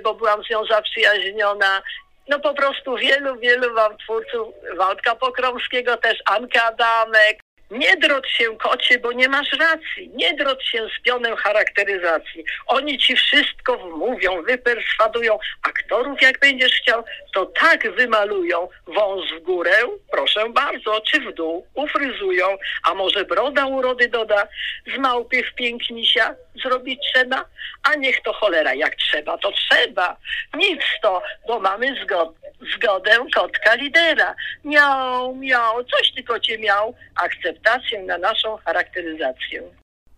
bo 0.02 0.14
byłam 0.14 0.44
z 0.44 0.50
nią 0.50 0.64
zaprzyjaźniona. 0.64 1.82
No 2.28 2.40
po 2.40 2.54
prostu 2.54 2.96
wielu, 2.96 3.38
wielu 3.38 3.74
mam 3.74 3.98
twórców, 3.98 4.54
Waldka 4.76 5.14
Pokromskiego 5.14 5.96
też, 5.96 6.18
Anka 6.26 6.62
Adamek, 6.64 7.40
nie 7.72 7.96
drodź 7.96 8.30
się, 8.30 8.56
kocie, 8.56 8.98
bo 8.98 9.12
nie 9.12 9.28
masz 9.28 9.52
racji. 9.52 10.10
Nie 10.14 10.34
drodź 10.34 10.64
się 10.64 10.88
z 10.98 11.02
pionem 11.02 11.36
charakteryzacji. 11.36 12.44
Oni 12.66 12.98
ci 12.98 13.16
wszystko 13.16 13.78
wmówią, 13.78 14.42
wyperswadują. 14.42 15.38
Aktorów, 15.62 16.22
jak 16.22 16.38
będziesz 16.38 16.72
chciał, 16.72 17.04
to 17.34 17.46
tak 17.46 17.94
wymalują. 17.94 18.68
Wąs 18.86 19.30
w 19.30 19.42
górę, 19.42 19.76
proszę 20.12 20.48
bardzo, 20.48 21.00
czy 21.00 21.20
w 21.20 21.34
dół, 21.34 21.66
ufryzują. 21.74 22.46
A 22.84 22.94
może 22.94 23.24
broda 23.24 23.66
urody 23.66 24.08
doda, 24.08 24.48
z 24.94 24.98
małpy 24.98 25.42
w 25.42 25.54
pięknisia 25.54 26.34
zrobić 26.64 27.00
trzeba? 27.14 27.44
A 27.82 27.94
niech 27.94 28.22
to 28.22 28.32
cholera, 28.32 28.74
jak 28.74 28.94
trzeba, 28.94 29.38
to 29.38 29.52
trzeba. 29.52 30.16
Nic 30.54 30.82
to, 31.02 31.22
bo 31.46 31.60
mamy 31.60 31.94
zgodę, 32.04 32.32
zgodę 32.74 33.16
kotka 33.34 33.74
lidera. 33.74 34.34
Miał, 34.64 35.34
miał, 35.36 35.84
coś 35.84 36.12
tylko 36.12 36.40
cię 36.40 36.58
miał, 36.58 36.94
akcept 37.16 37.61
adaptację 37.66 38.02
na 38.02 38.18
naszą 38.18 38.56
charakteryzację. 38.56 39.62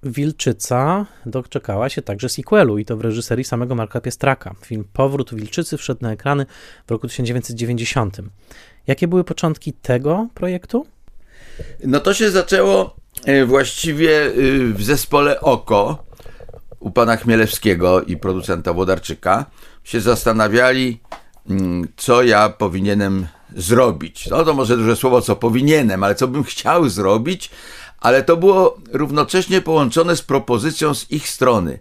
Wilczyca 0.03 1.07
doczekała 1.27 1.89
się 1.89 2.03
także 2.03 2.29
sequelu 2.29 2.79
i 2.79 2.85
to 2.85 2.97
w 2.97 3.01
reżyserii 3.01 3.45
samego 3.45 3.75
Marka 3.75 4.01
Piestraka. 4.01 4.55
Film 4.65 4.85
Powrót 4.93 5.35
Wilczycy 5.35 5.77
wszedł 5.77 6.03
na 6.03 6.13
ekrany 6.13 6.47
w 6.87 6.91
roku 6.91 7.09
1990. 7.09 8.17
Jakie 8.87 9.09
były 9.09 9.25
początki 9.25 9.73
tego 9.73 10.29
projektu? 10.35 10.87
No 11.85 12.01
to 12.01 12.15
się 12.15 12.31
zaczęło 12.31 12.97
e, 13.25 13.45
właściwie 13.45 14.27
e, 14.27 14.33
w 14.73 14.83
zespole 14.83 15.41
Oko 15.41 16.05
u 16.81 16.91
pana 16.91 17.17
Chmielewskiego 17.17 18.03
i 18.03 18.17
producenta 18.17 18.73
Wodarczyka. 18.73 19.47
Się 19.85 20.01
zastanawiali, 20.01 21.01
mm, 21.51 21.89
co 21.97 22.23
ja 22.23 22.49
powinienem 22.49 23.27
zrobić. 23.57 24.27
No 24.27 24.45
to 24.45 24.55
może 24.55 24.77
duże 24.77 24.97
słowo, 24.97 25.23
co 25.23 25.37
powinienem, 25.37 26.05
ale 26.05 26.15
co 26.15 26.29
bym 26.29 26.45
chciał 26.45 26.89
zrobić, 26.89 27.51
ale 28.01 28.23
to 28.23 28.37
było 28.37 28.79
równocześnie 28.93 29.61
połączone 29.61 30.17
z 30.17 30.23
propozycją 30.23 30.95
z 30.95 31.11
ich 31.11 31.29
strony. 31.29 31.79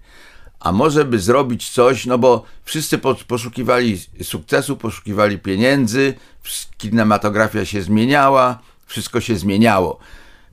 A 0.60 0.72
może 0.72 1.06
by 1.06 1.20
zrobić 1.20 1.70
coś, 1.70 2.06
no 2.06 2.18
bo 2.18 2.44
wszyscy 2.64 3.00
poszukiwali 3.28 4.00
sukcesu, 4.24 4.78
poszukiwali 4.78 5.40
pieniędzy, 5.40 6.14
kinematografia 6.78 7.66
się 7.66 7.82
zmieniała, 7.82 8.60
wszystko 8.86 9.22
się 9.22 9.36
zmieniało. 9.36 10.00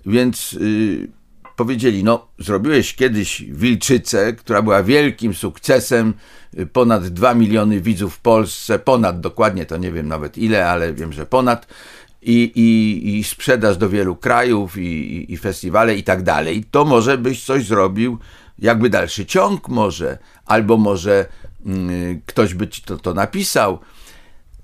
Więc 0.07 0.53
yy, 0.53 1.09
powiedzieli, 1.61 2.05
no 2.05 2.27
zrobiłeś 2.39 2.95
kiedyś 2.95 3.43
Wilczycę, 3.43 4.33
która 4.33 4.63
była 4.63 4.83
wielkim 4.83 5.35
sukcesem, 5.35 6.15
ponad 6.73 7.09
2 7.09 7.35
miliony 7.35 7.81
widzów 7.81 8.15
w 8.15 8.21
Polsce, 8.21 8.79
ponad 8.79 9.21
dokładnie, 9.21 9.67
to 9.67 9.77
nie 9.77 9.93
wiem 9.93 10.09
nawet 10.09 10.39
ile, 10.39 10.71
ale 10.71 10.93
wiem, 10.95 11.13
że 11.13 11.27
ponad, 11.27 11.67
i, 12.23 12.53
i, 12.55 13.19
i 13.19 13.25
sprzedaż 13.25 13.77
do 13.77 13.89
wielu 13.89 14.17
krajów, 14.17 14.79
i, 14.79 15.33
i 15.33 15.37
festiwale 15.37 15.97
i 15.97 16.03
tak 16.03 16.23
dalej, 16.23 16.65
to 16.71 16.85
może 16.85 17.19
byś 17.19 17.45
coś 17.45 17.67
zrobił, 17.67 18.19
jakby 18.59 18.91
dalszy 18.91 19.27
ciąg 19.27 19.69
może, 19.69 20.19
albo 20.47 20.77
może 20.77 21.27
y, 21.67 22.21
ktoś 22.27 22.55
by 22.55 22.69
ci 22.69 22.83
to, 22.83 22.97
to 22.97 23.15
napisał, 23.15 23.79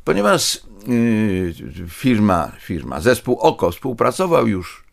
ponieważ 0.05 0.61
y, 0.89 1.55
firma, 1.89 2.53
firma, 2.61 3.01
zespół 3.01 3.39
OKO 3.39 3.71
współpracował 3.71 4.47
już 4.47 4.85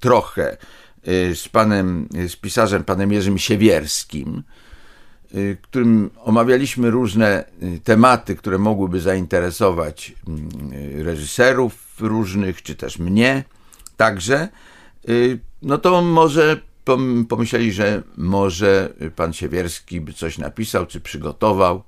trochę 0.00 0.52
y, 0.52 0.77
z 1.34 1.48
panem, 1.48 2.08
z 2.28 2.36
pisarzem 2.36 2.84
panem 2.84 3.12
Jerzym 3.12 3.38
Siewierskim, 3.38 4.42
Y, 5.34 5.56
którym 5.62 6.10
omawialiśmy 6.24 6.90
różne 6.90 7.44
y, 7.62 7.80
tematy, 7.84 8.36
które 8.36 8.58
mogłyby 8.58 9.00
zainteresować 9.00 10.12
mm, 10.28 10.72
y, 10.72 11.04
reżyserów 11.04 11.96
różnych, 12.00 12.62
czy 12.62 12.74
też 12.74 12.98
mnie 12.98 13.44
także, 13.96 14.48
no 15.62 15.78
to 15.78 16.02
może 16.02 16.60
pomyśleli, 17.28 17.72
że 17.72 18.02
może 18.16 18.92
pan 19.16 19.32
Siewierski 19.32 20.00
by 20.00 20.12
coś 20.12 20.38
napisał, 20.38 20.86
czy 20.86 21.00
przygotował. 21.00 21.82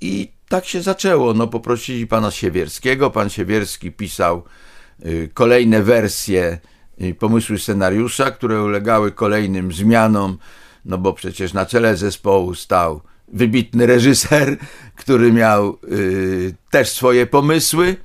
I 0.00 0.32
tak 0.48 0.64
się 0.64 0.82
zaczęło. 0.82 1.34
No, 1.34 1.46
poprosili 1.46 2.06
pana 2.06 2.30
Siewierskiego. 2.30 3.10
Pan 3.10 3.30
Siewierski 3.30 3.92
pisał 3.92 4.42
kolejne 5.34 5.82
wersje 5.82 6.58
pomysły 7.18 7.58
scenariusza, 7.58 8.30
które 8.30 8.62
ulegały 8.62 9.12
kolejnym 9.12 9.72
zmianom 9.72 10.38
no 10.84 10.98
bo 10.98 11.12
przecież 11.12 11.52
na 11.52 11.66
czele 11.66 11.96
zespołu 11.96 12.54
stał 12.54 13.00
wybitny 13.28 13.86
reżyser, 13.86 14.56
który 14.96 15.32
miał 15.32 15.78
y, 15.92 16.54
też 16.70 16.88
swoje 16.88 17.26
pomysły. 17.26 17.96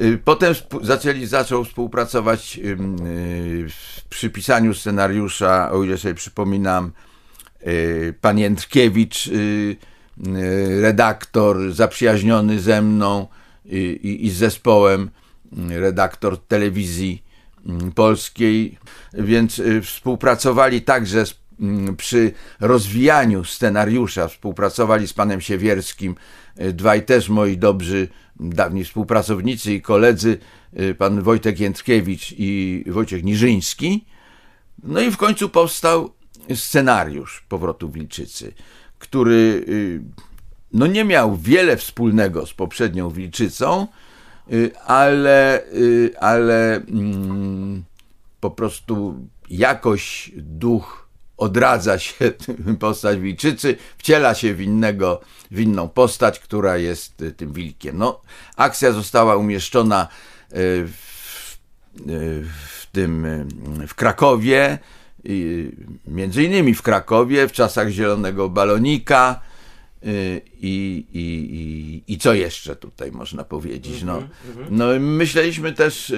Y, 0.00 0.18
potem 0.24 0.54
zaczęli, 0.82 1.26
zaczął 1.26 1.64
współpracować 1.64 2.58
y, 2.64 2.76
przy 4.08 4.30
pisaniu 4.30 4.74
scenariusza, 4.74 5.70
o 5.72 5.84
ile 5.84 5.98
sobie 5.98 6.14
przypominam, 6.14 6.92
y, 7.66 8.14
pan 8.20 8.38
Jędrkiewicz, 8.38 9.26
y, 9.26 9.76
y, 10.26 10.80
redaktor 10.80 11.72
zaprzyjaźniony 11.72 12.60
ze 12.60 12.82
mną 12.82 13.26
i, 13.64 14.18
i 14.26 14.30
z 14.30 14.34
zespołem, 14.34 15.10
redaktor 15.68 16.38
telewizji 16.38 17.22
polskiej, 17.94 18.78
więc 19.14 19.62
współpracowali 19.82 20.82
także 20.82 21.26
z 21.26 21.42
Mm, 21.62 21.96
przy 21.96 22.32
rozwijaniu 22.60 23.44
scenariusza 23.44 24.28
współpracowali 24.28 25.08
z 25.08 25.12
panem 25.12 25.40
Siewierskim 25.40 26.14
y, 26.60 26.72
dwaj 26.72 27.04
też 27.04 27.28
moi 27.28 27.58
dobrzy 27.58 28.08
dawni 28.40 28.84
współpracownicy 28.84 29.74
i 29.74 29.82
koledzy, 29.82 30.38
y, 30.80 30.94
pan 30.94 31.22
Wojtek 31.22 31.60
Jędrkiewicz 31.60 32.34
i 32.38 32.84
Wojciech 32.86 33.24
Niżyński. 33.24 34.04
No 34.82 35.00
i 35.00 35.10
w 35.10 35.16
końcu 35.16 35.48
powstał 35.48 36.12
scenariusz 36.54 37.44
Powrotu 37.48 37.90
Wilczycy, 37.90 38.52
który 38.98 39.64
y, 39.68 40.02
no 40.72 40.86
nie 40.86 41.04
miał 41.04 41.36
wiele 41.36 41.76
wspólnego 41.76 42.46
z 42.46 42.54
poprzednią 42.54 43.10
Wilczycą, 43.10 43.86
ale, 44.86 45.64
ale 46.20 46.76
mm, 46.76 47.84
po 48.40 48.50
prostu 48.50 49.14
jakoś 49.50 50.32
duch 50.36 51.08
odradza 51.36 51.98
się 51.98 52.32
postać 52.80 53.18
wilczycy, 53.18 53.76
wciela 53.98 54.34
się 54.34 54.54
w, 54.54 54.60
innego, 54.60 55.20
w 55.50 55.60
inną 55.60 55.88
postać, 55.88 56.40
która 56.40 56.76
jest 56.76 57.22
y, 57.22 57.32
tym 57.32 57.52
wilkiem. 57.52 57.98
No, 57.98 58.20
akcja 58.56 58.92
została 58.92 59.36
umieszczona 59.36 60.08
y, 60.52 60.56
w, 60.88 61.58
y, 62.08 62.44
w 62.68 62.86
tym, 62.92 63.26
w 63.88 63.94
Krakowie, 63.94 64.78
między 66.06 66.42
innymi 66.42 66.74
w 66.74 66.82
Krakowie, 66.82 67.48
w 67.48 67.52
czasach 67.52 67.88
Zielonego 67.88 68.48
Balonika, 68.48 69.40
i, 70.04 71.04
i, 71.12 71.20
i, 71.52 72.14
i 72.14 72.18
co 72.18 72.34
jeszcze 72.34 72.76
tutaj 72.76 73.12
można 73.12 73.44
powiedzieć? 73.44 74.02
No, 74.02 74.18
mhm, 74.18 74.30
mhm. 74.48 74.76
no 74.76 74.86
myśleliśmy 75.00 75.72
też 75.72 76.12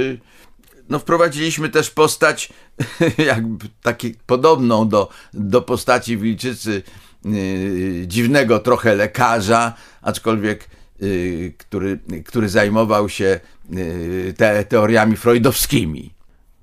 no, 0.89 0.99
wprowadziliśmy 0.99 1.69
też 1.69 1.91
postać 1.91 2.53
jakby 3.27 3.67
taki 3.83 4.15
podobną 4.27 4.89
do, 4.89 5.09
do 5.35 5.63
postaci 5.63 6.17
Wilczycy 6.17 6.83
yy, 7.25 8.07
dziwnego 8.07 8.59
trochę 8.59 8.95
lekarza, 8.95 9.75
aczkolwiek 10.03 10.69
yy, 11.01 11.53
który, 11.59 11.99
który 12.25 12.49
zajmował 12.49 13.09
się 13.09 13.41
yy, 13.71 14.35
te, 14.37 14.65
teoriami 14.65 15.17
freudowskimi. 15.17 16.14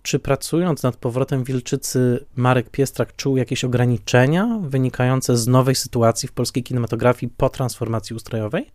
Czy 0.03 0.19
pracując 0.19 0.83
nad 0.83 0.97
powrotem 0.97 1.43
Wilczycy, 1.43 2.25
Marek 2.35 2.69
Piestrak 2.69 3.15
czuł 3.15 3.37
jakieś 3.37 3.63
ograniczenia 3.63 4.59
wynikające 4.61 5.37
z 5.37 5.47
nowej 5.47 5.75
sytuacji 5.75 6.29
w 6.29 6.31
polskiej 6.31 6.63
kinematografii 6.63 7.33
po 7.37 7.49
transformacji 7.49 8.15
ustrojowej? 8.15 8.71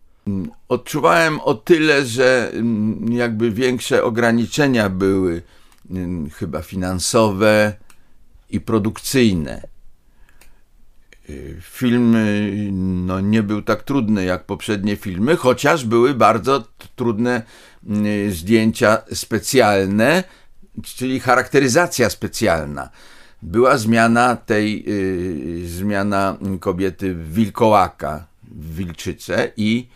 Odczuwałem 0.69 1.39
o 1.39 1.53
tyle, 1.53 2.05
że 2.05 2.51
mm, 2.53 3.11
jakby 3.11 3.51
większe 3.51 4.03
ograniczenia 4.03 4.89
były 4.89 5.41
mm, 5.89 6.29
chyba 6.29 6.61
finansowe 6.61 7.73
i 8.49 8.61
produkcyjne. 8.61 9.67
Y, 11.29 11.57
film 11.61 12.15
y, 12.15 12.69
no, 12.71 13.19
nie 13.19 13.43
był 13.43 13.61
tak 13.61 13.83
trudny 13.83 14.25
jak 14.25 14.45
poprzednie 14.45 14.95
filmy, 14.95 15.35
chociaż 15.35 15.85
były 15.85 16.13
bardzo 16.13 16.67
trudne 16.95 17.41
y, 18.05 18.31
zdjęcia 18.31 18.97
specjalne, 19.13 20.23
czyli 20.83 21.19
charakteryzacja 21.19 22.09
specjalna. 22.09 22.89
Była 23.41 23.77
zmiana 23.77 24.35
tej, 24.35 24.85
zmiana 25.65 26.37
kobiety 26.59 27.15
wilkołaka, 27.15 28.27
w 28.43 28.75
wilczycę 28.75 29.51
i 29.57 29.87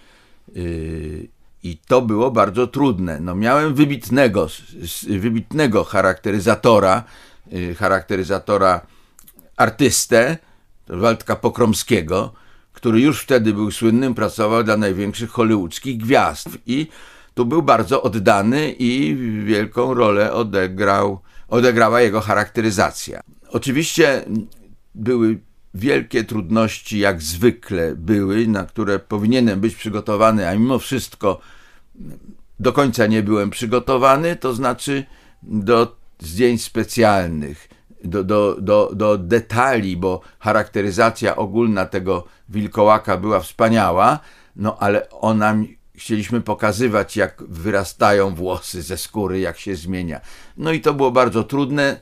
Y, 0.58 1.28
I 1.64 1.78
to 1.78 2.02
było 2.02 2.32
bardzo 2.32 2.68
trudne. 2.68 3.20
No, 3.20 3.36
miałem 3.36 3.74
wybitnego, 3.74 4.48
wybitnego 5.08 5.84
charakteryzatora, 5.84 7.04
y, 7.54 7.76
charakteryzatora 7.76 8.82
artystę, 9.58 10.38
Waldka 10.88 11.36
Pokromskiego, 11.36 12.34
który 12.74 13.02
już 13.02 13.22
wtedy 13.22 13.54
był 13.54 13.72
słynnym, 13.72 14.14
pracował 14.14 14.64
dla 14.64 14.78
największych 14.78 15.30
hollywoodzkich 15.30 15.98
gwiazd 15.98 16.50
i 16.66 16.88
tu 17.34 17.46
był 17.46 17.62
bardzo 17.62 18.04
oddany 18.04 18.72
i 18.80 19.16
wielką 19.46 19.94
rolę 19.94 20.34
odegrał, 20.34 21.20
odegrała 21.48 22.02
jego 22.02 22.22
charakteryzacja. 22.22 23.22
Oczywiście 23.50 24.26
były 24.96 25.40
wielkie 25.74 26.24
trudności, 26.24 27.00
jak 27.00 27.22
zwykle 27.22 27.96
były, 27.96 28.48
na 28.48 28.64
które 28.64 29.00
powinienem 29.00 29.60
być 29.60 29.76
przygotowany, 29.76 30.48
a 30.50 30.56
mimo 30.56 30.80
wszystko 30.80 31.40
do 32.60 32.74
końca 32.74 33.08
nie 33.08 33.24
byłem 33.24 33.50
przygotowany, 33.50 34.36
to 34.36 34.54
znaczy 34.54 35.04
do 35.44 35.96
zdjęć 36.20 36.64
specjalnych, 36.64 37.70
do, 38.04 38.24
do, 38.24 38.58
do, 38.62 38.92
do 38.94 39.18
detali, 39.18 39.98
bo 39.98 40.22
charakteryzacja 40.40 41.36
ogólna 41.36 41.86
tego 41.86 42.26
wilkołaka 42.50 43.18
była 43.18 43.40
wspaniała, 43.40 44.20
no 44.56 44.78
ale 44.80 45.10
ona 45.10 45.56
chcieliśmy 46.02 46.42
pokazywać, 46.42 47.18
jak 47.18 47.44
wyrastają 47.44 48.36
włosy 48.36 48.82
ze 48.82 48.98
skóry, 48.98 49.40
jak 49.40 49.60
się 49.60 49.76
zmienia. 49.76 50.22
No 50.58 50.72
i 50.72 50.82
to 50.82 50.94
było 50.94 51.12
bardzo 51.12 51.44
trudne. 51.44 52.02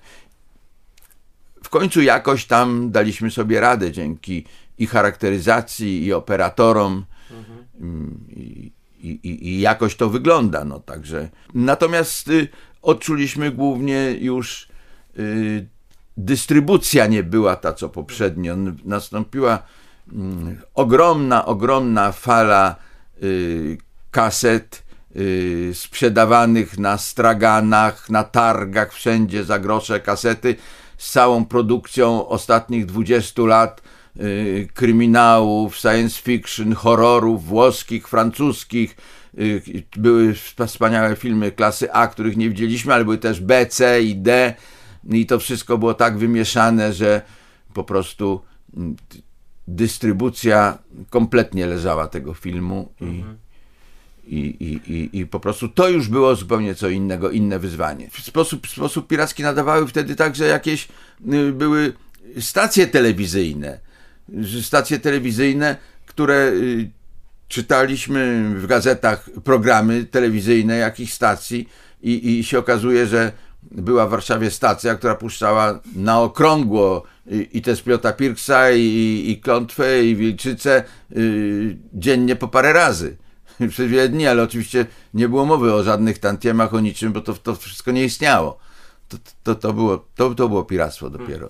W 1.63 1.69
końcu 1.69 2.01
jakoś 2.01 2.45
tam 2.45 2.91
daliśmy 2.91 3.31
sobie 3.31 3.59
radę 3.59 3.91
dzięki 3.91 4.45
i 4.77 4.87
charakteryzacji, 4.87 6.05
i 6.05 6.13
operatorom. 6.13 7.05
Mhm. 7.31 8.25
I, 8.29 8.71
i, 9.01 9.47
i, 9.47 9.59
jakoś 9.59 9.95
to 9.95 10.09
wygląda. 10.09 10.65
No, 10.65 10.79
także. 10.79 11.29
Natomiast 11.53 12.27
y, 12.27 12.47
odczuliśmy 12.81 13.51
głównie 13.51 14.11
już 14.19 14.69
y, 15.19 15.67
dystrybucja 16.17 17.07
nie 17.07 17.23
była 17.23 17.55
ta, 17.55 17.73
co 17.73 17.89
poprzednio. 17.89 18.55
Nastąpiła 18.85 19.57
y, 19.57 20.11
ogromna, 20.75 21.45
ogromna 21.45 22.11
fala 22.11 22.75
y, 23.23 23.77
kaset 24.11 24.83
y, 25.15 25.71
sprzedawanych 25.73 26.77
na 26.77 26.97
straganach, 26.97 28.09
na 28.09 28.23
targach, 28.23 28.93
wszędzie 28.93 29.43
za 29.43 29.59
grosze 29.59 29.99
kasety 29.99 30.55
z 30.97 31.11
całą 31.11 31.45
produkcją 31.45 32.27
ostatnich 32.27 32.85
20 32.85 33.41
lat 33.41 33.81
y, 34.17 34.67
kryminałów, 34.73 35.77
science 35.77 36.21
fiction, 36.21 36.73
horrorów 36.73 37.45
włoskich, 37.45 38.07
francuskich. 38.07 38.97
Y, 39.39 39.83
były 39.95 40.33
wspaniałe 40.67 41.15
filmy 41.15 41.51
klasy 41.51 41.93
A, 41.93 42.07
których 42.07 42.37
nie 42.37 42.49
widzieliśmy, 42.49 42.93
ale 42.93 43.03
były 43.03 43.17
też 43.17 43.41
B, 43.41 43.65
C 43.65 44.01
i 44.01 44.15
D. 44.15 44.53
I 45.09 45.25
to 45.25 45.39
wszystko 45.39 45.77
było 45.77 45.93
tak 45.93 46.17
wymieszane, 46.17 46.93
że 46.93 47.21
po 47.73 47.83
prostu 47.83 48.41
mm, 48.77 48.95
dystrybucja 49.67 50.77
kompletnie 51.09 51.67
leżała 51.67 52.07
tego 52.07 52.33
filmu. 52.33 52.93
Mhm 53.01 53.37
i, 54.29 54.55
i, 54.59 54.93
i, 54.93 55.19
I 55.19 55.25
po 55.25 55.39
prostu 55.39 55.69
to 55.69 55.89
już 55.89 56.07
było 56.07 56.35
zupełnie 56.35 56.75
co 56.75 56.89
innego, 56.89 57.31
inne 57.31 57.59
wyzwanie. 57.59 58.09
W 58.09 58.21
sposób, 58.21 58.67
w 58.67 58.69
sposób 58.69 59.07
piracki 59.07 59.43
nadawały 59.43 59.87
wtedy 59.87 60.15
także 60.15 60.45
jakieś 60.45 60.87
y, 61.33 61.51
były 61.51 61.93
stacje 62.39 62.87
telewizyjne. 62.87 63.79
Stacje 64.61 64.99
telewizyjne, 64.99 65.75
które 66.05 66.51
y, 66.53 66.89
czytaliśmy 67.47 68.49
w 68.55 68.67
gazetach 68.67 69.29
programy 69.43 70.03
telewizyjne 70.03 70.77
jakich 70.77 71.13
stacji 71.13 71.69
i, 72.01 72.39
i 72.39 72.43
się 72.43 72.59
okazuje, 72.59 73.07
że 73.07 73.31
była 73.71 74.07
w 74.07 74.09
Warszawie 74.09 74.51
stacja, 74.51 74.95
która 74.95 75.15
puszczała 75.15 75.79
na 75.95 76.21
okrągło 76.21 77.03
i, 77.31 77.49
i 77.53 77.61
te 77.61 77.75
Spliota 77.75 78.13
Pirksa, 78.13 78.71
i, 78.71 79.25
i 79.27 79.41
Klątwę, 79.41 80.03
i 80.03 80.15
Wilczycę 80.15 80.83
y, 81.17 81.77
dziennie 81.93 82.35
po 82.35 82.47
parę 82.47 82.73
razy. 82.73 83.17
przez 83.69 83.91
wiele 83.91 84.09
dni, 84.09 84.27
ale 84.27 84.43
oczywiście 84.43 84.85
nie 85.13 85.29
było 85.29 85.45
mowy 85.45 85.73
o 85.73 85.83
żadnych 85.83 86.19
tantiemach, 86.19 86.73
o 86.73 86.79
niczym, 86.79 87.13
bo 87.13 87.21
to, 87.21 87.33
to 87.33 87.55
wszystko 87.55 87.91
nie 87.91 88.03
istniało. 88.03 88.57
To, 89.09 89.17
to, 89.43 89.55
to, 89.55 89.73
było, 89.73 90.05
to, 90.15 90.35
to 90.35 90.49
było 90.49 90.63
piractwo 90.63 91.09
dopiero. 91.09 91.49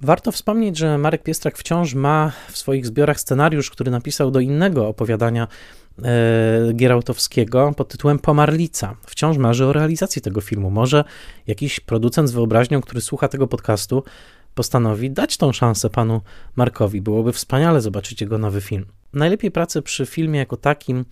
Warto 0.00 0.32
wspomnieć, 0.32 0.78
że 0.78 0.98
Marek 0.98 1.22
Piestrak 1.22 1.58
wciąż 1.58 1.94
ma 1.94 2.32
w 2.50 2.58
swoich 2.58 2.86
zbiorach 2.86 3.20
scenariusz, 3.20 3.70
który 3.70 3.90
napisał 3.90 4.30
do 4.30 4.40
innego 4.40 4.88
opowiadania 4.88 5.48
e, 6.02 6.72
Gierałtowskiego 6.74 7.72
pod 7.76 7.88
tytułem 7.88 8.18
Pomarlica. 8.18 8.96
Wciąż 9.06 9.36
marzy 9.36 9.66
o 9.66 9.72
realizacji 9.72 10.22
tego 10.22 10.40
filmu. 10.40 10.70
Może 10.70 11.04
jakiś 11.46 11.80
producent 11.80 12.28
z 12.28 12.32
wyobraźnią, 12.32 12.80
który 12.80 13.00
słucha 13.00 13.28
tego 13.28 13.46
podcastu, 13.46 14.04
postanowi 14.54 15.10
dać 15.10 15.36
tą 15.36 15.52
szansę 15.52 15.90
panu 15.90 16.20
Markowi. 16.56 17.00
Byłoby 17.00 17.32
wspaniale 17.32 17.80
zobaczyć 17.80 18.20
jego 18.20 18.38
nowy 18.38 18.60
film. 18.60 18.86
Najlepiej 19.12 19.50
pracę 19.50 19.82
przy 19.82 20.06
filmie 20.06 20.38
jako 20.38 20.56
takim 20.56 21.04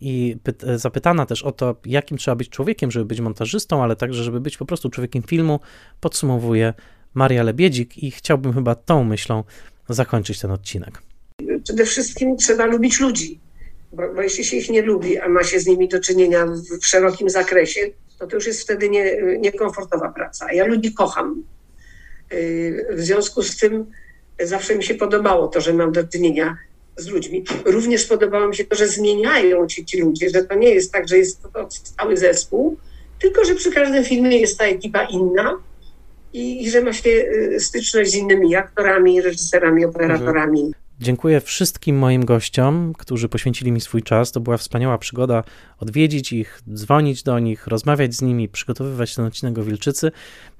i 0.00 0.36
zapytana 0.76 1.26
też 1.26 1.42
o 1.42 1.52
to, 1.52 1.76
jakim 1.86 2.18
trzeba 2.18 2.34
być 2.34 2.48
człowiekiem, 2.48 2.90
żeby 2.90 3.04
być 3.04 3.20
montażystą, 3.20 3.82
ale 3.82 3.96
także, 3.96 4.24
żeby 4.24 4.40
być 4.40 4.56
po 4.56 4.66
prostu 4.66 4.90
człowiekiem 4.90 5.22
filmu, 5.22 5.60
podsumowuje 6.00 6.74
Maria 7.14 7.42
Lebiedzik 7.42 7.98
i 7.98 8.10
chciałbym 8.10 8.52
chyba 8.52 8.74
tą 8.74 9.04
myślą 9.04 9.44
zakończyć 9.88 10.40
ten 10.40 10.50
odcinek. 10.50 11.02
Przede 11.64 11.84
wszystkim 11.84 12.36
trzeba 12.36 12.66
lubić 12.66 13.00
ludzi, 13.00 13.40
bo, 13.92 14.14
bo 14.14 14.22
jeśli 14.22 14.44
się 14.44 14.56
ich 14.56 14.70
nie 14.70 14.82
lubi, 14.82 15.18
a 15.18 15.28
ma 15.28 15.44
się 15.44 15.60
z 15.60 15.66
nimi 15.66 15.88
do 15.88 16.00
czynienia 16.00 16.46
w, 16.46 16.80
w 16.80 16.86
szerokim 16.86 17.30
zakresie, 17.30 17.80
to 18.18 18.26
to 18.26 18.36
już 18.36 18.46
jest 18.46 18.62
wtedy 18.62 18.90
nie, 18.90 19.16
niekomfortowa 19.38 20.12
praca. 20.12 20.52
Ja 20.52 20.66
ludzi 20.66 20.94
kocham. 20.94 21.44
Y, 22.32 22.86
w 22.90 23.00
związku 23.00 23.42
z 23.42 23.56
tym 23.56 23.86
zawsze 24.40 24.76
mi 24.76 24.84
się 24.84 24.94
podobało 24.94 25.48
to, 25.48 25.60
że 25.60 25.72
mam 25.72 25.92
do 25.92 26.04
czynienia 26.04 26.56
z 26.96 27.06
ludźmi. 27.06 27.44
Również 27.64 28.04
podobało 28.04 28.48
mi 28.48 28.56
się 28.56 28.64
to, 28.64 28.76
że 28.76 28.88
zmieniają 28.88 29.68
się 29.68 29.84
ci 29.84 30.00
ludzie, 30.00 30.30
że 30.30 30.44
to 30.44 30.54
nie 30.54 30.70
jest 30.70 30.92
tak, 30.92 31.08
że 31.08 31.18
jest 31.18 31.42
to 31.42 31.68
cały 31.98 32.16
zespół, 32.16 32.76
tylko 33.18 33.44
że 33.44 33.54
przy 33.54 33.72
każdym 33.72 34.04
filmie 34.04 34.38
jest 34.38 34.58
ta 34.58 34.64
ekipa 34.64 35.04
inna 35.04 35.58
i, 36.32 36.62
i 36.62 36.70
że 36.70 36.82
ma 36.82 36.92
się 36.92 37.10
y, 37.10 37.60
styczność 37.60 38.10
z 38.10 38.14
innymi 38.14 38.56
aktorami, 38.56 39.20
reżyserami, 39.20 39.84
operatorami. 39.84 40.60
Mhm. 40.60 40.83
Dziękuję 41.00 41.40
wszystkim 41.40 41.98
moim 41.98 42.24
gościom, 42.24 42.92
którzy 42.98 43.28
poświęcili 43.28 43.72
mi 43.72 43.80
swój 43.80 44.02
czas. 44.02 44.32
To 44.32 44.40
była 44.40 44.56
wspaniała 44.56 44.98
przygoda 44.98 45.44
odwiedzić 45.78 46.32
ich, 46.32 46.62
dzwonić 46.74 47.22
do 47.22 47.38
nich, 47.38 47.66
rozmawiać 47.66 48.14
z 48.14 48.22
nimi, 48.22 48.48
przygotowywać 48.48 49.14
ten 49.14 49.24
odcinek 49.24 49.58
o 49.58 49.62
Wilczycy. 49.62 50.12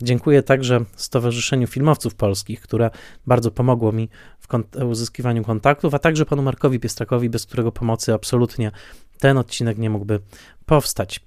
Dziękuję 0.02 0.42
także 0.42 0.84
Stowarzyszeniu 0.96 1.66
Filmowców 1.66 2.14
Polskich, 2.14 2.60
które 2.60 2.90
bardzo 3.26 3.50
pomogło 3.50 3.92
mi 3.92 4.08
w 4.40 4.84
uzyskiwaniu 4.84 5.44
kontaktów, 5.44 5.94
a 5.94 5.98
także 5.98 6.26
panu 6.26 6.42
Markowi 6.42 6.80
Piestrakowi, 6.80 7.30
bez 7.30 7.46
którego 7.46 7.72
pomocy 7.72 8.14
absolutnie 8.14 8.70
ten 9.24 9.38
odcinek 9.38 9.78
nie 9.78 9.90
mógłby 9.90 10.20
powstać. 10.66 11.20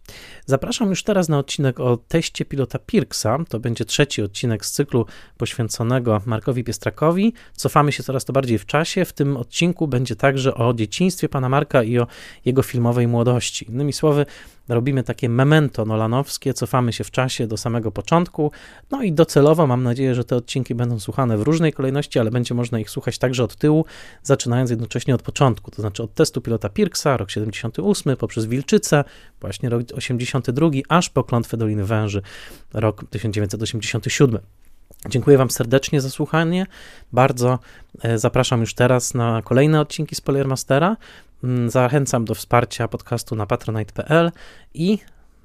Zapraszam 0.46 0.90
już 0.90 1.04
teraz 1.04 1.30
na 1.30 1.40
odcinek 1.40 1.80
o 1.80 1.98
teście 1.98 2.46
pilota 2.46 2.80
Pirksa. 2.80 3.38
To 3.50 3.60
będzie 3.60 3.86
trzeci 3.86 4.22
odcinek 4.22 4.66
z 4.66 4.72
cyklu 4.72 5.06
poświęconego 5.38 6.22
Markowi 6.26 6.64
Piestrakowi. 6.64 7.34
Cofamy 7.54 7.92
się 7.92 8.04
coraz 8.04 8.26
to 8.26 8.34
bardziej 8.34 8.58
w 8.58 8.66
czasie. 8.66 9.06
W 9.06 9.14
tym 9.14 9.38
odcinku 9.38 9.88
będzie 9.88 10.16
także 10.16 10.56
o 10.56 10.74
dzieciństwie 10.74 11.30
pana 11.30 11.50
Marka 11.50 11.84
i 11.84 12.00
o 12.00 12.08
jego 12.46 12.64
filmowej 12.64 13.08
młodości. 13.08 13.66
Innymi 13.70 13.94
słowy, 13.94 14.26
robimy 14.70 15.04
takie 15.04 15.30
memento 15.30 15.86
nolanowskie, 15.86 16.54
cofamy 16.54 16.94
się 16.94 17.04
w 17.04 17.12
czasie 17.12 17.48
do 17.48 17.58
samego 17.58 17.92
początku. 17.92 18.52
No 18.92 19.04
i 19.04 19.14
docelowo 19.14 19.68
mam 19.68 19.84
nadzieję, 19.84 20.16
że 20.16 20.24
te 20.24 20.36
odcinki 20.36 20.76
będą 20.76 21.00
słuchane 21.00 21.38
w 21.38 21.42
różnej 21.42 21.74
kolejności, 21.74 22.20
ale 22.20 22.32
będzie 22.32 22.54
można 22.54 22.80
ich 22.80 22.90
słuchać 22.90 23.18
także 23.18 23.44
od 23.44 23.56
tyłu, 23.56 23.86
zaczynając 24.24 24.70
jednocześnie 24.70 25.16
od 25.16 25.22
początku, 25.22 25.72
to 25.72 25.82
znaczy 25.82 26.04
od 26.04 26.14
testu 26.14 26.42
pilota 26.42 26.70
Pirksa, 26.70 27.18
rok 27.18 27.32
78, 27.32 28.18
poprzez 28.18 28.46
Wilczycę, 28.46 29.04
właśnie 29.42 29.70
rok 29.70 29.82
82, 29.96 30.70
aż 30.90 31.10
po 31.10 31.24
klątwę 31.24 31.58
Doliny 31.58 31.86
Węży, 31.86 32.22
rok 32.74 33.04
1987. 33.10 34.40
Dziękuję 35.10 35.38
Wam 35.38 35.52
serdecznie 35.52 36.02
za 36.02 36.10
słuchanie. 36.10 36.66
Bardzo 37.12 37.60
e, 38.02 38.18
zapraszam 38.18 38.62
już 38.62 38.74
teraz 38.74 39.14
na 39.14 39.42
kolejne 39.42 39.82
odcinki 39.82 40.16
Spoilermastera. 40.16 40.98
Mm, 41.44 41.70
zachęcam 41.70 42.26
do 42.26 42.36
wsparcia 42.36 42.88
podcastu 42.88 43.36
na 43.36 43.46
patronite.pl 43.46 44.32
i 44.74 45.00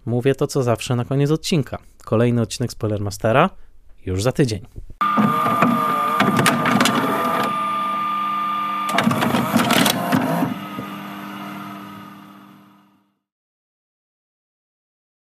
mówię 0.07 0.34
to, 0.34 0.47
co 0.47 0.62
zawsze 0.62 0.97
na 0.97 1.05
koniec 1.05 1.30
odcinka. 1.30 1.78
Kolejny 2.05 2.43
odcinek 2.43 2.72
Spoilermastera 2.72 3.51
już 4.07 4.22
za 4.22 4.32
tydzień. 4.32 4.66